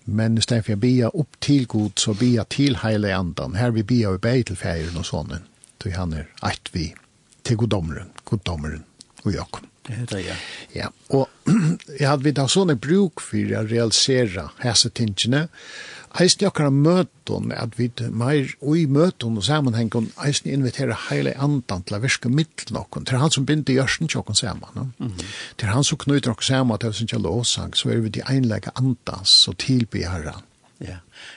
Men 0.05 0.39
istället 0.39 0.67
för 0.67 0.73
att 0.73 0.79
bia 0.79 1.09
upp 1.09 1.41
till 1.41 1.67
god 1.67 1.99
så 1.99 2.15
bia 2.15 2.45
till 2.45 2.77
hela 2.77 3.17
handen. 3.17 3.55
Här 3.55 3.71
vi 3.71 3.83
bia 3.83 4.11
vi 4.11 4.19
bär 4.19 4.43
til 4.43 4.57
feiren 4.57 4.97
och 4.97 5.07
sånne, 5.07 5.41
så 5.83 5.91
han 5.91 6.13
är 6.13 6.27
eit 6.43 6.69
vi 6.73 6.95
till 7.43 7.57
godomren 7.57 8.09
goddommeren 8.29 8.85
og 9.25 9.35
Jakob. 9.35 9.67
Det 9.89 10.13
er 10.13 10.19
ja. 10.21 10.35
Ja, 10.75 10.89
og 11.09 11.29
jeg 12.01 12.09
hadde 12.09 12.27
vidt 12.27 12.39
av 12.39 12.51
sånne 12.53 12.77
bruk 12.77 13.23
for 13.25 13.55
å 13.57 13.65
realisere 13.65 14.51
hese 14.61 14.91
tingene. 14.93 15.47
Eisen 16.19 16.45
jakkara 16.45 16.71
møtun, 16.73 17.53
at 17.53 17.77
vi 17.79 17.91
mer 18.01 18.13
meir 18.21 18.53
ui 18.65 18.87
møtun 18.89 19.37
og 19.41 19.45
sammenhengen, 19.45 20.11
eisen 20.25 20.51
inviterer 20.53 20.97
hele 21.09 21.35
andan 21.37 21.85
til 21.85 21.99
å 21.99 22.03
virke 22.03 22.33
middel 22.33 22.75
noen. 22.77 23.05
Det 23.05 23.15
er 23.15 23.23
han 23.23 23.33
som 23.33 23.47
binder 23.49 23.77
gjørsen 23.77 24.09
til 24.09 24.23
okken 24.23 24.35
sammen. 24.35 24.69
No? 24.75 24.89
Mm 24.99 25.13
-hmm. 25.13 25.25
Det 25.57 25.67
er 25.67 25.73
han 25.73 25.85
som 25.85 25.99
knyter 25.99 26.31
okken 26.31 26.45
sammen 26.45 26.79
til 26.79 26.95
sin 26.95 27.09
kjell 27.09 27.27
åsang, 27.27 27.77
så 27.77 27.91
er 27.91 28.01
vi 28.01 28.09
de 28.09 28.23
einlegge 28.29 28.71
andans 28.75 29.49
og 29.49 29.59
tilby 29.59 30.03
herren. 30.03 30.43
Ja, 30.81 30.97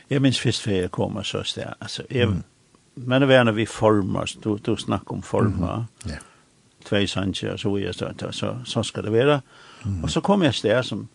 jeg 0.10 0.22
minns 0.22 0.40
først 0.40 0.62
før 0.62 0.72
jeg 0.72 0.92
kom 0.92 1.16
og 1.16 1.26
så 1.26 1.44
sted, 1.44 1.74
altså, 1.82 2.04
jeg, 2.12 2.28
mm. 2.28 2.44
men 2.96 3.22
det 3.22 3.36
er 3.36 3.44
når 3.44 3.52
vi 3.52 3.66
former, 3.66 4.36
du, 4.44 4.58
du 4.58 4.76
snakker 4.76 5.14
om 5.14 5.24
former. 5.24 5.78
mm 5.78 5.86
-hmm. 6.04 6.10
yeah 6.10 6.22
två 6.84 7.08
sanger 7.08 7.58
så 7.58 7.78
är 7.78 7.92
så 7.92 8.32
så 8.32 8.62
så 8.66 8.84
ska 8.84 9.02
det 9.02 9.10
vara. 9.10 9.42
Mm. 9.86 10.04
Och 10.04 10.12
så 10.12 10.22
kom 10.22 10.42
jag 10.42 10.54
där 10.64 10.82
som 10.82 11.08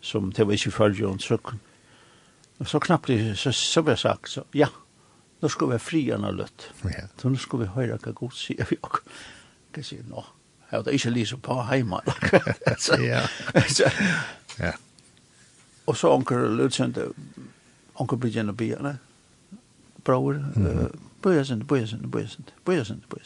som 0.00 0.32
det 0.32 0.44
var 0.44 0.52
ju 0.52 0.70
för 0.70 0.90
ju 0.90 1.06
och 1.06 1.20
så 1.20 1.38
och 2.58 2.68
så 2.68 2.80
knappt 2.80 3.06
det 3.06 3.38
så 3.38 3.52
så 3.52 3.82
var 3.82 3.96
sagt 3.96 4.30
så 4.30 4.44
ja. 4.52 4.68
Nu 5.40 5.48
ska 5.48 5.66
vi 5.66 5.78
fria 5.78 6.18
när 6.18 6.32
lött. 6.32 6.70
Ja. 6.82 6.90
Så 7.16 7.28
nu 7.28 7.36
ska 7.36 7.56
vi 7.56 7.66
höra 7.66 7.98
vad 8.04 8.18
Gud 8.20 8.32
säger 8.32 8.66
vi 8.70 8.76
och 8.80 8.96
kan 9.72 9.84
se 9.84 9.96
nå. 10.08 10.24
Jag 10.70 10.84
det 10.84 10.92
inte 10.92 11.10
lyst 11.10 11.42
på 11.42 11.62
hemma. 11.62 12.02
Ja. 12.98 13.28
Så, 13.68 13.84
Ja. 14.58 14.72
Och 15.84 15.96
så 15.96 16.14
onkel 16.14 16.56
Lutzen 16.56 16.94
onkel 17.92 18.18
Bridgen 18.18 18.48
och 18.48 18.54
Björn. 18.54 18.98
Bror, 19.96 20.52
eh, 20.56 20.62
Björn, 21.22 21.66
Björn, 21.66 21.66
Björn, 21.66 22.10
Björn, 22.64 23.02
Björn. 23.08 23.22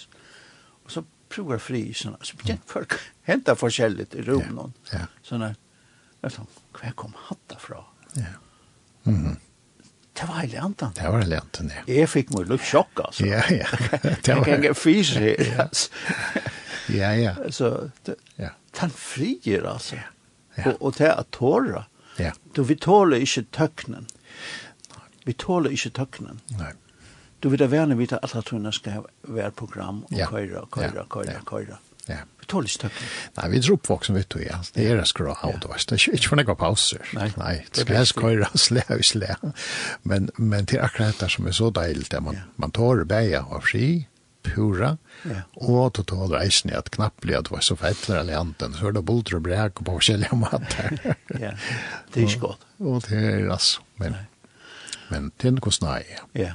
Och 0.84 0.90
så 0.90 1.04
prøver 1.34 1.62
fri 1.62 1.82
såna 1.96 2.20
så 2.22 2.38
det 2.46 2.58
folk 2.70 2.96
hämta 3.28 3.56
forskjelligt 3.58 4.14
i 4.14 4.22
rummen. 4.26 4.74
Ja. 4.92 5.04
ja. 5.04 5.06
Såna 5.22 5.54
alltså 6.24 6.46
hva 6.78 6.92
kom 6.96 7.16
hatta 7.28 7.58
fra. 7.58 7.84
Ja. 8.14 8.36
Mhm. 9.04 9.26
Mm 9.26 9.40
det 10.20 10.26
var 10.28 10.34
heilig 10.34 10.56
antan. 10.56 10.92
Det 10.94 11.08
var 11.08 11.18
helt 11.18 11.34
antan. 11.34 11.70
Ja. 11.74 11.94
Jeg 11.94 12.08
fikk 12.08 12.28
mig 12.30 12.44
lite 12.46 12.64
sjokk, 12.64 13.00
altså. 13.02 13.26
Ja, 13.26 13.40
ja. 13.50 13.66
Det 14.26 14.36
var 14.38 14.48
en 14.54 14.74
fisk. 14.74 15.16
Ja, 16.94 17.14
ja. 17.16 17.32
Så 17.50 17.90
ja. 18.36 18.50
Den 18.80 18.90
frier, 18.90 19.64
altså. 19.66 19.96
Ja. 20.54 20.66
Og, 20.68 20.82
og 20.82 20.98
det 20.98 21.08
er 21.08 21.22
tåra. 21.32 21.86
Ja. 22.20 22.30
Du, 22.56 22.62
vi 22.62 22.76
tåler 22.76 23.24
ikke 23.24 23.46
tøknen. 23.56 24.06
Vi 25.24 25.32
tåler 25.32 25.72
ikke 25.72 25.90
tøknen. 25.96 26.42
Nei 26.58 26.74
du 27.44 27.50
vet 27.50 27.60
värna 27.60 27.94
vita 27.94 28.18
alla 28.18 28.42
tunna 28.42 28.72
ska 28.72 28.90
vara 29.22 29.50
program 29.50 30.04
och 30.04 30.12
ja. 30.12 30.26
köra 30.30 30.66
köra 30.74 31.24
köra 31.24 31.44
köra. 31.50 31.78
Ja. 32.06 32.16
Vi 32.40 32.46
tål 32.46 32.68
stöck. 32.68 32.92
Nej, 33.34 33.50
vi 33.50 33.62
tror 33.62 33.78
folk 33.84 34.04
som 34.04 34.14
vet 34.14 34.30
du 34.30 34.42
ja. 34.42 34.62
Det 34.72 34.88
är 34.88 34.96
det 34.96 35.06
skra 35.06 35.36
out 35.42 35.64
och 35.64 35.76
det 35.88 35.92
är 35.92 36.10
inte 36.10 36.28
för 36.28 36.36
några 36.36 36.54
pauser. 36.54 37.00
Nej, 37.36 37.66
det 37.86 38.06
ska 38.06 38.20
köra 38.20 38.48
slä 38.54 39.02
slä. 39.02 39.36
Men 40.02 40.30
men 40.36 40.58
det 40.60 40.66
till 40.66 40.80
akkurat 40.80 41.18
det 41.18 41.28
som 41.28 41.46
är 41.46 41.52
så 41.52 41.70
deilt 41.70 42.10
där 42.10 42.20
man 42.20 42.36
man 42.56 42.70
tar 42.70 43.04
bäja 43.04 43.42
av 43.42 43.60
fri 43.60 44.08
pura 44.42 44.96
Ja. 45.24 45.40
og 45.56 45.92
total 45.94 46.32
reisen 46.32 46.70
i 46.70 46.74
at 46.74 46.90
knapplig 46.90 47.34
at 47.36 47.44
det 47.44 47.50
var 47.50 47.60
så 47.60 47.76
fettler 47.76 48.18
eller 48.18 48.38
anten, 48.38 48.74
så 48.74 48.86
er 48.86 48.92
det 48.92 49.04
bulter 49.04 49.36
og 49.36 49.42
brek 49.42 49.80
og 49.80 49.84
påkjellige 49.84 50.36
mat 50.44 50.72
her. 50.72 51.14
ja, 51.40 51.50
det 52.14 52.22
er 52.22 52.26
ikke 52.28 52.40
godt. 52.40 52.66
Og, 52.78 53.02
det 53.08 53.24
er 53.24 53.52
altså, 53.52 53.80
men, 53.96 54.12
Nei. 54.12 54.26
men 55.10 55.32
det 55.40 55.48
er 55.48 55.56
noe 55.56 55.72
snøy. 55.72 56.02
Ja. 56.34 56.40
Yeah. 56.40 56.52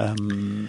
Um, 0.00 0.68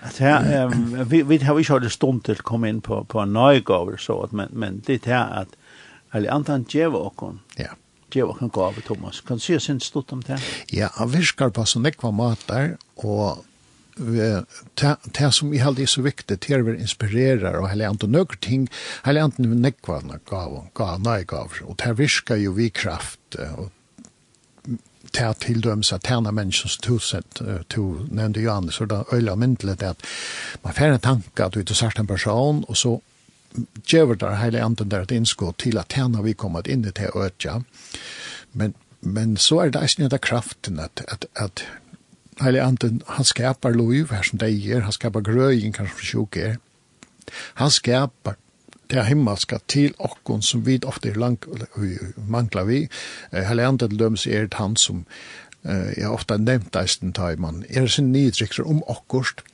at 0.00 0.18
här 0.18 0.64
um, 0.64 1.04
vi 1.08 1.22
vi 1.22 1.38
har 1.38 1.58
ju 1.58 1.64
kört 1.64 1.92
stund 1.92 2.24
til 2.24 2.40
å 2.40 2.42
komme 2.42 2.68
in 2.68 2.80
på 2.80 3.04
på 3.04 3.20
en 3.22 3.32
Neugård 3.32 4.00
så 4.00 4.22
at 4.24 4.32
men 4.32 4.48
men 4.52 4.82
det 4.86 5.04
här 5.04 5.42
att 5.42 5.56
eller 6.12 6.30
antan 6.30 6.64
Jeva 6.68 6.98
och 6.98 7.34
Ja. 7.56 7.68
Djeva 8.12 8.34
kan 8.34 8.48
gå 8.48 8.72
Thomas. 8.86 9.20
Kan 9.20 9.40
se 9.40 9.60
sin 9.60 9.80
stund 9.80 10.04
om 10.08 10.20
det. 10.20 10.38
Ja, 10.66 10.88
han 10.92 11.08
viskar 11.08 11.50
på 11.50 11.64
så 11.64 11.80
nekva 11.80 12.10
matar 12.10 12.76
och 12.94 13.44
det 13.96 15.32
som 15.32 15.52
i 15.52 15.58
halde 15.58 15.82
er 15.82 15.86
så 15.86 16.02
viktig 16.02 16.38
det 16.40 16.50
er 16.50 16.62
vi 16.62 16.78
inspirerar 16.80 17.60
og 17.60 17.68
heller 17.68 17.88
andre 17.92 18.08
nøkker 18.08 18.40
ting 18.40 18.68
heller 19.04 19.22
andre 19.28 19.44
nekva 19.46 20.00
gav 20.30 20.54
gav 20.74 21.00
nei 21.04 21.24
gav 21.24 21.52
og 21.66 21.76
det 21.76 21.98
viskar 21.98 22.40
jo 22.40 22.52
vi 22.56 22.70
kraft 22.70 23.36
og 23.36 23.70
ta 25.12 25.34
till 25.34 25.60
döms 25.60 25.92
att 25.92 26.02
tärna 26.02 26.32
människors 26.32 26.78
tuset 26.78 27.42
to 27.68 28.06
nevnte 28.10 28.40
ju 28.40 28.50
Anders 28.50 28.80
och 28.80 28.88
då 28.88 29.04
ölla 29.12 29.36
myndelig 29.36 29.84
att 29.84 30.02
man 30.62 30.72
får 30.72 30.84
en 30.84 31.00
tanke 31.00 31.44
att 31.44 31.52
du 31.52 31.60
ikke 31.60 31.74
sagt 31.74 31.98
en 31.98 32.06
person 32.06 32.64
och 32.64 32.76
så 32.76 33.00
gjør 33.86 34.14
det 34.14 34.36
hele 34.36 34.62
anden 34.64 34.90
der 34.90 35.02
et 35.02 35.10
innskott 35.10 35.58
till 35.58 35.78
at 35.78 35.88
tärna 35.88 36.22
vi 36.22 36.32
kommer 36.32 36.68
inn 36.68 36.84
in 36.84 36.88
i 36.88 36.90
det 36.90 37.10
ötja 37.14 37.62
men 38.52 38.74
men 39.00 39.36
så 39.36 39.60
är 39.60 39.70
det 39.70 39.80
nästan 39.80 40.04
inte 40.04 40.18
kraften 40.18 40.80
att 40.80 41.02
att 41.08 41.24
at 41.34 41.64
hela 42.40 42.62
anden 42.64 43.02
han 43.06 43.24
skapar 43.24 43.74
lov 43.74 44.10
her 44.10 44.22
som 44.22 44.38
det 44.38 44.50
ger 44.50 44.80
han 44.80 44.92
skapar 44.92 45.20
gröjen 45.20 45.72
kanske 45.72 45.96
sjuk 45.96 46.36
er. 46.36 46.58
han 47.54 47.70
skapar 47.70 48.34
det 48.92 49.06
himmelska 49.08 49.58
til 49.72 49.94
okkon 49.98 50.42
som 50.44 50.66
vi 50.66 50.78
ofte 50.86 51.10
er 51.10 51.20
lang, 51.20 51.38
manglar 52.28 52.68
vi. 52.68 52.84
Hele 53.32 53.66
andre 53.66 53.88
til 53.88 54.26
er 54.26 54.46
det 54.50 54.60
han 54.60 54.76
som 54.76 55.06
jeg 55.62 56.10
ofte 56.10 56.36
nevnt 56.38 56.76
eisen 56.76 57.12
tar 57.14 57.38
man. 57.38 57.64
Er 57.70 57.86
sin 57.86 58.12
nidrikser 58.12 58.66
om 58.66 58.82
okkost, 58.90 59.44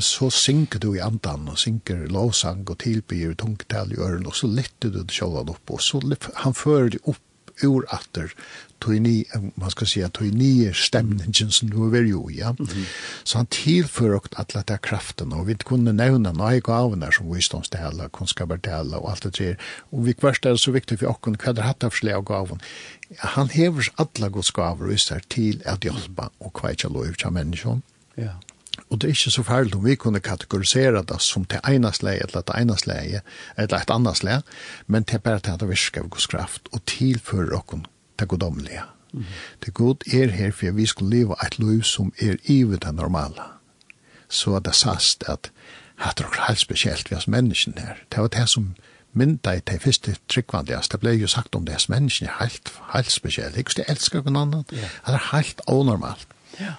så 0.00 0.30
synker 0.32 0.80
du 0.80 0.94
i 0.94 1.02
andan 1.04 1.48
og 1.52 1.58
synker 1.60 2.06
lovsang 2.08 2.64
og 2.70 2.78
tilbyr 2.80 3.34
tungtal 3.36 3.92
i 3.92 4.00
øren 4.00 4.26
og 4.26 4.36
så 4.36 4.48
lytter 4.48 4.88
du 4.88 5.02
det 5.02 5.12
sjålan 5.12 5.52
opp 5.52 5.70
og 5.70 5.82
så 5.84 6.00
han 6.34 6.54
fører 6.56 6.94
det 6.96 7.02
opp 7.04 7.20
ur 7.62 7.84
atter 7.88 8.34
tog 8.78 9.00
ni, 9.00 9.24
man 9.54 9.70
ska 9.70 9.86
säga, 9.86 10.08
tog 10.08 10.34
ni 10.34 10.72
stämningen 10.74 11.50
som 11.50 11.70
du 11.70 11.76
var 11.76 11.98
jo, 11.98 12.30
ja. 12.30 12.46
Mm 12.46 12.56
-hmm. 12.66 12.84
Så 13.24 13.38
han 13.38 13.46
tillför 13.46 14.14
och 14.14 14.28
alla 14.32 14.62
de 14.66 14.78
kraften 14.78 15.32
och 15.32 15.48
vi 15.48 15.54
kunde 15.54 15.92
nämna 15.92 16.32
några 16.32 16.58
gavarna 16.58 17.12
som 17.12 17.34
visdomställa, 17.34 18.08
kunskapartälla 18.08 18.98
och 18.98 19.10
allt 19.10 19.22
det 19.22 19.38
där. 19.38 19.58
Och 19.90 20.08
vi 20.08 20.14
kvarst 20.14 20.46
är 20.46 20.56
så 20.56 20.70
viktigt 20.70 21.00
för 21.00 21.06
oss, 21.06 21.16
vad 21.44 21.54
det 21.54 21.62
hattar 21.62 21.90
för 21.90 21.96
slag 21.96 22.26
gavan. 22.26 22.60
Han 23.18 23.48
hever 23.48 23.88
alla 23.94 24.28
gods 24.28 24.50
gavar 24.50 24.86
och 24.86 24.92
isär 24.92 25.22
till 25.28 25.62
att 25.66 25.84
hjälpa 25.84 26.30
och 26.38 26.54
kvartja 26.54 26.88
lov 26.88 27.12
till 27.12 27.30
människan. 27.30 27.82
Ja. 28.14 28.40
Og 28.90 29.00
det 29.00 29.08
er 29.08 29.14
ikke 29.14 29.30
så 29.30 29.42
farlig 29.42 29.74
om 29.74 29.84
vi 29.84 29.94
kunne 29.94 30.20
kategorisere 30.20 31.02
det 31.08 31.20
som 31.22 31.44
til 31.44 31.60
enas 31.68 32.02
leie, 32.02 32.22
eller 32.26 32.40
til 32.46 32.60
enas 32.60 32.86
leie, 32.86 33.22
eller 33.56 33.78
et 33.78 33.90
annars 33.90 34.22
leie, 34.22 34.42
men 34.86 35.04
til 35.04 35.18
bare 35.18 35.40
til 35.40 35.56
at 35.56 35.60
det 35.60 35.68
virker 35.68 36.04
av 36.04 36.08
Guds 36.08 36.26
kraft, 36.26 36.68
og 36.72 36.84
tilfører 36.86 37.56
okken 37.56 37.86
til 38.18 38.28
godomlige. 38.28 38.82
Mm. 39.12 39.24
Det 39.64 39.74
god 39.74 40.06
er 40.12 40.30
her, 40.30 40.52
for 40.52 40.70
vi 40.70 40.86
skulle 40.86 41.16
leve 41.16 41.36
et 41.46 41.58
liv 41.58 41.82
som 41.82 42.12
er 42.20 42.36
ivet 42.44 42.82
det 42.82 42.94
normale. 42.94 43.42
Så 44.28 44.58
det 44.58 44.74
sast 44.74 45.24
at 45.28 45.50
hatt 45.96 46.20
er 46.20 46.46
helt 46.48 46.60
spesielt 46.60 47.10
vi 47.10 47.16
har 47.16 47.24
menneskene 47.26 47.80
her. 47.80 48.02
Det 48.12 48.20
var 48.20 48.28
det 48.28 48.48
som 48.48 48.74
mynda 49.12 49.56
i 49.56 49.60
det 49.60 49.82
første 49.82 50.16
tryggvandigast, 50.28 50.92
det 50.92 51.00
ble 51.00 51.14
jo 51.16 51.26
sagt 51.26 51.54
om 51.56 51.64
det 51.64 51.80
som 51.80 51.94
menneskene 51.94 52.28
er 52.28 52.42
helt, 52.42 52.72
helt 52.92 53.12
spesielt. 53.12 53.56
Ikke 53.56 53.78
det 53.80 53.86
elsker 53.88 54.26
noen 54.26 54.36
annen, 54.36 54.66
yeah. 54.72 54.90
det 55.06 55.14
er 55.14 55.30
helt 55.32 55.60
onormalt. 55.66 56.28
Ja. 56.58 56.64
Yeah. 56.64 56.74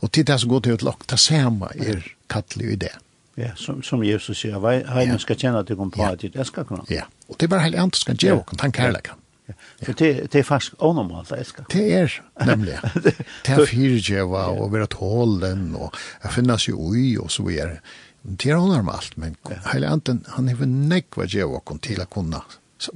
Og 0.00 0.12
til 0.12 0.26
det 0.26 0.40
som 0.40 0.50
går 0.50 0.60
til 0.64 0.78
et 0.78 0.84
lagt, 0.86 1.10
det 1.10 1.18
samme 1.20 1.70
er 1.76 2.04
kattelig 2.30 2.74
i 2.74 2.76
det. 2.86 2.92
Ja, 3.38 3.54
som, 3.56 3.82
som 3.82 4.02
Jesus 4.04 4.42
sier, 4.42 4.58
hva 4.60 4.74
er 4.80 5.08
det 5.08 5.20
skal 5.22 5.38
kjenne 5.38 5.62
at 5.62 5.68
du 5.68 5.76
kommer 5.76 5.94
på 5.94 6.04
at 6.04 6.20
du 6.20 6.28
elsker 6.28 6.66
hverandre. 6.66 6.92
Ja, 6.92 7.06
og 7.28 7.38
det 7.38 7.46
er 7.46 7.52
bare 7.54 7.64
heilig 7.64 7.80
andre 7.80 8.00
skal 8.00 8.18
gjøre 8.20 8.42
hverandre, 8.42 8.64
han 8.66 8.76
kærlighet. 8.76 9.26
Ja. 9.50 9.54
For 9.82 9.98
det, 9.98 10.10
det 10.30 10.38
er 10.38 10.46
faktisk 10.46 10.82
onormalt, 10.86 11.32
jeg 11.34 11.46
skal. 11.48 11.64
Det 11.72 11.86
er, 11.94 12.18
nemlig. 12.46 12.76
det 13.04 13.14
er 13.56 13.64
fyrtjeva, 13.66 14.44
og 14.54 14.72
være 14.74 14.90
tålen, 14.92 15.70
og 15.74 15.96
jeg 16.22 16.34
finnes 16.36 16.68
jo 16.68 16.78
ui, 16.90 17.16
og 17.18 17.30
så 17.34 17.46
videre. 17.46 17.80
Det 18.22 18.52
er 18.52 18.60
onormalt, 18.60 19.16
men 19.18 19.36
heilig 19.72 19.88
anden, 19.90 20.24
han 20.36 20.50
har 20.52 20.66
nekva 20.70 21.26
djeva 21.30 21.62
til 21.82 22.02
å 22.02 22.10
kunne 22.10 22.42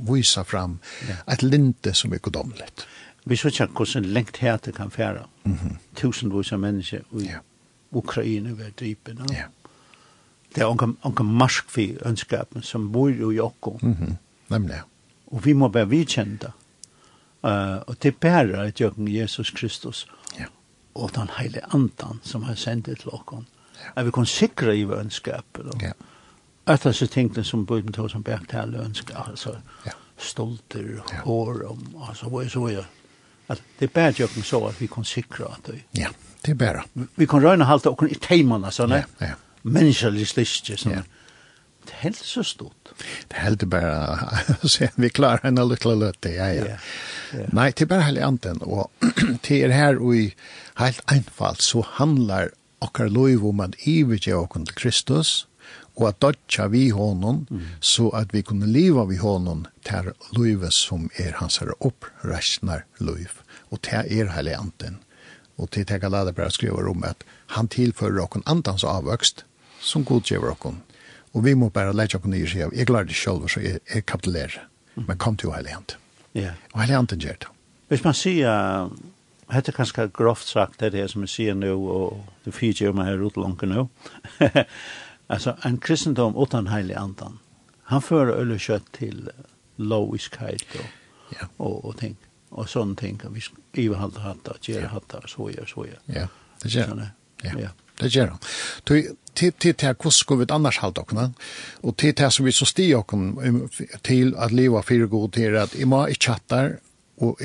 vise 0.09 0.45
fram 0.49 0.79
et 1.29 1.43
linte 1.43 1.95
som 1.97 2.13
er 2.13 2.23
godomlet. 2.25 2.85
Ja 2.85 2.91
vi 3.25 3.37
så 3.37 3.49
ikke 3.49 3.67
hvordan 3.67 4.05
lengt 4.05 4.37
her 4.37 4.57
det 4.57 4.75
kan 4.75 4.91
fære. 4.91 5.27
Mm 5.45 5.55
-hmm. 5.55 5.77
Tusenvis 5.95 6.53
av 6.53 6.59
mennesker 6.59 7.01
i 7.13 7.25
yeah. 7.25 7.41
Ukraina 7.93 8.51
ved 8.51 8.71
dripen. 8.81 9.19
Ja. 9.31 9.35
Yeah. 9.35 9.49
Det 10.55 10.63
er 10.63 10.67
onke, 10.67 10.87
onke 11.03 11.25
marsk 11.25 11.77
vi 11.77 11.97
ønskapen 12.07 12.63
som 12.63 12.93
bor 12.93 13.09
i 13.09 13.37
Jokko. 13.37 13.79
Mm 13.83 13.93
-hmm. 13.93 14.15
Nemlig. 14.49 14.81
Og 15.27 15.45
vi 15.45 15.53
må 15.53 15.69
være 15.69 15.89
vidkjente. 15.89 16.53
Uh, 17.43 17.51
og 17.87 18.03
det 18.03 18.17
bærer 18.17 18.63
et 18.63 18.81
jøkken 18.81 19.09
Jesus 19.09 19.51
Kristus 19.51 20.07
yeah. 20.39 20.49
og 20.95 21.11
den 21.15 21.29
heile 21.39 21.75
andan 21.75 22.21
som 22.23 22.43
har 22.43 22.55
sendt 22.55 22.85
til 22.85 22.97
Jokko. 23.05 23.37
Ja. 23.37 23.91
At 23.97 24.07
vi 24.07 24.11
kan 24.11 24.27
sikre 24.27 24.77
i 24.77 24.85
ønskapen. 24.85 25.71
Ja. 25.83 25.93
Etter 26.67 26.93
så 26.93 27.05
disse 27.05 27.07
tingene 27.07 27.45
som 27.45 27.67
bor 27.67 27.83
med 27.85 27.99
oss 27.99 28.13
som 28.13 28.23
bergtale 28.23 28.81
ønsker, 28.81 29.17
altså 29.17 29.57
ja. 29.87 29.91
stolter, 30.17 31.03
ja. 31.13 31.21
hår, 31.21 31.63
og, 31.69 31.79
altså, 32.09 32.29
hva 32.29 32.45
er 32.45 32.49
så 32.49 32.69
gjør 32.69 32.87
at 33.49 33.61
det 33.79 33.89
er 33.89 33.95
bare 33.95 34.15
jokken 34.19 34.47
så 34.47 34.63
at 34.69 34.81
vi 34.81 34.89
kan 34.91 35.05
sikra 35.05 35.51
at 35.57 35.67
det. 35.69 35.81
Ja, 35.99 36.13
det 36.45 36.55
er 36.55 36.61
bare. 36.61 36.85
Vi 37.17 37.27
kan 37.29 37.45
røyne 37.45 37.69
halte 37.69 37.93
okken 37.93 38.13
i 38.13 38.19
teimene, 38.21 38.73
sånn, 38.73 38.97
ja, 38.97 39.05
ja. 39.21 39.37
menneskelig 39.63 40.31
slistje, 40.33 40.79
sånn. 40.81 40.99
Ja. 41.01 41.05
Det 41.85 41.93
er 41.93 42.03
helt 42.07 42.21
så 42.25 42.43
stort. 42.47 42.95
Det 43.29 43.37
er 43.37 43.45
helt 43.45 43.65
bare, 43.69 44.29
så 44.73 44.89
vi 44.97 45.13
klarer 45.13 45.51
en 45.51 45.61
liten 45.69 45.99
løte, 46.01 46.33
ja, 46.33 46.49
ja. 46.57 46.77
ja. 47.35 47.49
Nei, 47.53 47.71
det 47.73 47.85
er 47.85 47.93
bare 47.93 48.09
helt 48.09 48.25
anten, 48.25 48.63
og 48.65 48.89
til 49.45 49.67
er 49.69 49.77
her 49.77 50.01
og 50.01 50.17
i 50.17 50.29
helt 50.81 51.03
einfalt, 51.13 51.65
så 51.65 51.85
handlar 51.99 52.55
okkar 52.85 53.13
lov 53.13 53.45
om 53.49 53.61
at 53.65 53.77
ivetje 53.89 54.37
okken 54.37 54.65
til 54.69 54.79
Kristus, 54.81 55.35
og 55.95 56.09
at 56.09 56.21
dødja 56.23 56.67
vi 56.73 56.89
honom, 56.91 57.47
mm. 57.51 57.63
så 57.81 58.09
at 58.19 58.35
vi 58.35 58.43
kunne 58.43 58.67
leva 58.67 59.05
vi 59.07 59.17
honom 59.17 59.65
til 59.87 60.11
løyve 60.37 60.71
som 60.75 61.09
er 61.21 61.37
hans 61.39 61.61
her 61.63 61.71
oppreisnar 61.79 62.85
løyv, 62.99 63.41
og 63.71 63.83
til 63.87 64.03
er 64.19 64.33
hele 64.35 64.57
anten. 64.59 64.99
Og 65.57 65.71
til 65.71 65.87
tega 65.87 66.11
lade 66.11 66.33
bare 66.35 66.51
skriver 66.51 66.89
om 66.91 67.05
at 67.07 67.23
han 67.55 67.69
tilfører 67.69 68.25
okken 68.25 68.43
andans 68.47 68.85
avvøkst, 68.85 69.45
som 69.81 70.05
godgjever 70.05 70.51
okken. 70.51 70.83
Og 71.35 71.45
vi 71.45 71.55
må 71.55 71.69
bare 71.71 71.95
lege 71.95 72.19
okken 72.19 72.35
nye 72.35 72.49
seg 72.51 72.67
av, 72.67 72.75
jeg 72.75 72.91
klarer 72.91 73.11
det 73.11 73.19
selv, 73.19 73.47
så 73.49 73.63
jeg, 73.63 73.83
jeg 73.91 74.07
kapitulerer. 74.07 74.65
Mm. 74.95 75.07
Men 75.09 75.19
kom 75.19 75.37
til 75.37 75.55
hele 75.55 75.75
anten. 75.75 75.99
Yeah. 76.35 76.59
Og 76.73 76.83
hele 76.83 76.99
anten 76.99 77.23
gjør 77.23 77.39
det. 77.45 77.51
Hvis 77.91 78.05
man 78.05 78.17
sier, 78.19 78.91
hette 79.53 79.75
kanskje 79.75 80.09
grovt 80.15 80.49
sagt, 80.49 80.81
det 80.81 80.91
er 80.91 80.97
det 80.97 81.09
som 81.13 81.23
jeg 81.27 81.31
sier 81.31 81.59
nå, 81.59 81.75
og 81.75 82.23
det 82.47 82.55
fyrtjer 82.57 82.95
meg 82.97 83.13
her 83.13 83.23
ut 83.23 83.37
langt 83.39 83.63
nå, 83.69 83.87
Alltså 85.27 85.57
en 85.63 85.79
kristendom 85.79 86.43
utan 86.43 86.67
helig 86.67 86.95
andan. 86.95 87.39
Han 87.83 88.03
för 88.03 88.27
öle 88.27 88.59
kött 88.59 88.93
till 88.93 89.31
lowiskhet 89.77 90.63
och, 90.75 90.87
ja. 91.41 91.47
och, 91.57 91.85
och 91.85 91.99
ting. 91.99 92.17
Och 92.49 92.69
sån 92.69 92.97
ting. 92.97 93.21
Vi 93.31 93.85
Eva 93.85 93.97
hade 93.97 94.21
hatt 94.21 94.49
att 94.49 94.69
ge 94.69 94.81
hatt 94.81 95.15
så 95.27 95.51
gör, 95.51 95.67
så 95.67 95.87
gör. 95.87 95.99
Ja, 96.05 96.29
det 96.63 96.69
gör 96.69 97.09
Ja. 97.43 97.51
Ja, 97.59 97.69
det 97.99 98.09
gör 98.09 98.37
Du 98.85 99.17
Till 99.33 99.53
till 99.53 99.75
till 99.75 99.95
hur 100.03 100.11
ska 100.11 100.35
vi 100.35 100.47
annars 100.49 100.79
hålla 100.79 101.03
oss? 101.03 101.31
Och 101.81 101.97
till 101.97 102.15
till 102.15 102.31
som 102.31 102.45
vi 102.45 102.53
så 102.53 102.67
stiger 102.67 103.15
oss 103.15 103.83
till 104.03 104.37
att 104.37 104.53
leva 104.53 104.83
för 104.83 105.07
god 105.07 105.33
till 105.33 105.57
att 105.57 105.75
i 105.75 105.85
må 105.85 106.09
i 106.09 106.15
chattar 106.15 106.79
og 107.23 107.39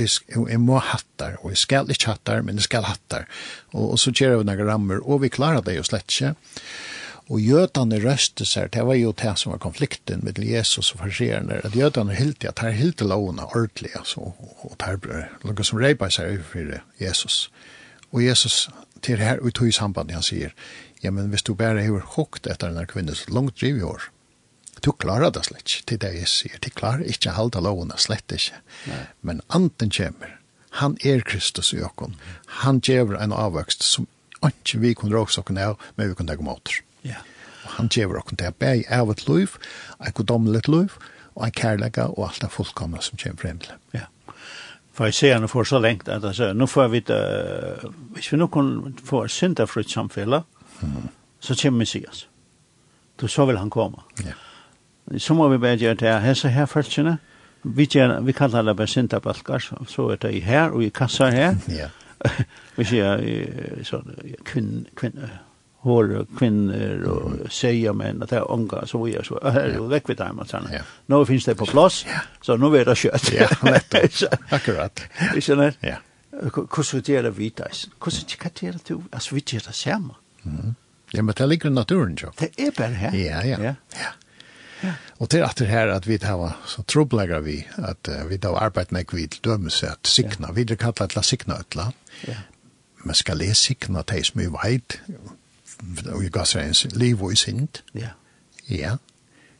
jeg 0.50 0.60
må 0.60 0.80
hattar, 0.82 1.38
og 1.44 1.54
jeg 1.54 1.62
skal 1.62 1.92
ikke 1.94 2.14
hattar, 2.14 2.42
men 2.42 2.58
jeg 2.58 2.64
skal 2.66 2.88
hattar. 2.88 3.28
Og, 3.74 3.92
og 3.94 4.00
så 4.02 4.14
gjør 4.16 4.40
vi 4.40 4.48
noen 4.50 4.66
rammer, 4.68 5.04
og 5.06 5.22
vi 5.22 5.30
klarer 5.34 5.62
det 5.66 5.78
jo 5.78 5.86
slett 5.86 6.10
ikke. 6.10 6.34
Og 7.30 7.42
jødene 7.46 8.00
røste 8.02 8.46
seg, 8.46 8.72
det 8.74 8.82
var 8.88 8.98
jo 8.98 9.12
det 9.14 9.36
som 9.38 9.52
var 9.54 9.62
konflikten 9.62 10.24
med 10.26 10.40
Jesus 10.42 10.94
og 10.96 11.04
farserende, 11.04 11.60
at 11.64 11.76
jødene 11.78 12.16
hilti, 12.18 12.48
at 12.50 12.64
her 12.64 12.74
hilti 12.74 13.06
lovene 13.06 13.46
ordentlig, 13.46 13.92
altså, 14.00 14.32
og 14.66 14.74
det 14.80 14.88
her 14.88 15.28
noe 15.46 15.66
som 15.68 15.82
reipa 15.82 16.10
seg 16.10 16.34
overfor 16.34 16.80
Jesus. 17.00 17.52
Og 18.10 18.24
Jesus 18.26 18.70
til 19.06 19.22
her, 19.22 19.38
og 19.46 19.54
tog 19.54 19.70
i 19.70 19.76
sambandet, 19.76 20.18
han 20.18 20.26
sier, 20.26 20.56
ja, 21.04 21.12
men 21.14 21.30
hvis 21.30 21.46
du 21.46 21.54
bare 21.54 21.86
har 21.86 22.10
hukt 22.16 22.50
etter 22.50 22.72
denne 22.72 22.88
kvinnen, 22.90 23.16
så 23.16 23.30
langt 23.30 23.62
driv 23.62 23.78
i 23.78 23.86
år, 23.86 24.10
du 24.82 24.92
klarer 24.92 25.30
det 25.36 25.46
slett 25.46 25.68
ikke, 25.68 25.86
til 25.86 26.02
det 26.02 26.14
jeg 26.16 26.34
sier, 26.34 26.60
du 26.64 26.70
klarer 26.74 27.06
ikke 27.06 27.36
halda 27.38 27.62
lovene, 27.62 27.98
slett 28.00 28.32
ikke. 28.34 28.58
Nei. 28.90 29.06
Men 29.22 29.42
anten 29.54 29.94
kommer, 29.94 30.38
han 30.82 30.98
er 31.06 31.22
Kristus 31.28 31.74
i 31.76 31.84
åkken, 31.86 32.18
han 32.64 32.82
gjør 32.82 33.20
en 33.20 33.36
avvøkst 33.36 33.86
som 33.86 34.10
ikke 34.46 34.80
vi 34.82 34.96
kunne 34.96 35.14
råkse 35.14 35.44
åkken 35.44 35.60
av, 35.62 35.78
men 35.96 36.10
vi 36.10 36.16
kunne 36.18 36.34
ta 36.34 36.42
om 36.42 36.54
åter. 36.56 36.82
Ja. 37.04 37.22
Og 37.64 37.76
han 37.78 37.90
gjør 37.94 38.20
okken 38.22 38.38
til 38.38 38.50
at 38.50 38.56
bæg 38.56 38.86
av 38.90 39.12
et 39.12 39.28
liv, 39.28 39.58
et 40.08 40.14
godomlet 40.14 40.68
liv, 40.68 40.96
og 41.36 41.46
en 41.46 41.52
kærlega 41.56 42.10
og 42.10 42.30
alt 42.30 42.42
det 42.42 42.52
fullkomne 42.52 43.02
som 43.02 43.20
kommer 43.22 43.42
frem 43.42 43.60
til. 43.64 43.78
Ja. 43.94 44.08
For 44.94 45.08
jeg 45.08 45.14
ser 45.14 45.38
han 45.38 45.48
får 45.48 45.64
så 45.64 45.80
lengt 45.80 46.10
at 46.10 46.26
altså, 46.26 46.54
nå 46.54 46.66
får 46.66 46.88
vi 46.88 47.00
det, 47.00 47.20
hvis 48.16 48.34
vi 48.34 48.38
nå 48.38 48.48
kan 48.52 48.98
få 49.06 49.24
et 49.24 49.32
syndafrutt 49.32 49.92
samfella, 49.92 50.42
mm. 50.82 51.08
så 51.40 51.56
kommer 51.62 51.78
Messias. 51.78 52.28
Du, 53.22 53.28
så 53.28 53.46
vil 53.46 53.58
han 53.58 53.70
komme. 53.70 54.04
Ja. 54.26 54.36
Så 55.18 55.34
må 55.34 55.48
vi 55.50 55.58
bare 55.58 55.78
gjøre 55.78 55.94
det 55.94 56.22
her, 56.22 56.34
så 56.34 56.48
her 56.48 56.66
følelsene, 56.66 57.18
vi, 57.64 57.86
gjør, 57.86 58.20
vi 58.22 58.32
kallar 58.32 58.62
det 58.62 58.76
bare 58.78 58.88
syndabalkar, 58.88 59.60
så 59.88 60.08
er 60.08 60.16
det 60.16 60.34
i 60.34 60.40
her 60.40 60.70
og 60.70 60.84
i 60.84 60.90
kassa 60.90 61.30
her. 61.30 61.56
Ja. 61.68 61.90
vi 62.78 62.84
sier, 62.84 63.24
så, 63.84 64.02
kvinn, 64.46 64.86
kvinn, 64.96 65.20
hår 65.82 66.26
kvinnor 66.38 67.04
och 67.04 67.32
mm. 67.32 67.50
säga 67.50 67.94
män 67.94 68.24
att 68.24 68.30
det 68.30 68.36
är 68.36 68.52
unga 68.52 68.86
så 68.86 69.04
vi 69.04 69.16
är 69.16 69.24
så 69.24 69.50
här 69.50 69.78
och 69.78 69.92
väck 69.92 70.10
vid 70.10 70.18
dem 70.18 70.40
och 70.40 70.48
sådana. 70.48 70.70
Nu 71.06 71.26
finns 71.26 71.46
det 71.46 71.56
på 71.56 71.66
plats 71.66 72.06
så 72.42 72.58
nu 72.58 72.70
vet 72.70 72.88
jag 72.88 72.98
kött. 72.98 73.34
Ja, 73.34 73.48
akkurat. 74.50 75.02
Vi 75.36 75.42
känner. 75.42 75.74
Ja. 75.80 75.96
Hur 76.32 76.84
så 76.84 76.98
det 76.98 77.16
är 77.16 77.30
vita. 77.32 77.64
Hur 78.04 78.12
så 78.12 78.26
det 78.28 78.68
är 78.68 78.72
det 78.72 79.02
alltså 79.12 79.36
vi 79.36 79.44
gör 79.48 79.62
det 79.68 79.74
samma. 79.74 80.16
Mm. 80.46 80.76
Ja, 81.12 81.24
men 81.24 81.36
det 81.38 81.48
ligger 81.48 81.70
i 81.70 81.74
naturen 81.74 82.16
ju. 82.22 82.28
Det 82.38 82.68
är 82.68 82.72
bara 82.72 82.88
här. 82.88 83.16
Ja, 83.16 83.46
ja. 83.46 83.64
Ja. 83.64 83.76
Ja. 84.82 84.92
Och 85.18 85.28
det 85.28 85.40
är 85.40 85.44
att 85.44 85.56
det 85.56 85.66
här 85.66 85.88
att 85.88 86.08
vi 86.08 86.20
tar 86.20 86.52
så 86.66 86.84
trubblägger 86.84 87.40
vi 87.40 87.68
att 87.76 88.10
vi 88.30 88.40
tar 88.40 88.58
arbetet 88.58 88.92
med 88.92 89.06
vi 89.14 89.30
döms 89.42 89.84
att 89.84 90.06
signa, 90.06 90.52
vi 90.52 90.78
kallar 90.78 91.16
det 91.16 91.24
signa 91.24 91.56
ötla. 91.56 91.94
Ja. 92.28 92.34
Men 93.04 93.16
ska 93.16 93.34
läsa 93.34 93.54
sikna 93.54 94.04
det 94.08 94.26
som 94.26 94.42
vi 94.42 94.48
vet 94.48 95.00
og 96.12 96.24
jeg 96.24 96.32
gass 96.32 96.56
en 96.56 96.92
liv 96.92 97.24
og 97.24 97.38
sint. 97.38 97.84
Ja. 97.96 98.10
Ja. 98.70 98.96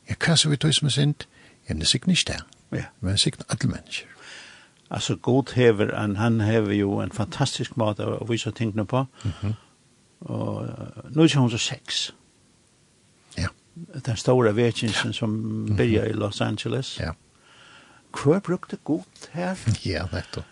Jeg 0.08 0.18
kasser 0.18 0.50
vi 0.50 0.56
tog 0.56 0.74
som 0.74 0.86
er 0.86 0.90
sint, 0.90 1.28
jeg 1.68 1.80
er 1.80 1.84
sikkert 1.84 2.10
ikke 2.10 2.32
det. 2.32 2.42
Ja. 2.78 2.84
Men 3.00 3.18
sikkert 3.18 3.44
alle 3.48 3.70
mennesker. 3.70 4.06
Altså, 4.90 5.16
god 5.16 5.54
hever, 5.54 5.96
han, 6.00 6.16
han 6.16 6.40
hever 6.40 6.72
jo 6.72 7.00
en 7.00 7.12
fantastisk 7.12 7.76
måte 7.76 8.06
å 8.06 8.26
vise 8.26 8.50
tingene 8.50 8.86
på. 8.86 9.04
Mm 9.24 9.30
-hmm. 9.40 9.52
Og 10.20 10.68
nå 11.10 11.22
er 11.22 11.38
hun 11.38 11.50
så 11.50 11.58
seks. 11.58 12.14
Ja. 13.38 13.46
Den 14.06 14.16
store 14.16 14.56
vetjensen 14.56 15.12
som 15.12 15.66
byrja 15.76 16.00
mm 16.00 16.08
-hmm. 16.08 16.16
i 16.16 16.18
Los 16.18 16.40
Angeles. 16.40 16.98
Ja. 17.00 17.12
Hva 18.12 18.38
brukte 18.38 18.76
god 18.84 19.28
her? 19.32 19.56
Ja, 19.84 20.06
nettopp. 20.12 20.44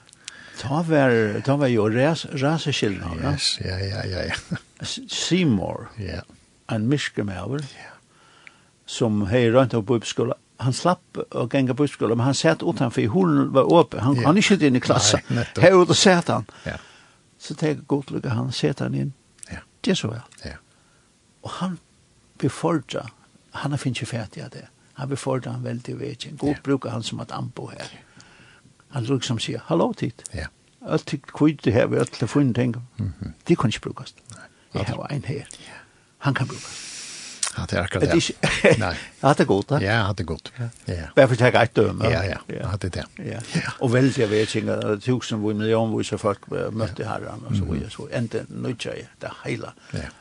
Ta 0.59 0.83
var, 0.83 1.41
ta 1.47 1.57
var 1.57 1.71
jo 1.71 1.87
ras, 1.93 2.25
raseskildene. 2.35 3.21
Ja? 3.23 3.33
Yes, 3.33 3.59
ja, 3.63 3.79
ja, 3.79 4.03
ja. 4.07 4.25
ja. 4.27 4.87
Seymour, 5.09 5.89
ja. 6.03 6.21
en 6.73 6.89
myskemæver, 6.91 7.63
ja. 7.79 7.95
som 8.87 9.23
hei 9.31 9.47
rønt 9.55 9.75
av 9.75 9.85
bøybskola, 9.87 10.35
han 10.59 10.75
slapp 10.75 11.21
å 11.31 11.47
på 11.47 11.77
bøybskola, 11.79 12.17
men 12.19 12.27
han 12.27 12.35
satt 12.35 12.65
utanfor, 12.67 13.07
hon 13.15 13.53
var 13.55 13.71
uppe. 13.71 14.01
han, 14.03 14.17
ja. 14.19 14.27
han 14.27 14.39
ikke 14.41 14.59
inn 14.67 14.77
i 14.77 14.83
klassen. 14.83 15.23
Nei, 15.31 15.45
hei, 15.63 15.71
satt 15.95 16.33
han. 16.35 16.49
Ja. 16.67 16.79
Så 17.39 17.55
tar 17.55 17.79
god 17.87 18.11
lykke, 18.11 18.35
han 18.35 18.51
sätter 18.53 18.89
han 18.89 18.95
inn. 18.95 19.13
Ja. 19.51 19.63
Det 19.81 19.95
så 19.97 20.11
väl. 20.11 20.27
Ja. 20.43 20.57
Og 21.47 21.51
han 21.61 21.79
befordra, 22.39 23.07
han 23.51 23.71
har 23.71 23.79
finnit 23.79 24.09
färdigt 24.09 24.53
det. 24.53 24.67
Han 24.99 25.09
befordra 25.09 25.53
han 25.55 25.63
väldigt 25.63 26.01
vet. 26.01 26.25
God 26.25 26.39
gott 26.39 26.63
brukar 26.63 26.91
han 26.91 27.03
som 27.03 27.21
at 27.21 27.31
anbo 27.31 27.69
her 27.71 27.87
han 28.91 29.05
liksom 29.05 29.39
sier, 29.39 29.61
hallo 29.69 29.93
tid. 29.93 30.25
Ja. 30.35 30.47
Alt 30.89 31.07
til 31.11 31.21
kvitt 31.21 31.65
det 31.65 31.73
her, 31.73 31.87
vi 31.87 31.99
alt 32.01 32.13
til 32.13 32.29
funnet 32.29 32.55
ting. 32.57 32.77
Det 33.49 33.59
kan 33.59 33.73
ikke 33.73 33.81
brukes. 33.91 34.15
Jeg 34.75 34.85
har 34.87 35.07
en 35.13 35.25
her. 35.25 35.45
Han 36.19 36.35
kan 36.35 36.47
brukes. 36.49 36.85
Ja, 37.59 37.63
det 37.67 37.73
er 37.79 37.83
akkurat 37.83 38.03
det. 38.03 38.79
Nei. 38.85 38.95
Ja, 39.23 39.29
det 39.35 39.41
er 39.41 39.45
godt, 39.45 39.71
da? 39.71 39.79
Ja, 39.83 40.13
det 40.13 40.21
er 40.21 40.25
godt. 40.25 40.53
Ja. 40.87 41.09
Bare 41.17 41.27
for 41.29 41.35
å 41.35 41.39
ta 41.41 41.63
et 41.63 41.73
døme. 41.77 42.07
Ja, 42.07 42.21
ja, 42.23 42.37
ja, 42.55 42.71
det 42.79 42.91
er 42.93 43.01
det. 43.01 43.25
Ja. 43.33 43.41
Og 43.83 43.91
veldig 43.93 44.23
jeg 44.23 44.31
vet 44.31 44.55
ikke, 44.61 44.77
tusen 45.03 45.41
hvor 45.43 45.57
millionvis 45.59 46.13
hvor 46.15 46.23
folk 46.23 46.47
møtte 46.53 47.09
herren, 47.09 47.43
og 47.49 47.57
så 47.59 47.67
videre, 47.67 47.91
så 47.91 48.07
endte 48.15 48.45
nødja 48.49 48.95
jeg, 48.95 49.09
det 49.23 49.33
hele. 49.45 49.73
Ja, 49.93 50.13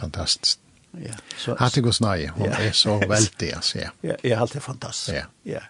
fantastisk. 0.00 0.60
Ja. 1.02 1.16
Så, 1.38 1.56
Hatt 1.58 1.74
det 1.74 1.82
gått 1.82 1.98
snøye, 1.98 2.30
hun 2.36 2.52
er 2.54 2.70
så 2.76 3.00
veldig, 3.02 3.48
altså, 3.56 3.78
ja. 3.80 3.90
Ja, 4.06 4.14
jeg 4.22 4.36
har 4.36 4.44
alltid 4.46 4.62
fantastisk. 4.62 5.16
Ja. 5.16 5.24
Ja. 5.56 5.64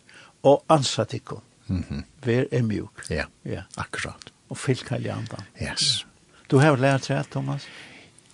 Og 0.44 0.66
ansatt 0.68 1.14
ikke, 1.16 1.38
Mm 1.66 1.84
-hmm. 1.90 2.04
Vær 2.24 2.44
er 2.52 2.62
mjuk. 2.62 3.04
Ja, 3.10 3.24
ja. 3.44 3.62
akkurat. 3.76 4.32
Og 4.48 4.58
fylk 4.58 4.88
heilig 4.88 5.10
andan. 5.10 5.40
Yes. 5.62 6.06
Du 6.50 6.58
har 6.58 6.76
lært 6.76 7.08
det, 7.08 7.26
Thomas? 7.30 7.66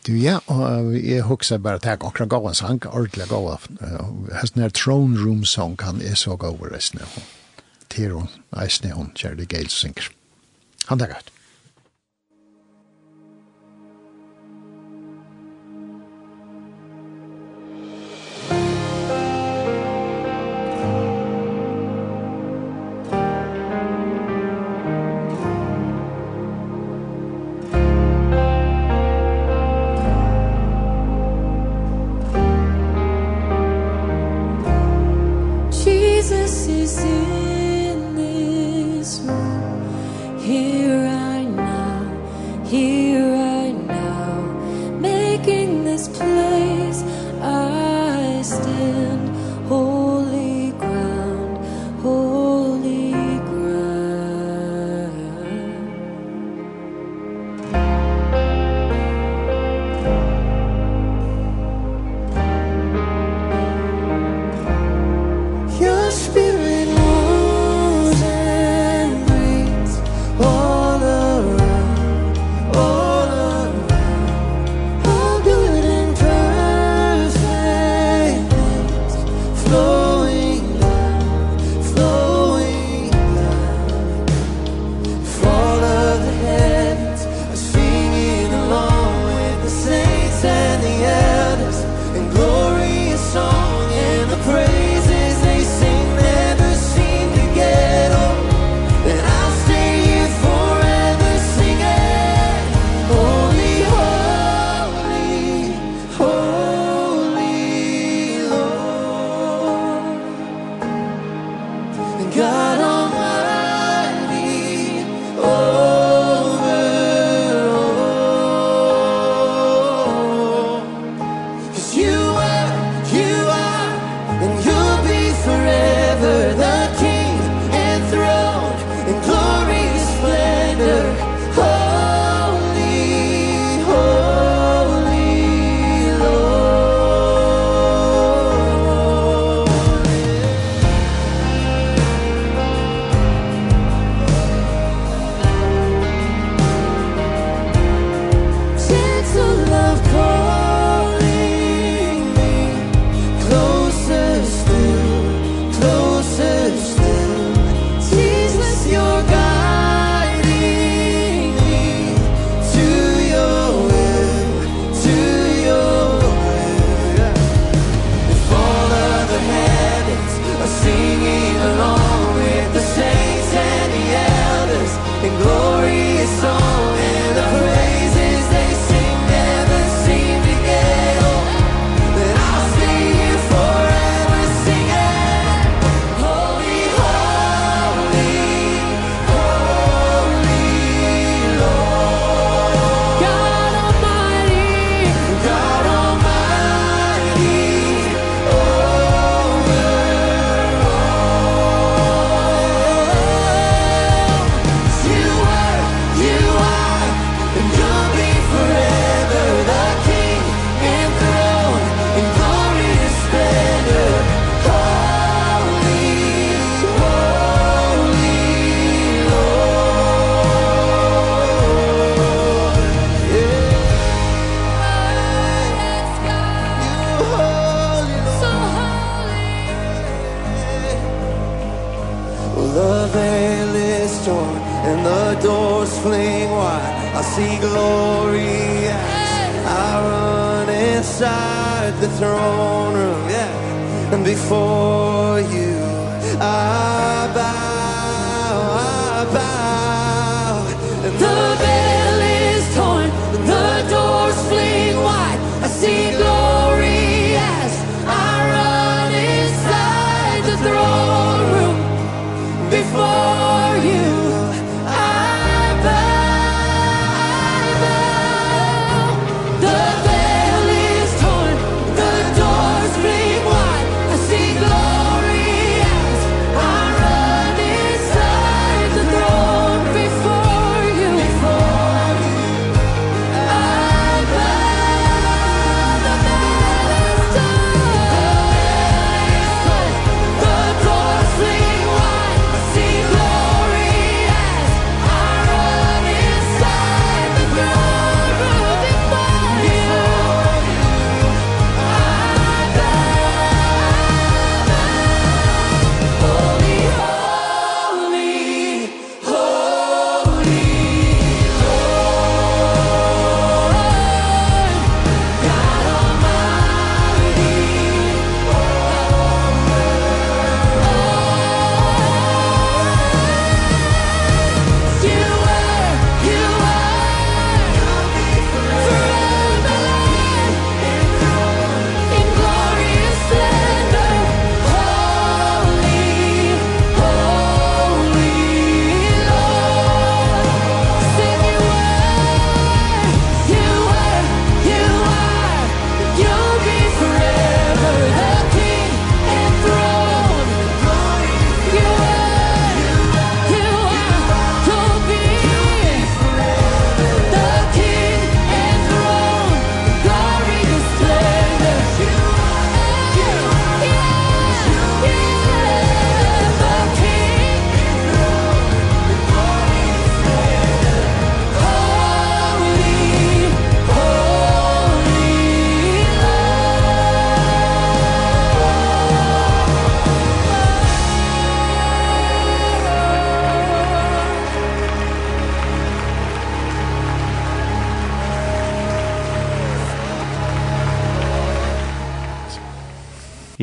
Du, 0.06 0.12
ja, 0.12 0.38
og 0.46 0.94
jeg 1.04 1.22
husker 1.22 1.58
bare 1.58 1.74
at 1.74 1.84
jeg 1.84 1.92
akkurat 1.92 2.28
gav 2.28 2.46
en 2.46 2.54
sang, 2.54 2.86
ordentlig 2.86 3.28
gav 3.28 3.50
en 3.52 3.78
Hesten 4.40 4.62
her 4.62 4.68
Throne 4.68 5.24
Room 5.24 5.44
Song 5.44 5.76
kan 5.78 6.00
jeg 6.00 6.16
så 6.16 6.36
gav 6.36 6.62
resten 6.72 7.00
av 7.00 7.06
henne. 7.06 7.26
Tiron, 7.90 8.28
eisen 8.62 8.88
er 8.88 8.94
hun, 8.94 9.12
kjærlig 9.14 9.48
Gale 9.48 9.68
synger. 9.68 10.08
Han 10.86 11.00
er 11.00 11.06
godt. 11.06 11.32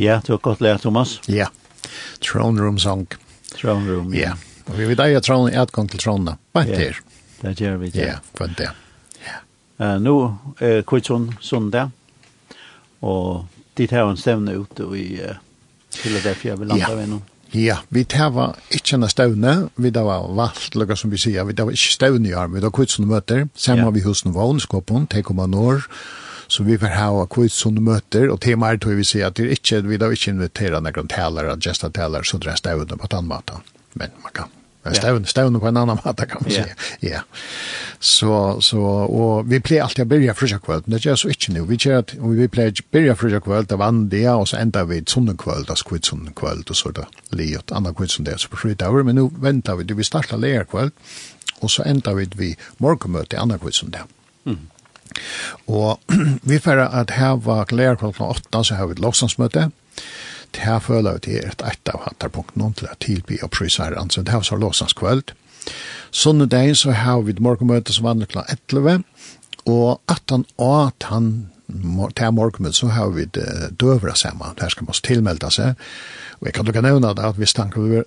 Ja, 0.07 0.21
du 0.23 0.31
har 0.31 0.37
godt 0.39 0.61
lært, 0.63 0.85
Thomas. 0.85 1.17
Ja, 1.27 1.49
Throne 2.23 2.61
Room 2.63 2.77
Song. 2.79 3.07
Throne 3.51 3.91
Room, 3.91 4.13
ja. 4.15 4.37
Og 4.69 4.77
vi 4.79 4.85
vil 4.87 5.01
eie 5.03 5.19
Throne, 5.19 5.51
utgang 5.51 5.89
til 5.91 5.99
Throne, 5.99 6.37
bare 6.55 6.69
yeah. 6.69 6.79
der. 6.79 7.01
Det 7.41 7.55
gjør 7.59 7.75
vi, 7.81 7.91
ja. 7.95 8.05
Ja, 8.05 8.15
bare 8.37 8.55
der. 8.57 8.77
Ja. 9.25 9.41
Uh, 9.81 9.97
nå 10.01 10.13
er 10.63 10.85
Kvitsund 10.87 11.33
Sundag, 11.43 11.91
og 13.01 13.47
dit 13.77 13.91
har 13.91 14.07
en 14.07 14.17
stevne 14.17 14.55
ute 14.61 14.87
i 14.95 15.19
uh, 15.19 15.35
Philadelphia, 15.97 16.55
vi 16.55 16.69
lander 16.71 16.87
ja. 16.87 16.95
ved 16.95 17.11
nå. 17.11 17.19
Ja, 17.55 17.77
vi 17.89 18.05
tava 18.07 18.53
ikke 18.71 18.95
en 18.95 19.09
støvne, 19.11 19.57
vi 19.75 19.91
tava 19.91 20.21
valgt, 20.39 20.75
lukka 20.75 20.95
som 20.95 21.11
vi 21.11 21.19
sier, 21.19 21.43
vi 21.47 21.55
tava 21.55 21.75
ikke 21.75 21.97
støvne 21.99 22.31
i 22.31 22.35
arm, 22.35 22.55
vi 22.55 22.63
tar 22.63 22.71
kvitsund 22.75 23.11
møter, 23.11 23.49
sammen 23.55 23.83
ja. 23.85 23.91
vi 23.95 24.07
husen 24.07 24.31
noen 24.31 24.39
vannskåpen, 24.39 25.11
tekom 25.11 25.43
an 25.43 25.55
år, 25.55 25.83
Så 26.47 26.63
vi 26.63 26.77
får 26.77 26.87
ha 26.87 27.25
kvitt 27.25 27.53
som 27.53 27.83
möter 27.83 28.29
och 28.29 28.41
temat 28.41 28.81
tror 28.81 28.93
vi 28.93 29.03
ser 29.03 29.25
att 29.25 29.35
det 29.35 29.49
inte 29.49 29.81
vi 29.81 29.97
då 29.97 30.11
inte 30.11 30.29
invitera 30.29 30.79
några 30.79 31.03
talere, 31.03 31.57
gästa 31.61 31.89
talere, 31.89 32.23
så 32.23 32.37
drar 32.37 32.55
stävna 32.55 32.97
på 32.97 33.05
et 33.05 33.13
annet 33.13 33.29
måte. 33.29 33.53
Men 33.93 34.09
man 34.23 34.31
kan 34.31 34.47
stävna 34.93 35.25
stävna 35.25 35.59
på 35.59 35.67
en 35.67 35.77
annan 35.77 35.97
matta 36.05 36.25
kan 36.25 36.37
man 36.41 36.51
säga. 36.51 36.75
Ja. 36.99 37.19
Så 37.99 38.61
så 38.61 38.81
och 38.83 39.51
vi 39.51 39.59
plejer 39.59 39.83
alltid 39.83 40.01
att 40.01 40.07
börja 40.07 40.33
frisha 40.33 40.59
kväll. 40.59 40.81
Det 40.85 41.05
är 41.05 41.15
så 41.15 41.27
inte 41.29 41.51
nu. 41.51 41.61
Vi 41.65 41.77
kör 41.77 41.93
att 41.93 42.13
vi 42.13 42.47
plejer 42.47 42.69
att 42.69 42.91
börja 42.91 43.15
frisha 43.15 43.41
kväll 43.41 43.65
där 43.65 43.77
vann 43.77 44.09
det 44.09 44.29
och 44.29 44.49
så 44.49 44.57
ändar 44.57 44.85
vi 44.85 45.03
som 45.07 45.37
kväll 45.37 45.63
där 45.63 45.75
skvitt 45.75 46.05
som 46.05 46.33
kväll 46.33 46.63
och 46.69 46.77
så 46.77 46.91
där. 46.91 47.07
Liot 47.29 47.71
andra 47.71 47.93
kvitt 47.93 48.11
som 48.11 48.25
det 48.25 48.37
så 48.37 48.49
på 48.49 48.57
skit 48.57 48.81
men 49.05 49.15
nu 49.15 49.29
väntar 49.39 49.75
vi 49.75 49.83
det 49.83 49.93
vi 49.93 50.03
startar 50.03 50.37
läger 50.37 50.63
kväll 50.63 50.91
och 51.59 51.71
så 51.71 51.83
ändar 51.83 52.13
vi 52.13 52.57
morgonmöte 52.77 53.39
andra 53.39 53.57
kvitt 53.57 53.75
som 53.75 53.91
det. 53.91 54.01
Mm. 54.45 54.59
Og 55.67 55.99
vi 56.49 56.59
får 56.59 56.83
at 56.87 57.15
her 57.17 57.35
var 57.43 57.67
klær 57.71 57.99
klokken 57.99 58.29
åtta, 58.29 58.63
så 58.63 58.79
har 58.79 58.87
vi 58.87 58.97
et 58.97 59.03
lovsangsmøte. 59.03 59.69
Det 60.55 60.63
her 60.63 60.79
føler 60.79 61.17
vi 61.17 61.25
til 61.27 61.37
et 61.43 61.63
et 61.65 61.91
av 61.91 62.05
hattarpunktene 62.05 62.71
til 62.77 62.87
at 62.91 63.01
tilby 63.03 63.41
og 63.43 63.51
prysa 63.51 63.89
her 63.89 63.99
ansen. 63.99 64.25
Det 64.25 64.33
her 64.33 64.45
var 64.51 64.63
lovsangskvöld. 64.63 65.33
Sånne 66.11 66.47
dagen 66.47 66.75
så 66.75 66.91
har 66.95 67.21
vi 67.21 67.35
et 67.35 67.43
morgenmøte 67.43 67.93
som 67.93 68.07
vandrer 68.07 68.29
kl. 68.31 68.39
11, 68.47 69.03
og 69.67 69.99
at 70.07 70.23
han 70.31 70.45
og 70.57 70.87
at 70.87 71.09
han 71.11 71.49
til 72.15 72.33
morgenmøte 72.33 72.79
så 72.79 72.87
har 72.87 73.09
vi 73.09 73.25
døvra 73.79 74.15
sammen. 74.15 74.55
Der 74.59 74.69
skal 74.69 74.85
man 74.85 74.95
tilmelde 75.03 75.51
seg. 75.51 75.75
Og 76.39 76.47
jeg 76.47 76.53
kan 76.53 76.65
lukke 76.65 76.81
nevne 76.81 77.13
det 77.13 77.25
at 77.25 77.35
hvis 77.35 77.53
tanken 77.53 78.05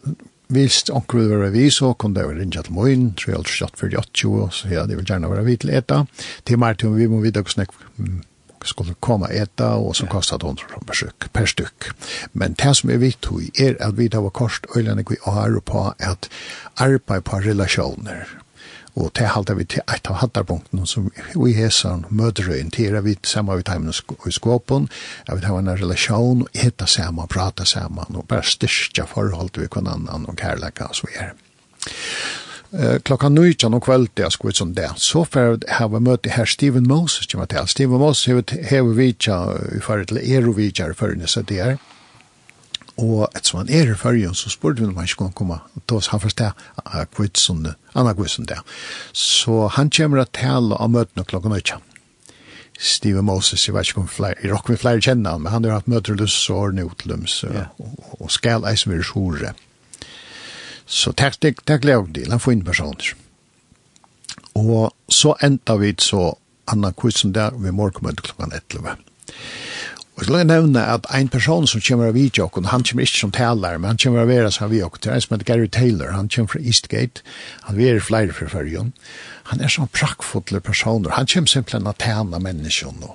hvis 0.51 0.83
onker 0.91 1.19
vil 1.19 1.31
være 1.31 1.53
vi, 1.55 1.69
så 1.71 1.93
kunne 1.93 2.19
det 2.19 2.27
være 2.27 2.41
rinja 2.41 2.63
til 2.67 2.75
morgen, 2.75 3.15
moin, 3.27 3.45
3.48.48, 3.45 4.51
så 4.51 4.71
ja, 4.71 4.87
det 4.87 4.97
vil 4.99 5.07
gjerne 5.07 5.31
være 5.31 5.45
vi 5.47 5.57
til 5.57 5.71
eta. 5.75 6.03
Til 6.47 6.59
mer 6.59 6.75
til 6.75 6.97
vi 6.97 7.07
må 7.07 7.21
vite 7.23 7.43
hvordan 7.45 7.67
jeg 7.67 8.69
skulle 8.69 8.95
komme 9.01 9.31
eta, 9.33 9.77
og 9.79 9.97
så 9.97 10.07
kostet 10.11 10.43
det 10.43 10.49
100 10.49 10.67
kroner 10.73 10.87
per 10.87 10.99
stykk. 10.99 11.31
Per 11.33 11.47
stykk. 11.47 11.91
Men 12.33 12.59
det 12.59 12.75
som 12.77 12.91
er 12.91 13.01
viktig 13.01 13.53
er 13.59 13.79
at 13.81 13.97
vi 13.99 14.09
tar 14.09 14.29
kost 14.35 14.67
øyne 14.77 15.05
vi 15.09 15.17
har 15.25 15.61
på 15.65 15.93
at 15.99 16.29
arbeid 16.77 17.23
på 17.23 17.37
relasjoner, 17.47 18.40
Og 18.95 19.11
det 19.19 19.29
halte 19.35 19.55
vi 19.55 19.65
til 19.65 19.85
et 19.87 20.09
av 20.11 20.19
hattarpunkten 20.21 20.87
som 20.87 21.11
vi 21.35 21.53
hesan 21.55 22.05
møterøyen 22.11 22.73
til 22.75 22.97
er 22.99 23.05
vi 23.07 23.17
saman 23.27 23.61
vi 23.61 23.67
teimen 23.67 23.93
i 23.93 24.33
skåpen, 24.35 24.89
at 25.27 25.37
vi 25.37 25.45
teimen 25.45 25.69
en 25.69 25.79
relasjon, 25.79 26.47
eta 26.55 26.87
sammen, 26.87 27.29
prata 27.31 27.65
sammen 27.65 28.17
og 28.17 28.27
bare 28.29 28.47
styrke 28.47 29.07
forhold 29.07 29.55
vi 29.57 29.69
hver 29.69 29.87
annan 29.87 30.29
og 30.29 30.37
kærleika 30.37 30.91
og 30.91 30.97
så 30.97 31.11
er. 31.15 31.35
Klokka 33.05 33.29
19 33.29 33.75
om 33.75 33.81
kveld, 33.83 34.09
det 34.15 34.25
er 34.25 34.31
sko 34.31 34.49
ut 34.49 34.57
som 34.57 34.75
det. 34.75 34.91
Så 34.97 35.25
fer 35.27 35.57
har 35.69 35.89
vi 35.91 36.01
møte 36.07 36.31
her 36.31 36.47
Steven 36.47 36.87
Moses, 36.87 37.27
Steven 37.27 37.99
Moses, 37.99 38.25
hever 38.25 38.43
vi 38.47 38.67
hever 38.71 38.95
vi 38.95 39.15
hever 39.21 39.51
vi 39.75 40.23
hever 40.29 40.53
vi 40.53 40.53
hever 40.53 40.53
vi 40.55 40.71
hever 40.71 41.45
vi 41.49 41.57
hever 41.57 42.00
Og 43.01 43.29
et 43.37 43.47
som 43.47 43.63
han 43.63 43.71
er 43.73 43.89
i 43.89 43.97
fyrjen, 43.97 44.35
så 44.37 44.51
spurte 44.53 44.83
vi 44.83 44.89
om 44.89 44.99
han 44.99 45.09
ikke 45.09 45.23
kunne 45.23 45.37
komme. 45.37 45.61
Da 45.89 45.97
oss 45.97 46.11
han 46.13 46.21
først 46.21 46.41
der, 46.41 46.53
kvitsunde, 47.15 47.75
Anna 47.95 48.13
Kvitsunde 48.15 48.55
der. 48.55 48.67
Så 49.13 49.69
han 49.77 49.93
kommer 49.95 50.21
til 50.21 50.27
å 50.27 50.37
tale 50.41 50.81
om 50.81 50.93
møtene 50.97 51.25
klokken 51.25 51.55
nøytja. 51.55 51.81
Steve 52.81 53.23
Moses, 53.23 53.67
jeg 53.67 53.75
vet 53.77 53.91
ikke 53.91 54.01
om 54.01 54.09
flere, 54.09 54.39
jeg 54.41 54.53
råkker 54.53 54.73
vi 54.73 54.81
flere 54.81 55.03
kjenner 55.05 55.35
han, 55.35 55.43
men 55.45 55.53
han 55.53 55.67
har 55.69 55.81
hatt 55.81 55.89
møter 55.91 56.15
og 56.15 56.23
løs 56.23 56.37
og 56.49 56.61
ordentlig 56.63 56.87
utløms, 56.89 57.35
og, 57.45 57.91
og 58.21 58.31
skal 58.33 58.65
eis 58.69 58.87
med 58.89 59.03
sjore. 59.05 59.53
Så 60.89 61.13
takk, 61.13 61.37
takk, 61.41 61.61
takk, 61.69 61.85
takk, 61.85 62.15
til, 62.15 62.31
han 62.33 62.41
får 62.41 62.57
inn 62.57 62.65
personer. 62.65 63.13
Og 64.57 64.91
så 65.13 65.37
enda 65.45 65.77
vi 65.81 65.93
så 66.01 66.33
Anna 66.73 66.93
Kvitsunde 66.97 67.37
der, 67.37 67.57
vi 67.59 67.73
morgen 67.75 68.07
møter 68.07 68.31
klokken 68.31 68.57
11. 68.57 68.97
Og 70.21 70.27
så 70.27 70.35
vil 70.35 70.43
jeg 70.43 70.51
nevne 70.51 70.83
at 70.85 71.07
en 71.17 71.31
person 71.33 71.65
som 71.65 71.81
kommer 71.81 72.11
av 72.11 72.17
vidjokken, 72.19 72.67
han 72.69 72.83
kommer 72.85 73.07
ikke 73.07 73.23
som 73.23 73.31
taler, 73.33 73.79
men 73.81 73.95
han 73.95 74.01
kommer 74.03 74.21
av 74.21 74.29
vera 74.29 74.51
som 74.53 74.69
vidjokken, 74.69 75.01
det 75.01 75.09
er 75.09 75.15
en 75.17 75.23
som 75.25 75.33
heter 75.33 75.49
Gary 75.49 75.69
Taylor, 75.73 76.11
han 76.13 76.29
kommer 76.29 76.53
fra 76.53 76.61
Eastgate, 76.61 77.23
han 77.65 77.79
er 77.81 78.03
flere 78.05 78.35
fra 78.37 78.49
førjen, 78.53 78.91
han 79.49 79.65
er 79.65 79.73
sånn 79.73 79.89
prakkfotler 79.97 80.61
personer, 80.61 81.15
han 81.17 81.25
kommer 81.25 81.49
simpelthen 81.49 81.89
av 81.89 81.97
tæna 82.05 82.41
mennesker 82.45 82.93
nå. 83.01 83.15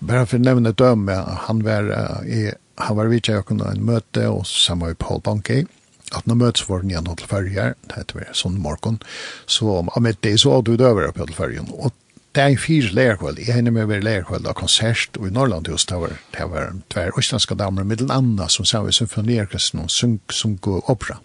Bare 0.00 0.24
for 0.26 0.40
å 0.40 0.42
nevne 0.48 0.72
døme, 0.74 1.14
han 1.46 1.62
var, 1.62 1.92
i, 2.26 2.48
han 2.82 2.98
var 2.98 3.12
vidjokken 3.12 3.62
videoen 3.62 3.78
en 3.78 3.86
møte, 3.86 4.26
og 4.26 4.42
sammen 4.50 4.90
med 4.90 4.98
Paul 4.98 5.22
Bonke, 5.22 5.62
at 6.10 6.26
når 6.26 6.40
møtes 6.42 6.66
var 6.66 6.82
den 6.82 6.90
igjen 6.90 7.06
til 7.06 7.30
fyrjer, 7.30 7.78
det 7.86 8.00
heter 8.00 8.18
vi 8.18 8.26
sånn 8.34 8.58
morgen, 8.66 8.98
så 9.46 9.78
om 9.78 10.10
det 10.10 10.34
så 10.42 10.58
du 10.58 10.74
døver 10.74 11.06
opp 11.06 11.22
til 11.22 11.38
førjen, 11.38 11.70
og 11.70 11.94
det 12.36 12.42
er 12.42 12.52
en 12.52 12.60
fyr 12.60 12.90
lærkvall, 12.92 13.38
jeg 13.40 13.54
hender 13.56 13.72
med 13.72 13.86
å 13.86 13.88
være 13.88 14.04
lærkveld 14.04 14.48
av 14.50 14.56
konsert, 14.58 15.16
og 15.16 15.30
i 15.30 15.32
Norrland 15.32 15.70
just, 15.70 15.88
det 15.88 15.96
var, 16.02 16.18
det 16.34 16.48
var 16.52 16.74
tver 16.92 17.16
østlandske 17.16 17.56
damer, 17.56 17.86
med 17.88 18.02
den 18.02 18.12
andre 18.12 18.50
som 18.52 18.66
sa 18.68 18.82
vi 18.84 18.92
symfoniorkesten, 18.92 19.86
og 19.86 19.92
sunk, 19.94 20.34
sunk 20.36 20.68
og 20.68 20.90
opera. 20.92 21.16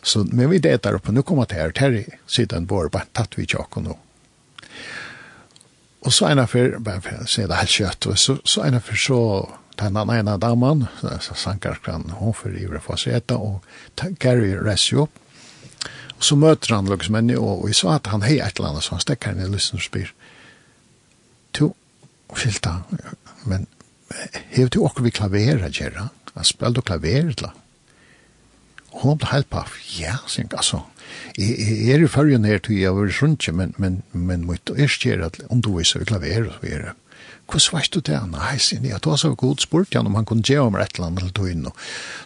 Så, 0.00 0.22
men 0.30 0.48
vi 0.48 0.62
det 0.62 0.78
der 0.86 0.96
oppe, 0.96 1.12
nå 1.12 1.20
kommer 1.26 1.48
det 1.50 1.58
her, 1.60 1.74
Terry, 1.76 2.06
siden 2.30 2.68
vår, 2.70 2.88
bare 2.94 3.10
tatt 3.12 3.36
vi 3.36 3.44
tjokk 3.44 3.76
og 3.82 3.86
nå. 3.90 3.98
Og 6.06 6.14
så 6.14 6.30
en 6.30 6.40
av 6.40 6.46
affær, 6.46 6.78
bare 6.80 7.04
for 7.04 7.26
å 7.26 7.28
si 7.28 7.44
det 7.44 7.60
helt 7.60 7.76
kjøtt, 7.76 8.08
og 8.08 8.20
så, 8.22 8.38
så 8.46 8.64
en 8.64 8.78
av 8.78 8.86
affær 8.86 9.02
så, 9.04 9.20
den 9.76 10.00
ene 10.00 10.38
damen, 10.40 10.86
sankar 11.26 11.82
kvann, 11.84 12.08
hun 12.22 12.32
for 12.32 12.56
ivre 12.56 12.80
for 12.80 12.96
seg 12.96 13.18
etter, 13.20 13.36
og 13.36 14.16
Gary 14.22 14.54
Resio, 14.56 15.10
opp, 15.10 15.25
Og 16.16 16.24
så 16.24 16.36
møter 16.40 16.74
han 16.74 16.88
lukkismenni, 16.88 17.36
og 17.36 17.66
vi 17.68 17.74
sa 17.76 17.96
at 17.98 18.08
han 18.12 18.24
hei 18.24 18.38
et 18.40 18.56
eller 18.56 18.72
annet, 18.72 18.86
så 18.86 18.96
han 18.96 19.04
stekker 19.04 19.34
henne 19.34 19.48
i 19.48 19.52
lysten 19.52 19.80
og 19.80 19.84
spyr. 19.84 20.12
To, 21.58 21.70
fylta, 22.36 22.78
men 23.44 23.66
hev 24.54 24.70
du 24.72 24.82
okkur 24.84 25.06
vi 25.06 25.14
klavera, 25.14 25.70
Gjerra? 25.72 26.08
Han 26.36 26.44
spelade 26.44 26.84
klaver, 26.84 27.32
eller? 27.32 27.54
Og 28.92 29.02
hun 29.02 29.18
ble 29.20 29.28
helt 29.30 29.48
paff. 29.52 29.76
Ja, 29.98 30.18
sier 30.28 30.46
han, 30.46 30.56
altså. 30.56 30.82
Jeg 31.36 31.56
jeg 31.60 31.94
er 31.94 32.04
i 32.04 32.10
fyrjen 32.10 32.44
her 32.48 32.58
til 32.58 32.80
jeg 32.80 32.94
var 32.96 33.12
rundt, 33.22 33.48
men, 33.52 33.74
men, 33.78 34.02
men 34.12 34.46
mitt 34.48 34.70
erst 34.76 35.04
gjør 35.04 35.28
at 35.28 35.40
om 35.50 35.60
du 35.62 35.76
viser 35.76 36.00
vi 36.00 36.08
klaver 36.08 36.48
og 36.48 36.56
så 36.56 36.70
det. 36.70 36.94
Hvordan 37.46 37.78
vet 37.78 37.94
du 37.94 38.00
det? 38.00 38.20
Nei, 38.32 38.56
sier 38.58 38.80
han, 38.80 38.88
jeg 38.90 39.02
tog 39.04 39.18
så 39.20 39.34
god 39.34 39.62
spurt 39.62 39.94
han 39.94 40.08
om 40.08 40.16
han 40.18 40.26
kunne 40.26 40.42
gjøre 40.42 40.66
om 40.66 40.76
et 40.80 40.96
eller 40.96 41.10
annet 41.10 41.22
eller 41.22 41.36
tog 41.36 41.50
inn. 41.50 41.68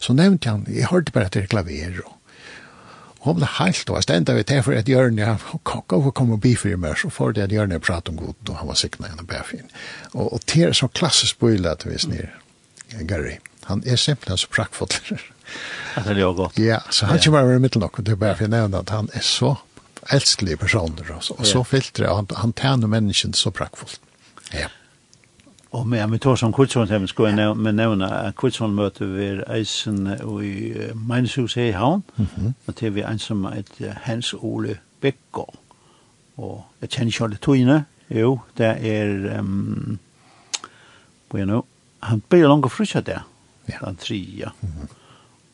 Så 0.00 0.16
nevnte 0.16 0.54
han, 0.54 0.64
jeg 0.70 0.88
hørte 0.90 1.12
bare 1.12 1.28
at 1.28 1.36
det 1.36 1.44
er 1.44 1.52
klaver 1.52 2.00
og 2.06 2.16
Hon 3.20 3.36
ble 3.36 3.48
helt 3.58 3.90
og 3.90 3.98
jeg 3.98 4.06
stendte 4.06 4.34
vi 4.34 4.44
til 4.48 4.62
for 4.64 4.72
et 4.72 4.88
hjørne, 4.88 5.34
hvorfor 5.52 6.12
kom 6.16 6.30
og 6.32 6.40
bifyr 6.40 6.78
med, 6.80 6.96
så 6.96 7.10
får 7.12 7.34
det 7.36 7.44
et 7.44 7.56
hjørne 7.56 7.76
jeg 7.76 7.84
prater 7.84 8.14
om 8.14 8.20
god, 8.20 8.48
og 8.48 8.56
han 8.62 8.70
var 8.70 8.78
sikna 8.80 9.10
gjennom 9.10 9.28
bæfyn. 9.28 9.68
Og, 10.14 10.32
og 10.32 10.46
det 10.48 10.62
er 10.64 10.72
så 10.76 10.88
klassisk 10.88 11.38
bøyla 11.42 11.74
at 11.76 11.84
vi 11.84 11.98
snir, 12.00 12.30
Gary. 13.08 13.36
Han 13.68 13.84
er 13.86 14.00
simpelthen 14.00 14.40
så 14.40 14.48
prakkfotler. 14.48 15.20
Det 16.04 16.12
er 16.14 16.20
jo 16.20 16.30
godt. 16.32 16.58
Ja, 16.62 16.78
så 16.94 17.06
han 17.10 17.18
kommer 17.18 17.40
over 17.42 17.56
i 17.56 17.58
middelen 17.58 17.82
nok, 17.82 17.98
og 17.98 18.06
det 18.06 18.12
er 18.12 18.16
bare 18.16 18.36
for 18.38 18.46
jeg 18.46 18.52
nevner 18.52 18.84
at 18.84 18.90
han 18.94 19.08
er 19.12 19.24
så 19.26 19.56
elskelig 20.14 20.58
personer, 20.58 21.10
og 21.10 21.24
så, 21.24 21.34
og 21.38 21.46
så 21.46 21.62
filtrer 21.66 22.14
han, 22.14 22.28
han 22.36 22.52
tæner 22.52 22.86
mennesken 22.86 23.34
så 23.34 23.50
prakkfullt. 23.50 23.98
Ja. 24.54 24.68
Og 25.70 25.86
med 25.86 26.10
vi 26.10 26.18
tar 26.18 26.34
som 26.34 26.52
Kutsholm, 26.52 26.90
jeg 26.90 27.08
skal 27.08 27.24
jeg 27.30 27.38
ja. 27.38 27.54
nevne 27.54 28.08
at 28.10 28.34
Kutsholm 28.34 28.74
møter 28.74 29.06
vi 29.06 29.28
eisen 29.54 30.06
i 30.42 30.72
uh, 30.74 30.96
Megneshus 30.98 31.54
her 31.54 31.70
i 31.70 31.76
Havn, 31.78 32.02
mm 32.16 32.54
og 32.66 32.74
til 32.76 32.94
vi 32.94 33.04
ensom 33.06 33.46
et 33.46 33.96
Hans 34.02 34.34
Ole 34.34 34.78
Bækgaard. 35.00 35.54
Og 36.36 36.64
jeg 36.80 36.90
kjenner 36.90 37.12
ikke 37.12 37.24
alle 37.24 37.36
togene, 37.36 37.84
jo, 38.10 38.40
det 38.58 38.66
er, 38.66 39.38
um, 39.38 39.98
hvor 41.28 41.38
er 41.38 41.44
nå? 41.44 41.64
han 42.02 42.22
blir 42.28 42.48
langt 42.48 42.64
og 42.64 42.72
frysja 42.72 43.00
der, 43.00 43.26
ja. 43.68 43.78
den 43.84 43.96
tria. 43.96 44.50
Mm 44.60 44.68
-hmm. 44.68 44.88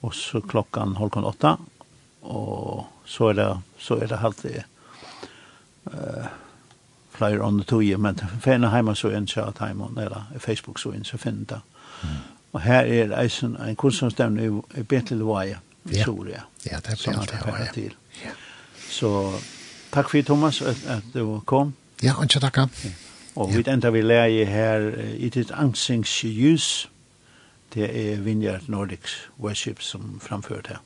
Og 0.03 0.15
så 0.15 0.41
klokkan 0.41 0.97
halvkon 0.97 1.25
åtta, 1.25 1.57
og 2.23 2.87
så 3.05 3.29
er 3.29 3.33
det, 3.33 3.59
så 3.79 3.95
er 3.95 4.07
det 4.07 4.19
halvt 4.19 4.43
det, 4.43 4.65
uh, 5.87 6.27
flere 7.17 7.43
ånd 7.43 7.65
tog, 7.65 7.85
men 7.99 8.21
ferne 8.41 8.71
heima 8.71 8.95
så 8.95 9.09
en 9.09 9.27
kjært 9.27 9.61
heima, 9.61 9.89
eller 9.97 10.27
Facebook 10.39 10.79
så 10.79 10.91
en, 10.91 11.05
så 11.05 11.17
finner 11.17 11.45
det. 11.45 11.61
Mm. 12.03 12.09
Og 12.53 12.61
her 12.61 12.81
er 12.81 13.21
eisen, 13.21 13.57
en 13.57 13.77
kunstnarstevne 13.77 14.45
i, 14.45 14.81
i 14.81 14.83
Betelvaje, 14.83 15.59
i 15.91 16.03
Soria. 16.05 16.43
Ja, 16.67 16.77
det 16.77 16.93
er 17.07 17.21
Betelvaje. 17.21 17.69
til. 17.75 17.95
Ja. 18.25 18.31
Så 18.91 19.33
takk 19.93 20.11
for 20.11 20.23
Thomas 20.23 20.63
at, 20.63 20.77
at 20.87 21.03
du 21.15 21.41
kom. 21.47 21.75
Ja, 22.03 22.15
og 22.17 22.25
ikke 22.25 22.41
takk. 22.41 22.57
Ja. 22.57 22.91
Og 23.37 23.55
vi 23.55 23.65
enda 23.69 23.91
vi 23.91 24.01
lærer 24.01 24.45
her 24.45 24.91
i 25.17 25.29
ditt 25.29 25.51
angstingsljus, 25.51 26.91
det 27.75 28.13
er 28.13 28.17
Vineyard 28.17 28.69
Nordics 28.69 29.29
Worship 29.41 29.83
som 29.83 30.21
framført 30.21 30.67
her. 30.67 30.77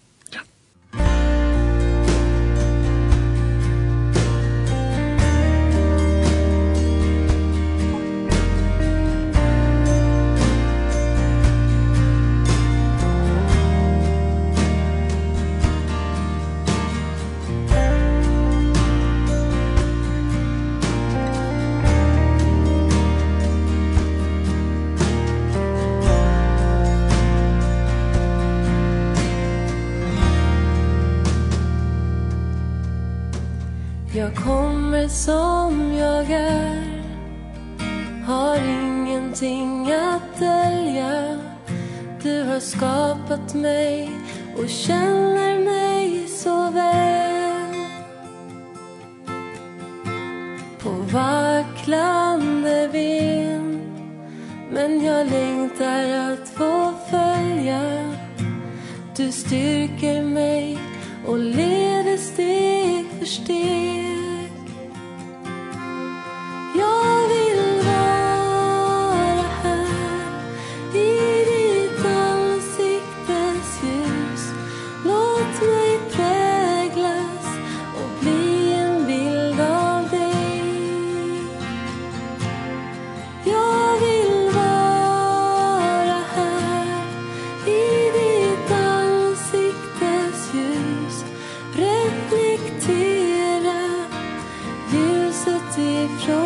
so 96.18 96.39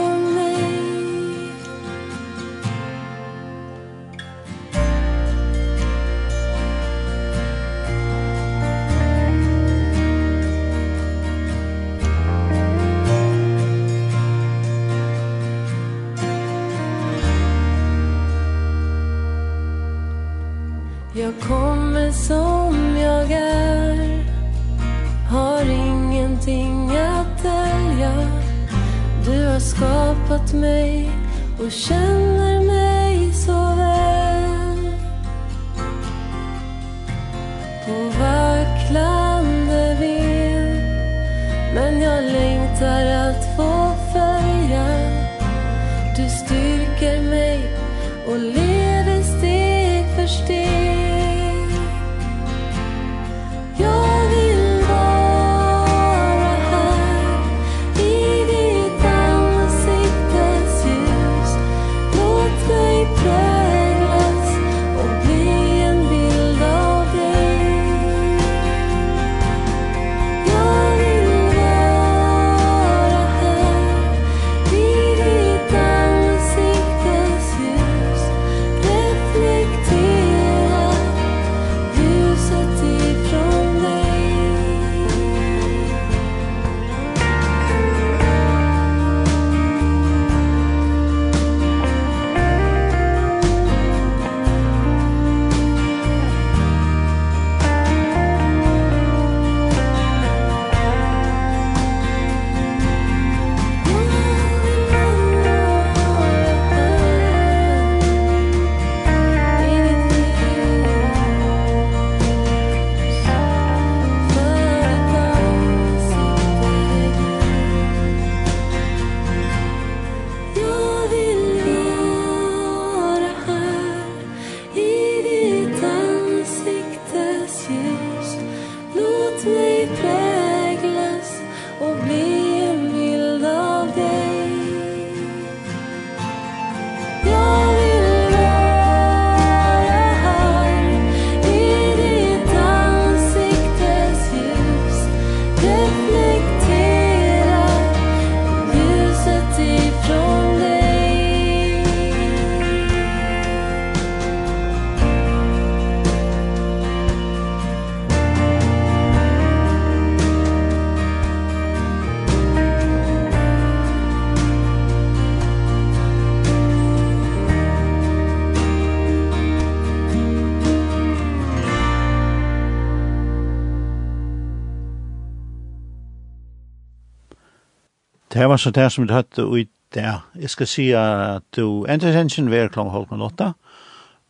var 178.55 178.59
så 178.59 178.71
det 178.71 178.93
som 178.93 179.09
vi 179.09 179.13
hørte 179.13 179.43
ut 179.43 179.69
der. 179.95 180.31
Jeg 180.35 180.51
skal 180.51 180.67
si 180.67 180.91
at 180.91 181.43
du 181.57 181.85
entertention 181.85 182.51
ved 182.51 182.69
klang 182.69 182.91
halv 182.91 183.07
med 183.11 183.27
åtta, 183.27 183.53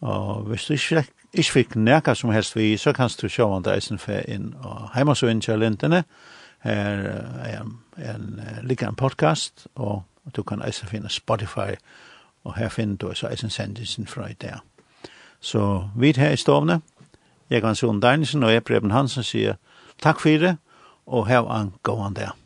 og 0.00 0.42
hvis 0.42 0.64
du 0.64 0.72
ikke, 0.72 0.84
fikk, 0.84 1.10
ikke 1.32 1.52
fikk 1.52 1.76
nærka 1.76 2.14
som 2.14 2.30
helst 2.30 2.56
vi, 2.56 2.76
så 2.76 2.92
kan 2.92 3.10
du 3.22 3.28
se 3.28 3.42
om 3.42 3.62
det 3.62 3.74
eisen 3.74 3.98
for 3.98 4.24
inn 4.28 4.54
og 4.62 4.96
hjemme 4.96 5.14
så 5.14 5.26
inn 5.26 5.40
til 5.40 5.58
lintene. 5.58 6.04
Her 6.64 7.04
er, 7.44 7.60
en, 7.60 7.74
en 7.96 8.40
ligger 8.62 8.88
en 8.88 8.94
podcast, 8.94 9.66
og 9.74 10.02
du 10.36 10.42
kan 10.42 10.62
eisen 10.64 10.88
finne 10.88 11.10
Spotify, 11.10 11.76
og 12.44 12.56
her 12.56 12.68
finner 12.68 12.96
du 12.96 13.08
også 13.08 13.28
eisen 13.28 13.50
sendelsen 13.50 14.06
fra 14.06 14.30
i 14.30 14.32
der. 14.40 14.64
Så 15.40 15.88
vi 15.96 16.08
er 16.08 16.20
her 16.20 16.30
i 16.30 16.36
stovne, 16.36 16.80
jeg 17.50 17.60
kan 17.60 17.74
se 17.74 17.86
om 17.86 18.00
Deinesen 18.00 18.42
og 18.42 18.52
jeg 18.52 18.64
Preben 18.64 18.90
Hansen 18.90 19.22
sier 19.22 19.60
takk 20.02 20.20
for 20.20 20.40
det, 20.40 20.56
og 21.06 21.26
her 21.26 21.42
hev 21.42 21.60
en 21.60 21.74
gående 21.82 22.20
der. 22.20 22.43